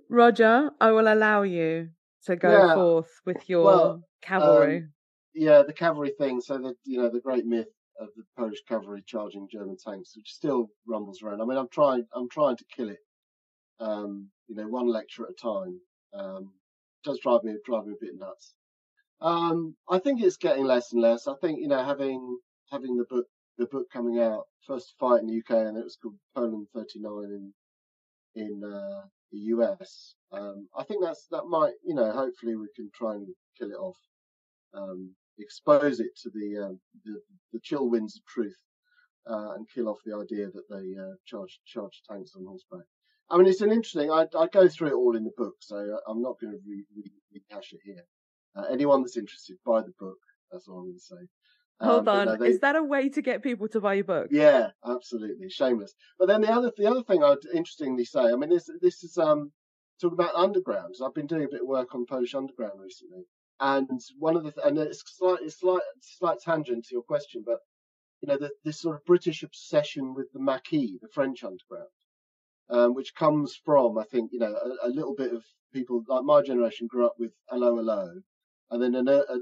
Roger, 0.08 0.70
I 0.80 0.90
will 0.92 1.12
allow 1.12 1.42
you 1.42 1.90
to 2.24 2.36
go 2.36 2.50
yeah. 2.50 2.74
forth 2.74 3.10
with 3.26 3.48
your 3.48 3.64
well, 3.64 4.02
cavalry. 4.22 4.78
Um, 4.78 4.92
yeah, 5.34 5.62
the 5.66 5.72
cavalry 5.72 6.12
thing. 6.18 6.40
So 6.40 6.58
the 6.58 6.74
you 6.84 7.02
know 7.02 7.10
the 7.10 7.20
great 7.20 7.46
myth 7.46 7.68
of 8.00 8.08
the 8.16 8.24
Polish 8.36 8.62
cavalry 8.68 9.02
charging 9.06 9.48
German 9.50 9.76
tanks, 9.76 10.12
which 10.16 10.30
still 10.30 10.70
rumbles 10.86 11.22
around. 11.22 11.40
I 11.40 11.44
mean, 11.44 11.58
I'm 11.58 11.68
trying. 11.72 12.06
I'm 12.14 12.28
trying 12.28 12.56
to 12.56 12.64
kill 12.76 12.88
it 12.88 12.98
um, 13.80 14.28
you 14.48 14.54
know, 14.54 14.68
one 14.68 14.86
lecture 14.86 15.24
at 15.24 15.30
a 15.30 15.34
time. 15.34 15.80
Um, 16.14 16.52
does 17.02 17.18
drive 17.20 17.42
me 17.44 17.54
drive 17.64 17.86
me 17.86 17.94
a 17.94 18.04
bit 18.04 18.14
nuts. 18.18 18.54
Um, 19.20 19.76
I 19.88 19.98
think 19.98 20.22
it's 20.22 20.36
getting 20.36 20.64
less 20.64 20.92
and 20.92 21.02
less. 21.02 21.26
I 21.26 21.34
think 21.40 21.60
you 21.60 21.68
know, 21.68 21.84
having 21.84 22.38
having 22.70 22.96
the 22.96 23.04
book 23.08 23.26
the 23.58 23.66
book 23.66 23.86
coming 23.92 24.18
out 24.18 24.44
first 24.66 24.94
fight 24.98 25.20
in 25.20 25.26
the 25.26 25.38
UK 25.38 25.66
and 25.66 25.76
it 25.76 25.84
was 25.84 25.98
called 26.00 26.16
Poland 26.34 26.66
39 26.74 27.24
in 27.24 27.52
in 28.34 28.62
uh, 28.64 29.02
the 29.32 29.38
US. 29.54 30.14
Um, 30.32 30.68
I 30.76 30.84
think 30.84 31.02
that's 31.02 31.26
that 31.30 31.44
might 31.44 31.74
you 31.84 31.94
know 31.94 32.10
hopefully 32.12 32.56
we 32.56 32.68
can 32.74 32.90
try 32.94 33.14
and 33.14 33.26
kill 33.58 33.70
it 33.70 33.74
off, 33.74 33.98
um, 34.74 35.14
expose 35.38 36.00
it 36.00 36.16
to 36.22 36.30
the, 36.30 36.66
uh, 36.66 36.74
the 37.04 37.20
the 37.52 37.60
chill 37.62 37.88
winds 37.88 38.16
of 38.16 38.24
truth, 38.26 38.56
uh, 39.28 39.52
and 39.54 39.68
kill 39.74 39.88
off 39.88 39.98
the 40.06 40.16
idea 40.16 40.46
that 40.46 40.68
they 40.70 41.00
uh, 41.00 41.14
charge 41.26 41.60
charge 41.66 42.02
tanks 42.08 42.32
on 42.36 42.46
horseback. 42.46 42.86
I 43.28 43.36
mean, 43.36 43.46
it's 43.46 43.60
an 43.60 43.70
interesting. 43.70 44.10
I, 44.10 44.26
I 44.36 44.46
go 44.48 44.68
through 44.68 44.88
it 44.88 44.94
all 44.94 45.16
in 45.16 45.24
the 45.24 45.32
book, 45.36 45.54
so 45.60 45.76
I'm 46.08 46.22
not 46.22 46.40
going 46.40 46.52
to 46.52 46.58
re, 46.66 46.84
re, 46.96 47.04
rehash 47.32 47.72
it 47.72 47.80
here. 47.84 48.04
Uh, 48.56 48.64
anyone 48.70 49.02
that's 49.02 49.16
interested, 49.16 49.56
buy 49.64 49.80
the 49.80 49.92
book. 49.98 50.18
That's 50.50 50.66
all 50.68 50.78
I'm 50.78 50.86
going 50.86 50.94
to 50.94 51.00
say. 51.00 51.28
Hold 51.80 52.08
um, 52.08 52.18
on, 52.18 52.26
no, 52.26 52.36
they, 52.36 52.48
is 52.48 52.60
that 52.60 52.76
a 52.76 52.82
way 52.82 53.08
to 53.08 53.22
get 53.22 53.42
people 53.42 53.68
to 53.68 53.80
buy 53.80 53.94
your 53.94 54.04
book? 54.04 54.28
Yeah, 54.30 54.70
absolutely, 54.84 55.48
shameless. 55.48 55.94
But 56.18 56.28
then 56.28 56.42
the 56.42 56.52
other 56.52 56.72
the 56.76 56.86
other 56.86 57.02
thing 57.02 57.24
I'd 57.24 57.38
interestingly 57.54 58.04
say, 58.04 58.20
I 58.20 58.36
mean, 58.36 58.50
this 58.50 58.68
this 58.80 59.02
is 59.02 59.16
um 59.16 59.52
talking 60.00 60.18
about 60.18 60.34
undergrounds. 60.34 61.00
I've 61.02 61.14
been 61.14 61.26
doing 61.26 61.44
a 61.44 61.48
bit 61.48 61.62
of 61.62 61.68
work 61.68 61.94
on 61.94 62.04
Polish 62.04 62.34
underground 62.34 62.80
recently, 62.80 63.24
and 63.60 63.88
one 64.18 64.36
of 64.36 64.44
the 64.44 64.52
th- 64.52 64.66
and 64.66 64.78
it's 64.78 65.02
slight 65.06 65.38
it's 65.42 65.60
slight 65.60 65.82
slight 66.02 66.38
tangent 66.44 66.84
to 66.86 66.94
your 66.94 67.02
question, 67.02 67.42
but 67.46 67.60
you 68.20 68.28
know, 68.28 68.36
the, 68.36 68.50
this 68.64 68.80
sort 68.80 68.96
of 68.96 69.04
British 69.06 69.42
obsession 69.42 70.12
with 70.12 70.30
the 70.34 70.40
Maquis, 70.40 70.98
the 71.00 71.08
French 71.08 71.42
underground 71.42 71.88
um, 72.70 72.94
which 72.94 73.14
comes 73.14 73.58
from, 73.64 73.98
I 73.98 74.04
think, 74.04 74.30
you 74.32 74.38
know, 74.38 74.54
a, 74.54 74.88
a, 74.88 74.90
little 74.90 75.14
bit 75.14 75.32
of 75.32 75.42
people 75.72 76.02
like 76.06 76.24
my 76.24 76.40
generation 76.40 76.86
grew 76.86 77.04
up 77.04 77.14
with 77.18 77.32
Allo 77.52 77.78
Allo, 77.78 78.20
and 78.70 78.82
then 78.82 79.08
a, 79.08 79.12
a, 79.12 79.38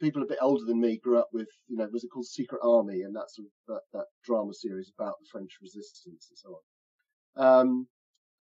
people 0.00 0.22
a 0.22 0.26
bit 0.26 0.38
older 0.40 0.64
than 0.64 0.80
me 0.80 0.98
grew 0.98 1.18
up 1.18 1.28
with, 1.32 1.48
you 1.68 1.76
know, 1.76 1.88
was 1.92 2.02
it 2.02 2.08
called 2.08 2.26
Secret 2.26 2.60
Army, 2.62 3.02
and 3.02 3.14
that 3.14 3.30
sort 3.30 3.46
of 3.46 3.52
that, 3.74 3.98
that 3.98 4.06
drama 4.24 4.52
series 4.52 4.90
about 4.98 5.14
the 5.20 5.28
French 5.30 5.52
resistance 5.62 6.28
and 6.30 6.38
so 6.38 6.60
on. 7.36 7.46
Um, 7.46 7.86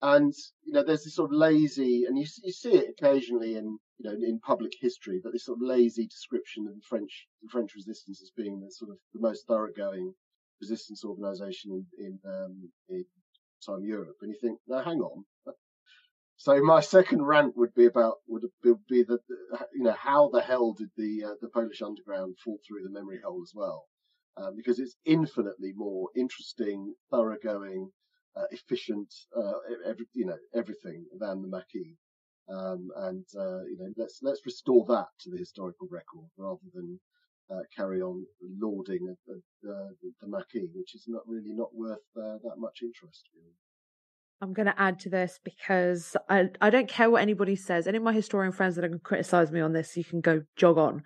and 0.01 0.33
you 0.65 0.73
know, 0.73 0.83
there's 0.83 1.03
this 1.03 1.15
sort 1.15 1.31
of 1.31 1.37
lazy, 1.37 2.05
and 2.05 2.17
you 2.17 2.25
you 2.43 2.51
see 2.51 2.73
it 2.73 2.89
occasionally 2.89 3.55
in 3.55 3.77
you 3.99 4.09
know 4.09 4.13
in 4.13 4.39
public 4.39 4.73
history, 4.79 5.21
but 5.23 5.31
this 5.31 5.45
sort 5.45 5.59
of 5.59 5.67
lazy 5.67 6.07
description 6.07 6.67
of 6.67 6.75
the 6.75 6.81
French 6.89 7.27
the 7.41 7.49
French 7.49 7.71
resistance 7.75 8.21
as 8.21 8.31
being 8.35 8.59
the 8.59 8.71
sort 8.71 8.91
of 8.91 8.97
the 9.13 9.21
most 9.21 9.47
thoroughgoing 9.47 10.13
resistance 10.59 11.05
organisation 11.05 11.85
in 11.99 12.05
in, 12.05 12.19
um, 12.25 12.69
in 12.89 13.05
time 13.65 13.83
Europe, 13.85 14.17
and 14.21 14.31
you 14.31 14.37
think, 14.41 14.59
no, 14.67 14.79
hang 14.79 14.99
on. 14.99 15.23
So 16.43 16.61
my 16.61 16.81
second 16.81 17.21
rant 17.21 17.55
would 17.55 17.73
be 17.73 17.85
about 17.85 18.15
would 18.27 18.43
be 18.89 19.03
that 19.03 19.21
you 19.73 19.83
know 19.83 19.95
how 19.97 20.27
the 20.27 20.41
hell 20.41 20.73
did 20.73 20.89
the 20.97 21.23
uh, 21.23 21.35
the 21.39 21.47
Polish 21.47 21.81
underground 21.81 22.35
fall 22.43 22.59
through 22.67 22.83
the 22.83 22.89
memory 22.89 23.21
hole 23.23 23.41
as 23.41 23.53
well, 23.55 23.85
um, 24.35 24.53
because 24.57 24.77
it's 24.77 24.97
infinitely 25.05 25.71
more 25.73 26.09
interesting, 26.17 26.95
thoroughgoing, 27.09 27.89
uh, 28.35 28.47
efficient, 28.51 29.07
uh, 29.37 29.53
every, 29.85 30.05
you 30.11 30.25
know 30.25 30.37
everything 30.53 31.05
than 31.17 31.41
the 31.41 31.47
Maquis. 31.47 31.95
Um, 32.49 32.89
and 32.97 33.25
uh, 33.39 33.63
you 33.63 33.77
know, 33.79 33.93
let's 33.95 34.19
let's 34.21 34.45
restore 34.45 34.85
that 34.89 35.07
to 35.21 35.29
the 35.29 35.37
historical 35.37 35.87
record 35.89 36.27
rather 36.35 36.67
than 36.73 36.99
uh, 37.49 37.63
carry 37.73 38.01
on 38.01 38.25
lauding 38.41 39.15
the, 39.27 39.41
the, 39.61 39.95
the 40.19 40.27
Maquis, 40.27 40.67
which 40.75 40.93
is 40.93 41.05
not 41.07 41.25
really 41.25 41.53
not 41.53 41.73
worth 41.73 42.03
uh, 42.17 42.37
that 42.43 42.57
much 42.57 42.79
interest. 42.81 43.29
Really. 43.33 43.55
I'm 44.43 44.51
going 44.51 44.65
to 44.65 44.79
add 44.79 44.99
to 44.99 45.09
this 45.09 45.39
because 45.41 46.17
I 46.29 46.49
I 46.59 46.69
don't 46.69 46.89
care 46.89 47.09
what 47.09 47.21
anybody 47.21 47.55
says. 47.55 47.87
Any 47.87 47.97
of 47.97 48.03
my 48.03 48.11
historian 48.11 48.51
friends 48.51 48.75
that 48.75 48.83
are 48.83 48.89
going 48.89 48.99
to 48.99 49.03
criticize 49.03 49.53
me 49.53 49.61
on 49.61 49.71
this, 49.71 49.95
you 49.95 50.03
can 50.03 50.19
go 50.19 50.41
jog 50.57 50.77
on. 50.77 51.03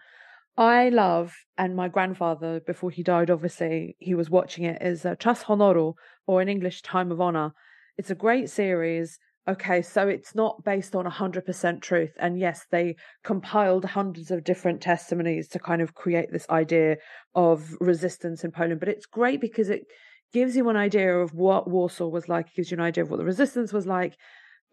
I 0.58 0.90
love, 0.90 1.36
and 1.56 1.76
my 1.76 1.88
grandfather, 1.88 2.60
before 2.60 2.90
he 2.90 3.04
died, 3.04 3.30
obviously, 3.30 3.96
he 4.00 4.16
was 4.16 4.32
watching 4.32 4.64
it, 4.64 4.82
is 4.82 5.06
uh, 5.06 5.14
Czas 5.22 5.44
Honoru, 5.44 5.94
or 6.26 6.42
in 6.42 6.50
English, 6.50 6.82
Time 6.82 7.12
of 7.12 7.22
Honor. 7.22 7.52
It's 7.96 8.10
a 8.10 8.16
great 8.16 8.50
series. 8.50 9.20
Okay, 9.48 9.84
so 9.84 10.08
it's 10.08 10.34
not 10.34 10.64
based 10.64 10.96
on 10.96 11.06
100% 11.06 11.82
truth. 11.82 12.14
And 12.20 12.40
yes, 12.40 12.66
they 12.72 12.96
compiled 13.24 13.86
hundreds 13.86 14.32
of 14.32 14.44
different 14.44 14.82
testimonies 14.82 15.48
to 15.50 15.60
kind 15.60 15.82
of 15.84 15.94
create 15.94 16.32
this 16.32 16.50
idea 16.50 16.98
of 17.36 17.76
resistance 17.80 18.44
in 18.44 18.52
Poland. 18.52 18.80
But 18.80 18.90
it's 18.90 19.06
great 19.06 19.40
because 19.40 19.70
it 19.70 19.86
gives 20.34 20.56
you 20.56 20.70
an 20.70 20.76
idea 20.76 21.18
of 21.18 21.34
what 21.34 21.70
Warsaw 21.70 22.08
was 22.08 22.28
like, 22.30 22.48
it 22.48 22.56
gives 22.56 22.72
you 22.72 22.78
an 22.78 22.84
idea 22.84 23.04
of 23.04 23.10
what 23.10 23.18
the 23.18 23.26
resistance 23.26 23.74
was 23.74 23.86
like, 23.86 24.18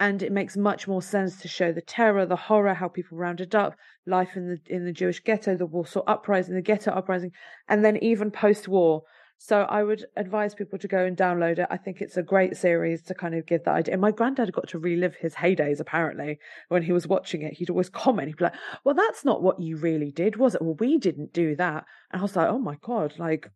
and 0.00 0.22
it 0.22 0.32
makes 0.32 0.56
much 0.56 0.88
more 0.88 1.02
sense 1.02 1.40
to 1.40 1.48
show 1.48 1.72
the 1.72 1.80
terror, 1.80 2.26
the 2.26 2.36
horror, 2.36 2.74
how 2.74 2.88
people 2.88 3.16
rounded 3.16 3.54
up, 3.54 3.76
life 4.06 4.36
in 4.36 4.48
the 4.48 4.74
in 4.74 4.84
the 4.84 4.92
Jewish 4.92 5.22
ghetto, 5.22 5.56
the 5.56 5.66
Warsaw 5.66 6.02
uprising, 6.06 6.54
the 6.54 6.62
ghetto 6.62 6.90
uprising, 6.90 7.30
and 7.68 7.84
then 7.84 7.96
even 7.98 8.30
post-war. 8.30 9.02
So 9.38 9.62
I 9.62 9.82
would 9.82 10.06
advise 10.16 10.54
people 10.54 10.78
to 10.78 10.88
go 10.88 11.04
and 11.04 11.16
download 11.16 11.58
it. 11.58 11.66
I 11.68 11.76
think 11.76 12.00
it's 12.00 12.16
a 12.16 12.22
great 12.22 12.56
series 12.56 13.02
to 13.02 13.14
kind 13.14 13.34
of 13.34 13.46
give 13.46 13.64
that 13.64 13.74
idea. 13.74 13.92
And 13.92 14.00
my 14.00 14.10
granddad 14.10 14.52
got 14.52 14.68
to 14.68 14.78
relive 14.78 15.16
his 15.16 15.34
heydays 15.34 15.80
apparently 15.80 16.38
when 16.68 16.82
he 16.82 16.92
was 16.92 17.06
watching 17.06 17.42
it. 17.42 17.54
He'd 17.54 17.70
always 17.70 17.90
comment, 17.90 18.28
he'd 18.28 18.36
be 18.36 18.44
like, 18.44 18.54
Well, 18.84 18.94
that's 18.94 19.24
not 19.24 19.42
what 19.42 19.60
you 19.60 19.76
really 19.76 20.10
did, 20.10 20.36
was 20.36 20.54
it? 20.54 20.62
Well, 20.62 20.76
we 20.78 20.98
didn't 20.98 21.32
do 21.32 21.56
that. 21.56 21.84
And 22.10 22.20
I 22.20 22.22
was 22.22 22.36
like, 22.36 22.48
Oh 22.48 22.58
my 22.58 22.76
God, 22.80 23.14
like 23.18 23.50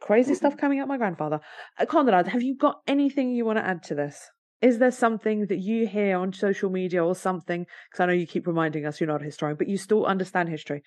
crazy 0.00 0.34
stuff 0.34 0.56
coming 0.56 0.80
up 0.80 0.88
my 0.88 0.96
grandfather. 0.96 1.40
Uh, 1.78 1.86
Konrad, 1.86 2.28
have 2.28 2.42
you 2.42 2.56
got 2.56 2.80
anything 2.86 3.32
you 3.32 3.44
want 3.44 3.58
to 3.58 3.66
add 3.66 3.82
to 3.84 3.94
this? 3.94 4.30
Is 4.60 4.78
there 4.78 4.90
something 4.90 5.46
that 5.46 5.58
you 5.58 5.86
hear 5.86 6.16
on 6.16 6.32
social 6.32 6.70
media 6.70 7.04
or 7.04 7.14
something? 7.14 7.66
Because 7.90 8.00
I 8.00 8.06
know 8.06 8.12
you 8.12 8.26
keep 8.26 8.46
reminding 8.46 8.86
us 8.86 9.00
you're 9.00 9.08
not 9.08 9.22
a 9.22 9.24
historian, 9.24 9.56
but 9.56 9.68
you 9.68 9.76
still 9.76 10.06
understand 10.06 10.48
history. 10.48 10.82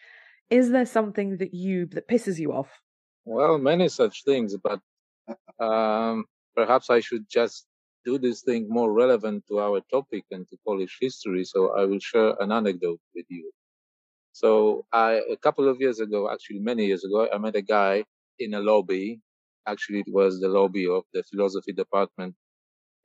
Is 0.49 0.71
there 0.71 0.85
something 0.85 1.38
that 1.38 1.53
you 1.53 1.85
that 1.88 2.07
pisses 2.07 2.39
you 2.39 2.53
off? 2.53 2.69
Well, 3.25 3.57
many 3.57 3.89
such 3.89 4.23
things, 4.23 4.55
but 4.57 4.79
um, 5.59 6.25
perhaps 6.55 6.89
I 6.89 7.01
should 7.01 7.29
just 7.29 7.67
do 8.05 8.17
this 8.17 8.41
thing 8.41 8.67
more 8.69 8.91
relevant 8.93 9.43
to 9.49 9.59
our 9.59 9.81
topic 9.91 10.23
and 10.31 10.47
to 10.49 10.57
Polish 10.65 10.97
history. 11.01 11.43
So 11.43 11.77
I 11.77 11.83
will 11.85 11.99
share 11.99 12.35
an 12.39 12.51
anecdote 12.51 13.01
with 13.13 13.25
you. 13.27 13.51
So 14.31 14.85
I, 14.93 15.21
a 15.29 15.35
couple 15.35 15.67
of 15.67 15.81
years 15.81 15.99
ago, 15.99 16.29
actually 16.31 16.59
many 16.59 16.85
years 16.85 17.03
ago, 17.03 17.27
I 17.31 17.38
met 17.38 17.55
a 17.55 17.61
guy 17.61 18.05
in 18.39 18.53
a 18.53 18.59
lobby. 18.59 19.21
Actually, 19.67 19.99
it 19.99 20.13
was 20.13 20.39
the 20.39 20.47
lobby 20.47 20.88
of 20.88 21.03
the 21.13 21.23
philosophy 21.23 21.73
department 21.73 22.35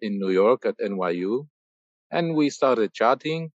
in 0.00 0.18
New 0.18 0.30
York 0.30 0.64
at 0.64 0.78
NYU. 0.78 1.46
And 2.10 2.34
we 2.34 2.50
started 2.50 2.92
chatting. 2.92 3.50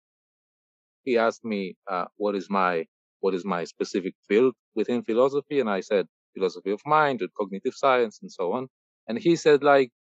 He 1.03 1.17
asked 1.17 1.45
me, 1.45 1.76
uh, 1.89 2.05
what 2.17 2.36
is 2.36 2.49
my, 2.49 2.86
what 3.19 3.34
is 3.34 3.45
my 3.45 3.63
specific 3.63 4.15
field 4.28 4.53
within 4.76 5.03
philosophy? 5.03 5.59
And 5.59 5.69
I 5.69 5.82
said, 5.82 6.07
philosophy 6.36 6.71
of 6.71 6.82
mind 6.86 7.21
and 7.21 7.30
cognitive 7.39 7.73
science 7.73 8.19
and 8.21 8.32
so 8.32 8.53
on. 8.53 8.67
And 9.07 9.17
he 9.17 9.36
said 9.36 9.63
like, 9.63 9.91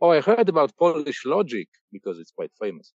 Oh, 0.00 0.10
I 0.10 0.20
heard 0.20 0.48
about 0.48 0.76
Polish 0.76 1.24
logic 1.24 1.68
because 1.92 2.18
it's 2.18 2.32
quite 2.32 2.50
famous, 2.60 2.92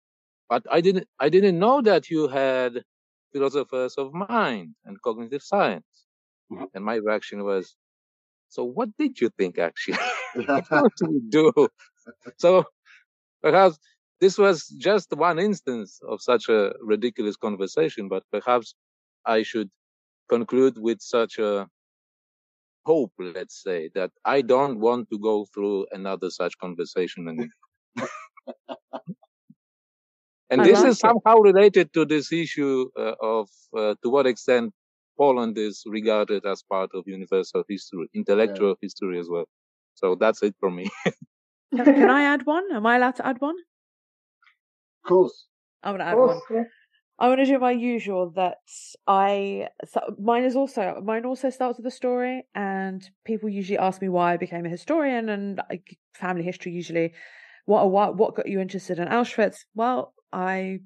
but 0.49 0.63
I 0.69 0.81
didn't, 0.81 1.07
I 1.19 1.29
didn't 1.29 1.57
know 1.57 1.81
that 1.81 2.09
you 2.09 2.27
had 2.27 2.83
philosophers 3.31 3.95
of 3.97 4.13
mind 4.13 4.75
and 4.85 5.01
cognitive 5.01 5.41
science. 5.41 6.05
Mm-hmm. 6.51 6.65
And 6.73 6.83
my 6.83 6.95
reaction 6.95 7.43
was, 7.43 7.75
so 8.49 8.63
what 8.63 8.89
did 8.97 9.21
you 9.21 9.29
think 9.37 9.59
actually? 9.59 9.99
what 10.69 10.91
do 10.97 11.05
we 11.07 11.21
do? 11.29 11.51
so 12.37 12.65
perhaps 13.41 13.79
this 14.19 14.37
was 14.37 14.67
just 14.67 15.11
one 15.13 15.39
instance 15.39 15.99
of 16.07 16.21
such 16.21 16.49
a 16.49 16.73
ridiculous 16.81 17.37
conversation, 17.37 18.09
but 18.09 18.23
perhaps 18.31 18.75
I 19.25 19.43
should 19.43 19.69
conclude 20.29 20.77
with 20.77 21.01
such 21.01 21.39
a 21.39 21.67
hope, 22.85 23.11
let's 23.19 23.61
say, 23.61 23.89
that 23.95 24.11
I 24.25 24.41
don't 24.41 24.79
want 24.79 25.09
to 25.11 25.19
go 25.19 25.45
through 25.53 25.87
another 25.91 26.29
such 26.29 26.57
conversation 26.57 27.27
anymore. 27.27 27.47
and 30.49 30.61
I 30.61 30.63
this 30.63 30.79
like 30.79 30.89
is 30.89 30.99
somehow 30.99 31.37
related 31.37 31.93
to 31.93 32.05
this 32.05 32.31
issue 32.31 32.89
uh, 32.97 33.13
of 33.21 33.49
uh, 33.77 33.95
to 34.03 34.09
what 34.09 34.27
extent 34.27 34.73
Poland 35.19 35.57
is 35.57 35.83
regarded 35.85 36.45
as 36.45 36.63
part 36.63 36.91
of 36.93 37.03
universal 37.05 37.63
history, 37.67 38.07
intellectual 38.15 38.69
yeah. 38.69 38.85
history 38.85 39.19
as 39.19 39.27
well. 39.29 39.47
So 39.95 40.15
that's 40.15 40.41
it 40.43 40.55
for 40.59 40.71
me. 40.71 40.89
Can 41.75 42.09
I 42.09 42.23
add 42.33 42.45
one? 42.45 42.65
Am 42.71 42.85
I 42.85 42.95
allowed 42.95 43.17
to 43.17 43.27
add 43.27 43.41
one? 43.41 43.57
Of 45.03 45.09
course. 45.09 45.47
I 45.83 45.91
want 45.91 46.01
to 46.01 46.05
add 46.05 46.17
one. 46.17 46.39
Yeah. 46.49 46.63
I 47.19 47.27
want 47.27 47.39
to 47.41 47.45
do 47.45 47.59
my 47.59 47.71
usual 47.71 48.31
that 48.37 48.59
I 49.05 49.67
so 49.83 49.99
mine 50.17 50.45
is 50.45 50.55
also 50.55 51.01
mine 51.03 51.25
also 51.25 51.49
starts 51.49 51.77
with 51.77 51.85
a 51.85 51.91
story, 51.91 52.47
and 52.55 53.07
people 53.25 53.49
usually 53.49 53.77
ask 53.77 54.01
me 54.01 54.07
why 54.07 54.33
I 54.33 54.37
became 54.37 54.65
a 54.65 54.69
historian 54.69 55.27
and 55.27 55.61
family 56.13 56.43
history 56.43 56.71
usually. 56.71 57.13
What 57.65 57.91
what 57.91 58.15
what 58.15 58.35
got 58.35 58.47
you 58.47 58.61
interested 58.61 58.99
in 58.99 59.09
Auschwitz? 59.09 59.65
Well, 59.75 60.13
I 60.31 60.79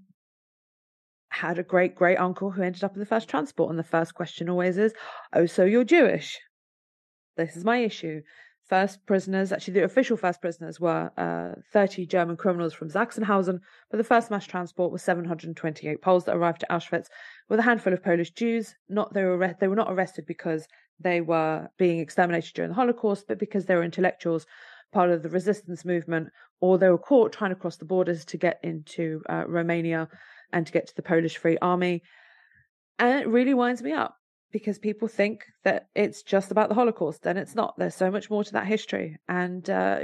had 1.34 1.60
a 1.60 1.64
great 1.64 1.96
great 1.96 2.18
uncle 2.18 2.52
who 2.52 2.62
ended 2.62 2.84
up 2.84 2.94
in 2.94 3.00
the 3.00 3.06
first 3.06 3.30
transport, 3.30 3.70
and 3.70 3.80
the 3.80 3.84
first 3.84 4.14
question 4.14 4.50
always 4.50 4.78
is, 4.78 4.94
"Oh, 5.34 5.46
so 5.46 5.66
you're 5.66 5.84
Jewish?" 5.84 6.40
This 7.36 7.58
is 7.58 7.66
my 7.66 7.78
issue 7.78 8.22
first 8.74 9.06
prisoners, 9.06 9.52
actually 9.52 9.74
the 9.76 9.84
official 9.84 10.18
first 10.18 10.42
prisoners 10.42 10.80
were 10.80 11.12
uh, 11.18 11.60
30 11.74 12.06
German 12.06 12.38
criminals 12.38 12.74
from 12.74 12.90
Sachsenhausen, 12.90 13.60
but 13.92 13.98
the 13.98 14.04
first 14.04 14.32
mass 14.32 14.46
transport 14.46 14.92
was 14.92 15.04
728 15.04 16.02
Poles 16.02 16.26
that 16.26 16.36
arrived 16.36 16.64
at 16.64 16.70
Auschwitz 16.70 17.08
with 17.50 17.60
a 17.60 17.64
handful 17.64 17.94
of 17.94 18.04
Polish 18.04 18.32
Jews. 18.32 18.74
Not 18.90 19.14
they 19.14 19.24
were 19.24 19.56
they 19.60 19.68
were 19.68 19.76
not 19.76 19.92
arrested 19.92 20.26
because 20.26 20.68
they 21.00 21.22
were 21.22 21.68
being 21.78 22.00
exterminated 22.00 22.54
during 22.54 22.70
the 22.70 22.76
Holocaust, 22.76 23.26
but 23.28 23.38
because 23.38 23.66
they 23.66 23.76
were 23.76 23.84
intellectuals, 23.84 24.46
part 24.92 25.10
of 25.10 25.24
the 25.24 25.30
resistance 25.30 25.84
movement, 25.84 26.30
or 26.62 26.78
they 26.78 26.90
were 26.90 26.98
caught 26.98 27.34
trying 27.34 27.52
to 27.52 27.56
cross 27.56 27.78
the 27.78 27.86
borders 27.86 28.26
to 28.26 28.38
get 28.38 28.60
into 28.64 29.22
uh, 29.30 29.44
Romania 29.48 30.08
and 30.54 30.66
to 30.66 30.72
get 30.72 30.88
to 30.88 30.96
the 30.96 31.02
Polish 31.02 31.38
Free 31.38 31.58
Army. 31.62 32.04
And 33.00 33.20
it 33.20 33.28
really 33.28 33.54
winds 33.54 33.82
me 33.82 33.92
up 33.92 34.16
because 34.54 34.78
people 34.78 35.08
think 35.08 35.46
that 35.64 35.88
it's 35.96 36.22
just 36.22 36.52
about 36.52 36.70
the 36.70 36.76
Holocaust, 36.76 37.26
and 37.26 37.40
it's 37.40 37.56
not. 37.56 37.74
There's 37.78 37.96
so 37.96 38.12
much 38.12 38.30
more 38.30 38.44
to 38.44 38.54
that 38.54 38.68
history. 38.68 39.18
And 39.28 39.68
uh, 39.68 40.02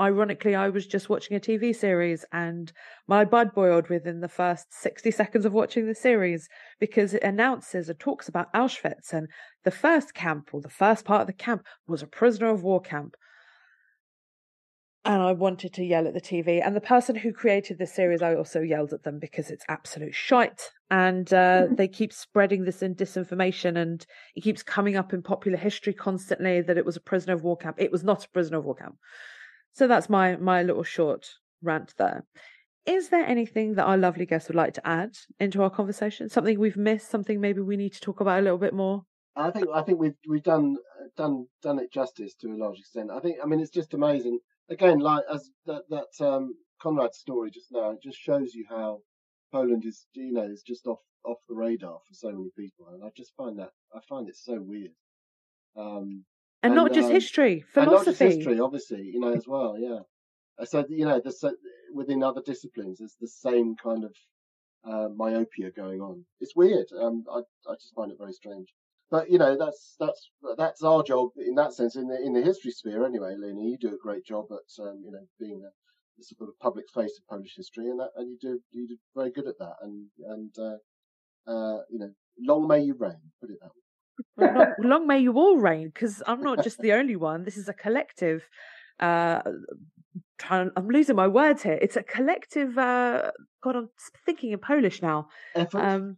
ironically, 0.00 0.54
I 0.54 0.70
was 0.70 0.86
just 0.86 1.10
watching 1.10 1.36
a 1.36 1.40
TV 1.40 1.76
series, 1.76 2.24
and 2.32 2.72
my 3.06 3.26
blood 3.26 3.54
boiled 3.54 3.90
within 3.90 4.20
the 4.20 4.28
first 4.28 4.72
60 4.72 5.10
seconds 5.10 5.44
of 5.44 5.52
watching 5.52 5.86
the 5.86 5.94
series 5.94 6.48
because 6.80 7.12
it 7.12 7.22
announces 7.22 7.90
and 7.90 8.00
talks 8.00 8.28
about 8.28 8.52
Auschwitz. 8.54 9.12
And 9.12 9.28
the 9.62 9.70
first 9.70 10.14
camp, 10.14 10.48
or 10.52 10.62
the 10.62 10.70
first 10.70 11.04
part 11.04 11.20
of 11.20 11.26
the 11.26 11.34
camp, 11.34 11.66
was 11.86 12.02
a 12.02 12.06
prisoner 12.06 12.48
of 12.48 12.62
war 12.62 12.80
camp 12.80 13.14
and 15.04 15.20
I 15.20 15.32
wanted 15.32 15.72
to 15.74 15.84
yell 15.84 16.06
at 16.06 16.14
the 16.14 16.20
TV. 16.20 16.64
And 16.64 16.76
the 16.76 16.80
person 16.80 17.16
who 17.16 17.32
created 17.32 17.78
this 17.78 17.94
series, 17.94 18.22
I 18.22 18.34
also 18.34 18.60
yelled 18.60 18.92
at 18.92 19.02
them 19.02 19.18
because 19.18 19.50
it's 19.50 19.64
absolute 19.68 20.14
shite. 20.14 20.70
And 20.90 21.32
uh, 21.32 21.66
they 21.70 21.88
keep 21.88 22.12
spreading 22.12 22.64
this 22.64 22.82
in 22.82 22.94
disinformation, 22.94 23.76
and 23.76 24.04
it 24.36 24.42
keeps 24.42 24.62
coming 24.62 24.96
up 24.96 25.12
in 25.12 25.22
popular 25.22 25.58
history 25.58 25.92
constantly 25.92 26.60
that 26.60 26.78
it 26.78 26.84
was 26.84 26.96
a 26.96 27.00
prisoner 27.00 27.34
of 27.34 27.42
war 27.42 27.56
camp. 27.56 27.76
It 27.78 27.90
was 27.90 28.04
not 28.04 28.24
a 28.24 28.28
prisoner 28.28 28.58
of 28.58 28.64
war 28.64 28.76
camp. 28.76 28.96
So 29.72 29.88
that's 29.88 30.08
my 30.10 30.36
my 30.36 30.62
little 30.62 30.82
short 30.82 31.26
rant 31.62 31.94
there. 31.96 32.24
Is 32.84 33.08
there 33.08 33.24
anything 33.24 33.74
that 33.74 33.84
our 33.84 33.96
lovely 33.96 34.26
guest 34.26 34.48
would 34.48 34.56
like 34.56 34.74
to 34.74 34.86
add 34.86 35.16
into 35.40 35.62
our 35.62 35.70
conversation? 35.70 36.28
Something 36.28 36.58
we've 36.58 36.76
missed? 36.76 37.10
Something 37.10 37.40
maybe 37.40 37.60
we 37.60 37.76
need 37.76 37.94
to 37.94 38.00
talk 38.00 38.20
about 38.20 38.40
a 38.40 38.42
little 38.42 38.58
bit 38.58 38.74
more? 38.74 39.04
I 39.34 39.50
think 39.50 39.68
I 39.74 39.82
think 39.82 39.98
we've 39.98 40.16
we've 40.28 40.42
done 40.42 40.76
done 41.16 41.46
done 41.62 41.78
it 41.78 41.92
justice 41.92 42.34
to 42.40 42.48
a 42.48 42.56
large 42.56 42.78
extent. 42.78 43.10
I 43.10 43.20
think 43.20 43.38
I 43.42 43.46
mean 43.46 43.60
it's 43.60 43.70
just 43.70 43.94
amazing 43.94 44.38
again, 44.72 44.98
like 44.98 45.24
as 45.32 45.50
that 45.66 45.82
that 45.90 46.26
um, 46.26 46.54
Konrad 46.82 47.14
story 47.14 47.50
just 47.50 47.68
now, 47.70 47.90
it 47.90 48.02
just 48.02 48.18
shows 48.18 48.54
you 48.54 48.64
how 48.68 49.00
Poland 49.52 49.84
is, 49.84 50.06
you 50.14 50.32
know, 50.32 50.42
is 50.42 50.62
just 50.62 50.86
off 50.86 51.00
off 51.24 51.38
the 51.48 51.54
radar 51.54 51.98
for 52.06 52.14
so 52.14 52.32
many 52.32 52.50
people, 52.56 52.88
and 52.92 53.04
I 53.04 53.08
just 53.16 53.32
find 53.36 53.58
that 53.58 53.70
I 53.94 54.00
find 54.08 54.28
it 54.28 54.36
so 54.36 54.60
weird. 54.60 54.92
Um, 55.76 56.24
and, 56.64 56.72
and, 56.72 56.74
not 56.74 56.92
just 56.92 57.08
um, 57.08 57.14
history, 57.14 57.64
philosophy. 57.72 57.80
and 57.80 57.90
not 57.90 58.04
just 58.04 58.18
history, 58.20 58.60
obviously, 58.60 59.02
you 59.02 59.20
know, 59.20 59.32
as 59.32 59.46
well. 59.46 59.76
Yeah. 59.78 60.00
So 60.64 60.84
you 60.88 61.04
know, 61.04 61.20
there's 61.22 61.44
within 61.94 62.22
other 62.22 62.42
disciplines, 62.44 62.98
there's 62.98 63.16
the 63.20 63.28
same 63.28 63.74
kind 63.82 64.04
of 64.04 64.14
uh, 64.84 65.08
myopia 65.14 65.70
going 65.70 66.00
on. 66.00 66.24
It's 66.40 66.56
weird. 66.56 66.86
Um, 67.00 67.24
I 67.30 67.40
I 67.70 67.74
just 67.74 67.94
find 67.94 68.10
it 68.10 68.18
very 68.18 68.32
strange 68.32 68.68
but 69.12 69.30
you 69.30 69.38
know 69.38 69.56
that's 69.56 69.94
that's 70.00 70.30
that's 70.56 70.82
our 70.82 71.02
job 71.04 71.28
in 71.36 71.54
that 71.54 71.74
sense 71.74 71.94
in 71.94 72.08
the 72.08 72.18
in 72.26 72.32
the 72.32 72.42
history 72.42 72.72
sphere 72.72 73.04
anyway. 73.06 73.34
Lena, 73.38 73.60
you 73.60 73.76
do 73.78 73.94
a 73.94 74.04
great 74.06 74.24
job 74.24 74.46
at 74.50 74.82
um, 74.82 75.02
you 75.04 75.12
know 75.12 75.24
being 75.38 75.60
the 75.60 76.24
sort 76.24 76.48
of 76.48 76.58
public 76.58 76.86
face 76.92 77.18
of 77.18 77.28
Polish 77.28 77.54
history, 77.56 77.90
and 77.90 78.00
that, 78.00 78.10
and 78.16 78.30
you 78.30 78.38
do 78.40 78.60
you 78.72 78.88
do 78.88 78.96
very 79.14 79.30
good 79.30 79.46
at 79.46 79.58
that, 79.58 79.76
and 79.82 80.06
and 80.26 80.50
uh, 80.58 80.78
uh, 81.46 81.78
you 81.90 81.98
know, 81.98 82.10
long 82.40 82.66
may 82.66 82.80
you 82.80 82.94
reign. 82.98 83.20
Put 83.40 83.50
it 83.50 83.58
that 83.60 83.70
way. 83.74 83.82
Well, 84.36 84.54
long, 84.54 84.74
long 84.90 85.06
may 85.06 85.18
you 85.18 85.32
all 85.34 85.58
reign, 85.58 85.90
because 85.92 86.22
I'm 86.26 86.42
not 86.42 86.62
just 86.62 86.78
the 86.78 86.92
only 86.92 87.16
one. 87.16 87.44
This 87.44 87.56
is 87.56 87.68
a 87.68 87.74
collective. 87.74 88.48
Uh, 89.00 89.40
trying, 90.38 90.70
I'm 90.76 90.88
losing 90.88 91.16
my 91.16 91.28
words 91.28 91.62
here. 91.62 91.78
It's 91.80 91.96
a 91.96 92.02
collective. 92.02 92.78
Uh, 92.78 93.30
God, 93.62 93.76
I'm 93.76 93.88
thinking 94.24 94.52
in 94.52 94.58
Polish 94.58 95.02
now. 95.02 95.28
Effort. 95.54 95.78
Um, 95.78 96.16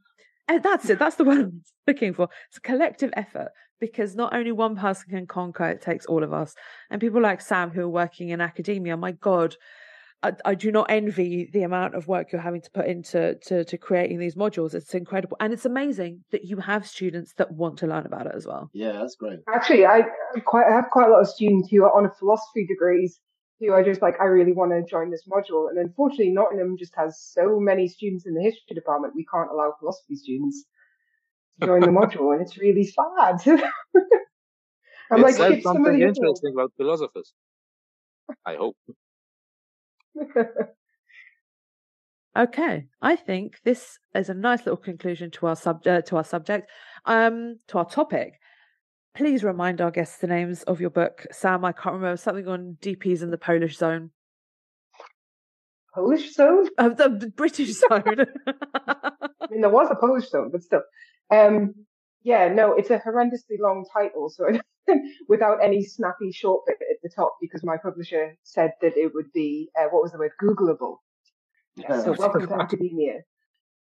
and 0.49 0.63
that's 0.63 0.89
it. 0.89 0.99
That's 0.99 1.17
the 1.17 1.25
one 1.33 1.39
I'm 1.39 1.63
looking 1.87 2.15
for. 2.15 2.29
It's 2.49 2.59
a 2.59 2.61
collective 2.61 3.11
effort 3.17 3.49
because 3.81 4.15
not 4.15 4.35
only 4.35 4.53
one 4.53 4.77
person 4.77 5.11
can 5.11 5.27
conquer, 5.27 5.69
it 5.69 5.83
takes 5.83 6.07
all 6.07 6.23
of 6.23 6.33
us. 6.33 6.55
And 6.91 7.01
people 7.01 7.21
like 7.21 7.41
Sam 7.41 7.71
who 7.71 7.83
are 7.83 7.89
working 7.89 8.31
in 8.31 8.41
academia, 8.41 8.97
my 8.97 9.13
God, 9.13 9.57
I, 10.23 10.33
I, 10.45 10.55
do 10.55 10.73
not 10.73 10.87
envy 10.89 11.51
the 11.53 11.65
amount 11.65 11.95
of 11.95 12.09
work 12.09 12.33
you're 12.33 12.41
having 12.41 12.63
to 12.63 12.71
put 12.71 12.87
into 12.87 13.35
to, 13.47 13.63
to 13.65 13.77
creating 13.77 14.19
these 14.19 14.37
modules. 14.37 14.73
It's 14.75 14.95
incredible, 14.95 15.37
and 15.39 15.53
it's 15.53 15.67
amazing 15.67 16.25
that 16.33 16.45
you 16.45 16.57
have 16.57 16.87
students 16.87 17.35
that 17.37 17.53
want 17.53 17.79
to 17.81 17.87
learn 17.87 18.07
about 18.07 18.27
it 18.27 18.33
as 18.35 18.47
well. 18.47 18.71
Yeah, 18.73 18.93
that's 18.93 19.17
great. 19.17 19.41
Actually, 19.55 19.85
I 19.85 20.05
quite 20.47 20.67
I 20.67 20.73
have 20.73 20.87
quite 20.91 21.09
a 21.09 21.13
lot 21.13 21.21
of 21.21 21.29
students 21.29 21.69
who 21.71 21.85
are 21.85 21.95
on 21.95 22.07
a 22.07 22.11
philosophy 22.19 22.67
degrees 22.67 23.21
who 23.67 23.73
are 23.73 23.85
just 23.85 24.03
like, 24.03 24.21
I 24.21 24.25
really 24.25 24.53
want 24.53 24.73
to 24.73 24.83
join 24.89 25.11
this 25.11 25.27
module. 25.29 25.69
And 25.69 25.79
unfortunately, 25.79 26.31
Nottingham 26.31 26.77
just 26.79 26.95
has 26.97 27.21
so 27.21 27.59
many 27.59 27.89
students 27.89 28.27
in 28.27 28.35
the 28.35 28.43
history 28.43 28.75
department. 28.75 29.15
We 29.15 29.27
can't 29.27 29.51
allow 29.51 29.75
philosophy 29.79 30.17
students 30.17 30.65
to 31.61 31.67
join 31.67 31.81
the 31.81 31.87
module, 31.89 32.33
and 32.33 32.43
it's 32.43 32.59
really 32.59 32.85
sad. 32.85 33.41
I'm 35.11 35.21
it 35.21 35.23
like, 35.23 35.35
says 35.35 35.63
something 35.63 36.01
interesting 36.01 36.53
about 36.55 36.73
philosophers. 36.77 37.33
I 38.47 38.57
hope. 38.57 38.77
okay, 42.39 42.87
I 43.03 43.17
think 43.17 43.61
this 43.65 43.99
is 44.15 44.29
a 44.29 44.35
nice 44.35 44.61
little 44.61 44.77
conclusion 44.77 45.31
to 45.33 45.47
our 45.47 45.57
sub 45.57 45.87
uh, 45.87 46.01
to 46.03 46.17
our 46.17 46.25
subject, 46.25 46.71
um, 47.05 47.59
to 47.69 47.79
our 47.79 47.85
topic. 47.85 48.41
Please 49.15 49.45
remind 49.45 49.81
our 49.81 49.93
guests 49.93 50.19
the 50.19 50.27
names 50.27 50.65
of 50.65 50.81
your 50.81 50.91
book, 50.91 51.25
Sam. 51.31 51.65
I 51.65 51.71
can't 51.71 51.95
remember 51.95 52.17
something 52.17 52.49
on 52.49 52.79
DPs 52.83 53.23
in 53.23 53.31
the 53.31 53.39
Polish 53.39 53.77
zone. 53.77 54.11
Polish 55.95 56.35
zone? 56.35 56.69
Uh, 56.77 56.89
the 56.89 57.33
British 57.37 57.75
zone. 57.79 58.27
I 58.47 59.47
mean, 59.53 59.61
there 59.61 59.71
was 59.71 59.89
a 59.89 59.95
Polish 59.95 60.29
zone, 60.29 60.51
but 60.51 60.65
still. 60.65 60.83
Um, 61.31 61.75
yeah, 62.25 62.49
no, 62.49 62.73
it's 62.75 62.91
a 62.91 62.99
horrendously 62.99 63.61
long 63.61 63.85
title, 63.93 64.31
so 64.31 64.47
without 65.29 65.63
any 65.63 65.85
snappy 65.85 66.33
short 66.33 66.63
bit 66.67 66.79
at 66.81 66.97
the 67.05 67.11
top, 67.15 67.37
because 67.41 67.63
my 67.63 67.77
publisher 67.81 68.37
said 68.43 68.73
that 68.83 68.97
it 68.97 69.13
would 69.15 69.33
be 69.33 69.71
uh, 69.79 69.85
what 69.91 70.03
was 70.03 70.11
the 70.11 70.19
word 70.19 70.33
Googleable. 70.43 70.97
Yeah, 71.77 72.03
so 72.03 72.17
welcome 72.19 72.49
to 72.49 72.55
academia. 72.55 73.21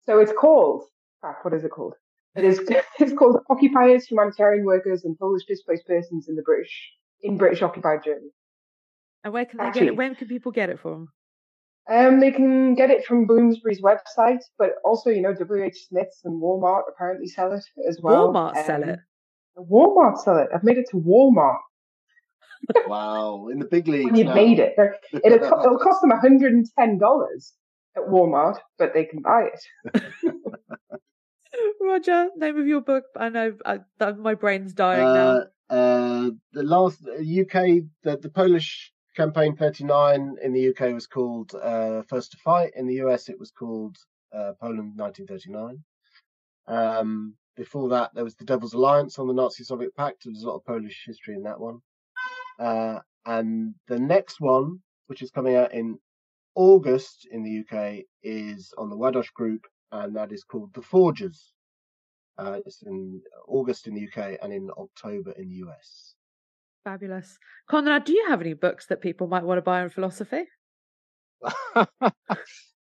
So 0.05 0.19
it's 0.19 0.33
called. 0.33 0.83
what 1.21 1.53
is 1.53 1.63
it 1.63 1.71
called? 1.71 1.93
It 2.35 2.43
is. 2.43 2.59
It's 2.99 3.13
called 3.13 3.39
Occupiers, 3.49 4.05
Humanitarian 4.05 4.65
Workers, 4.65 5.03
and 5.03 5.17
Polish 5.17 5.43
Displaced 5.47 5.87
Persons 5.87 6.27
in 6.29 6.35
the 6.35 6.43
British 6.43 6.71
in 7.23 7.37
British 7.37 7.61
occupied 7.61 8.03
Germany. 8.03 8.29
And 9.23 9.33
where 9.33 9.45
can 9.45 9.57
they 9.57 9.65
Actually, 9.65 9.81
get 9.81 9.87
it? 9.89 9.97
When 9.97 10.15
can 10.15 10.27
people 10.27 10.51
get 10.51 10.69
it 10.69 10.79
from? 10.79 11.09
Um, 11.89 12.19
they 12.19 12.31
can 12.31 12.75
get 12.75 12.89
it 12.89 13.05
from 13.05 13.25
Bloomsbury's 13.25 13.81
website, 13.81 14.41
but 14.57 14.71
also, 14.85 15.09
you 15.09 15.21
know, 15.21 15.33
WH 15.33 15.75
Smith's 15.89 16.21
and 16.23 16.41
Walmart 16.41 16.83
apparently 16.89 17.27
sell 17.27 17.51
it 17.53 17.63
as 17.87 17.99
well. 18.01 18.31
Walmart 18.31 18.57
um, 18.57 18.65
sell 18.65 18.83
it. 18.83 18.99
Walmart 19.57 20.17
sell 20.19 20.37
it. 20.37 20.47
I've 20.53 20.63
made 20.63 20.77
it 20.77 20.87
to 20.91 20.97
Walmart. 20.97 21.57
wow, 22.87 23.47
in 23.51 23.59
the 23.59 23.65
big 23.65 23.87
leagues. 23.87 24.05
When 24.05 24.15
you've 24.15 24.27
now. 24.27 24.35
made 24.35 24.59
it, 24.59 24.75
it'll, 25.23 25.39
it'll 25.39 25.79
cost 25.79 26.01
them 26.01 26.11
$110 26.11 27.51
at 27.97 28.03
Walmart, 28.03 28.57
but 28.77 28.93
they 28.93 29.05
can 29.05 29.21
buy 29.21 29.49
it. 29.51 30.03
Roger, 31.81 32.29
name 32.35 32.59
of 32.59 32.67
your 32.67 32.81
book. 32.81 33.05
I 33.15 33.29
know 33.29 33.53
I, 33.65 33.79
my 34.13 34.35
brain's 34.35 34.73
dying 34.73 35.07
uh, 35.07 35.13
now. 35.13 35.75
Uh, 35.75 36.31
the 36.53 36.63
last 36.63 37.01
UK, 37.07 37.83
the, 38.03 38.17
the 38.17 38.29
Polish 38.29 38.91
campaign 39.15 39.55
39 39.55 40.35
in 40.41 40.53
the 40.53 40.69
UK 40.69 40.93
was 40.93 41.07
called 41.07 41.53
uh, 41.55 42.01
First 42.03 42.31
to 42.31 42.37
Fight. 42.37 42.71
In 42.75 42.87
the 42.87 43.01
US, 43.05 43.29
it 43.29 43.39
was 43.39 43.51
called 43.51 43.97
uh, 44.33 44.53
Poland 44.59 44.97
1939. 44.97 45.83
Um, 46.67 47.35
before 47.57 47.89
that, 47.89 48.11
there 48.13 48.23
was 48.23 48.35
the 48.35 48.45
Devil's 48.45 48.73
Alliance 48.73 49.19
on 49.19 49.27
the 49.27 49.33
Nazi-Soviet 49.33 49.95
Pact. 49.95 50.23
There's 50.25 50.43
a 50.43 50.47
lot 50.47 50.55
of 50.55 50.65
Polish 50.65 51.03
history 51.05 51.35
in 51.35 51.43
that 51.43 51.59
one. 51.59 51.79
Uh, 52.59 52.99
and 53.25 53.75
the 53.87 53.99
next 53.99 54.39
one, 54.39 54.79
which 55.07 55.21
is 55.21 55.31
coming 55.31 55.55
out 55.55 55.73
in 55.73 55.99
August 56.55 57.27
in 57.31 57.43
the 57.43 57.59
UK, 57.59 58.05
is 58.23 58.73
on 58.77 58.89
the 58.89 58.97
Ładoś 58.97 59.33
Group, 59.33 59.67
and 59.91 60.15
that 60.15 60.31
is 60.31 60.43
called 60.43 60.73
The 60.73 60.81
Forgers. 60.81 61.53
Uh, 62.37 62.59
it's 62.65 62.81
in 62.83 63.21
August 63.47 63.87
in 63.87 63.95
the 63.95 64.07
UK 64.07 64.37
and 64.41 64.53
in 64.53 64.69
October 64.77 65.31
in 65.31 65.49
the 65.49 65.55
US. 65.67 66.15
Fabulous. 66.83 67.37
Konrad, 67.69 68.05
do 68.05 68.13
you 68.13 68.25
have 68.29 68.41
any 68.41 68.53
books 68.53 68.87
that 68.87 69.01
people 69.01 69.27
might 69.27 69.43
want 69.43 69.57
to 69.57 69.61
buy 69.61 69.81
on 69.81 69.89
philosophy? 69.89 70.45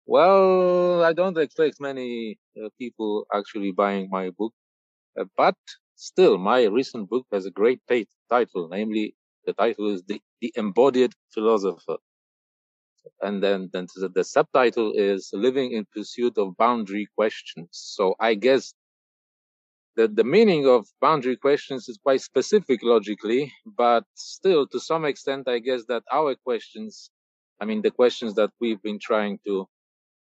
well, 0.05 1.03
I 1.03 1.13
don't 1.13 1.37
expect 1.37 1.79
many 1.79 2.37
uh, 2.57 2.69
people 2.77 3.25
actually 3.33 3.71
buying 3.71 4.09
my 4.11 4.29
book, 4.37 4.53
uh, 5.19 5.25
but 5.35 5.55
still, 5.95 6.37
my 6.37 6.63
recent 6.65 7.09
book 7.09 7.25
has 7.31 7.45
a 7.45 7.51
great 7.51 7.81
title, 8.29 8.69
namely, 8.69 9.15
the 9.45 9.53
title 9.53 9.89
is 9.93 10.03
The, 10.03 10.21
the 10.41 10.53
Embodied 10.55 11.13
Philosopher. 11.33 11.97
And 13.21 13.41
then, 13.41 13.69
then 13.73 13.87
the, 13.95 14.09
the 14.09 14.23
subtitle 14.23 14.93
is 14.95 15.29
Living 15.33 15.71
in 15.71 15.85
Pursuit 15.93 16.37
of 16.37 16.55
Boundary 16.57 17.07
Questions. 17.15 17.69
So 17.71 18.15
I 18.19 18.35
guess 18.35 18.73
the, 19.99 20.07
the 20.07 20.23
meaning 20.23 20.65
of 20.65 20.87
boundary 21.01 21.35
questions 21.35 21.89
is 21.89 21.99
quite 22.01 22.21
specific 22.21 22.79
logically, 22.83 23.51
but 23.65 24.05
still, 24.15 24.65
to 24.67 24.79
some 24.79 25.03
extent, 25.03 25.49
I 25.49 25.59
guess 25.59 25.83
that 25.89 26.03
our 26.09 26.35
questions, 26.35 27.11
I 27.59 27.65
mean, 27.65 27.81
the 27.81 27.91
questions 27.91 28.35
that 28.35 28.51
we've 28.61 28.81
been 28.81 28.99
trying 29.01 29.39
to, 29.45 29.67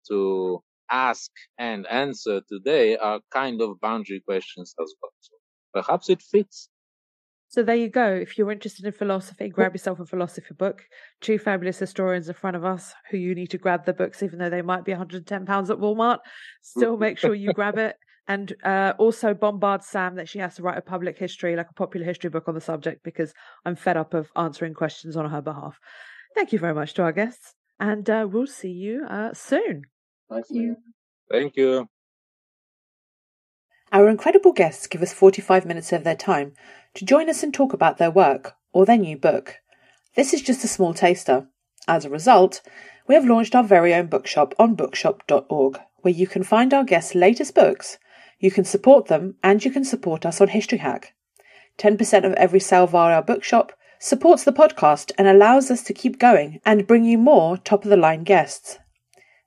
to 0.09 0.65
ask 0.91 1.31
and 1.59 1.87
answer 1.87 2.41
today 2.51 2.97
are 2.97 3.21
kind 3.33 3.63
of 3.63 3.81
boundary 3.81 4.21
questions 4.27 4.75
as 4.83 4.93
well. 5.01 5.13
So 5.21 5.37
perhaps 5.73 6.11
it 6.11 6.23
fits. 6.23 6.69
So 7.47 7.63
there 7.63 7.77
you 7.77 7.89
go. 7.89 8.09
If 8.09 8.37
you're 8.37 8.51
interested 8.51 8.85
in 8.85 8.93
philosophy, 8.93 9.45
oh. 9.45 9.55
grab 9.55 9.75
yourself 9.75 10.01
a 10.01 10.07
philosophy 10.07 10.55
book. 10.59 10.87
Two 11.21 11.39
fabulous 11.39 11.79
historians 11.79 12.27
in 12.27 12.35
front 12.35 12.57
of 12.57 12.65
us 12.65 12.95
who 13.13 13.17
you 13.17 13.33
need 13.37 13.51
to 13.51 13.59
grab 13.59 13.85
the 13.85 13.93
books, 13.93 14.25
even 14.25 14.41
though 14.41 14.51
they 14.51 14.63
might 14.63 14.85
be 14.85 14.91
110 14.91 15.47
pounds 15.47 15.71
at 15.71 15.79
Walmart. 15.79 16.19
Still 16.63 16.97
make 16.97 17.17
sure 17.17 17.33
you 17.33 17.53
grab 17.53 17.79
it 17.79 17.95
and 18.29 18.55
uh, 18.65 18.93
also 18.99 19.35
bombard 19.35 19.83
Sam 19.83 20.15
that 20.17 20.29
she 20.29 20.39
has 20.39 20.55
to 20.57 20.63
write 20.63 20.79
a 20.79 20.83
public 20.83 21.19
history, 21.19 21.57
like 21.57 21.71
a 21.71 21.75
popular 21.75 22.07
history 22.07 22.31
book 22.31 22.45
on 22.47 22.55
the 22.55 22.61
subject, 22.61 23.03
because 23.03 23.33
I'm 23.65 23.77
fed 23.77 23.97
up 23.97 24.15
of 24.15 24.31
answering 24.37 24.75
questions 24.75 25.17
on 25.17 25.31
her 25.31 25.43
behalf. 25.43 25.79
Thank 26.35 26.53
you 26.53 26.59
very 26.59 26.75
much 26.75 26.95
to 26.95 27.03
our 27.03 27.13
guests, 27.13 27.55
and 27.81 28.09
uh, 28.09 28.27
we'll 28.31 28.47
see 28.47 28.71
you 28.71 29.05
uh, 29.09 29.35
soon. 29.35 29.83
Thank 30.31 30.47
you. 30.51 30.77
Thank 31.31 31.57
you. 31.57 31.89
Our 33.93 34.09
incredible 34.09 34.53
guests 34.53 34.87
give 34.87 35.03
us 35.03 35.13
45 35.13 35.67
minutes 35.67 35.93
of 35.93 36.05
their 36.05 36.17
time 36.17 36.55
to 36.95 37.05
join 37.05 37.29
us 37.29 37.43
and 37.43 37.53
talk 37.53 37.75
about 37.75 37.99
their 37.99 38.11
work 38.11 38.55
or 38.73 38.87
their 38.87 38.97
new 38.97 39.19
book. 39.19 39.57
This 40.17 40.33
is 40.33 40.41
just 40.41 40.65
a 40.65 40.69
small 40.69 40.95
taster. 40.95 41.49
As 41.87 42.05
a 42.05 42.11
result, 42.11 42.63
we 43.07 43.15
have 43.15 43.27
launched 43.27 43.55
our 43.55 43.65
very 43.65 43.93
own 43.93 44.07
bookshop 44.07 44.55
on 44.59 44.77
bookshop.org, 44.77 45.79
where 45.97 46.15
you 46.15 46.27
can 46.27 46.43
find 46.43 46.73
our 46.73 46.85
guests' 46.85 47.15
latest 47.15 47.55
books 47.55 47.99
you 48.43 48.51
can 48.51 48.65
support 48.65 49.07
them 49.07 49.37
and 49.41 49.65
you 49.65 49.71
can 49.71 49.85
support 49.85 50.27
us 50.27 50.41
on 50.41 50.49
History 50.49 50.79
Hack. 50.79 51.15
10% 51.79 52.25
of 52.25 52.33
every 52.33 52.59
sale 52.59 52.89
via 52.89 53.15
our 53.15 53.23
bookshop 53.23 53.73
supports 54.01 54.43
the 54.43 54.53
podcast 54.53 55.13
and 55.17 55.29
allows 55.29 55.71
us 55.71 55.85
to 55.85 55.95
keep 55.95 56.19
going 56.19 56.61
and 56.67 56.89
bring 56.89 57.05
you 57.05 57.17
more 57.17 57.57
top 57.57 57.85
of 57.85 57.91
the 57.91 57.97
line 57.97 58.25
guests. 58.25 58.81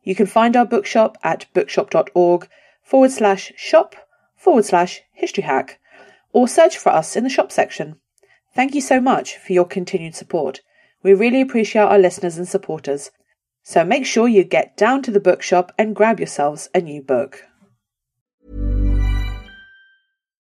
You 0.02 0.16
can 0.16 0.26
find 0.26 0.56
our 0.56 0.66
bookshop 0.66 1.18
at 1.24 1.46
bookshop.org 1.54 2.48
forward 2.82 3.12
slash 3.12 3.52
shop 3.58 3.98
forward 4.38 4.64
slash 4.64 5.02
history 5.12 5.44
hack 5.44 5.78
or 6.32 6.48
search 6.48 6.78
for 6.78 6.94
us 6.94 7.18
in 7.18 7.26
the 7.26 7.30
shop 7.30 7.52
section. 7.52 7.98
Thank 8.54 8.76
you 8.76 8.82
so 8.82 9.02
much 9.02 9.36
for 9.36 9.52
your 9.52 9.66
continued 9.66 10.16
support. 10.16 10.62
We 11.04 11.14
really 11.14 11.42
appreciate 11.42 11.82
our 11.82 12.00
listeners 12.00 12.38
and 12.38 12.48
supporters. 12.48 13.12
So 13.62 13.84
make 13.84 14.06
sure 14.06 14.30
you 14.30 14.46
get 14.46 14.78
down 14.78 15.02
to 15.02 15.12
the 15.12 15.20
bookshop 15.20 15.74
and 15.78 15.94
grab 15.94 16.22
yourselves 16.22 16.70
a 16.74 16.80
new 16.80 17.02
book. 17.02 17.44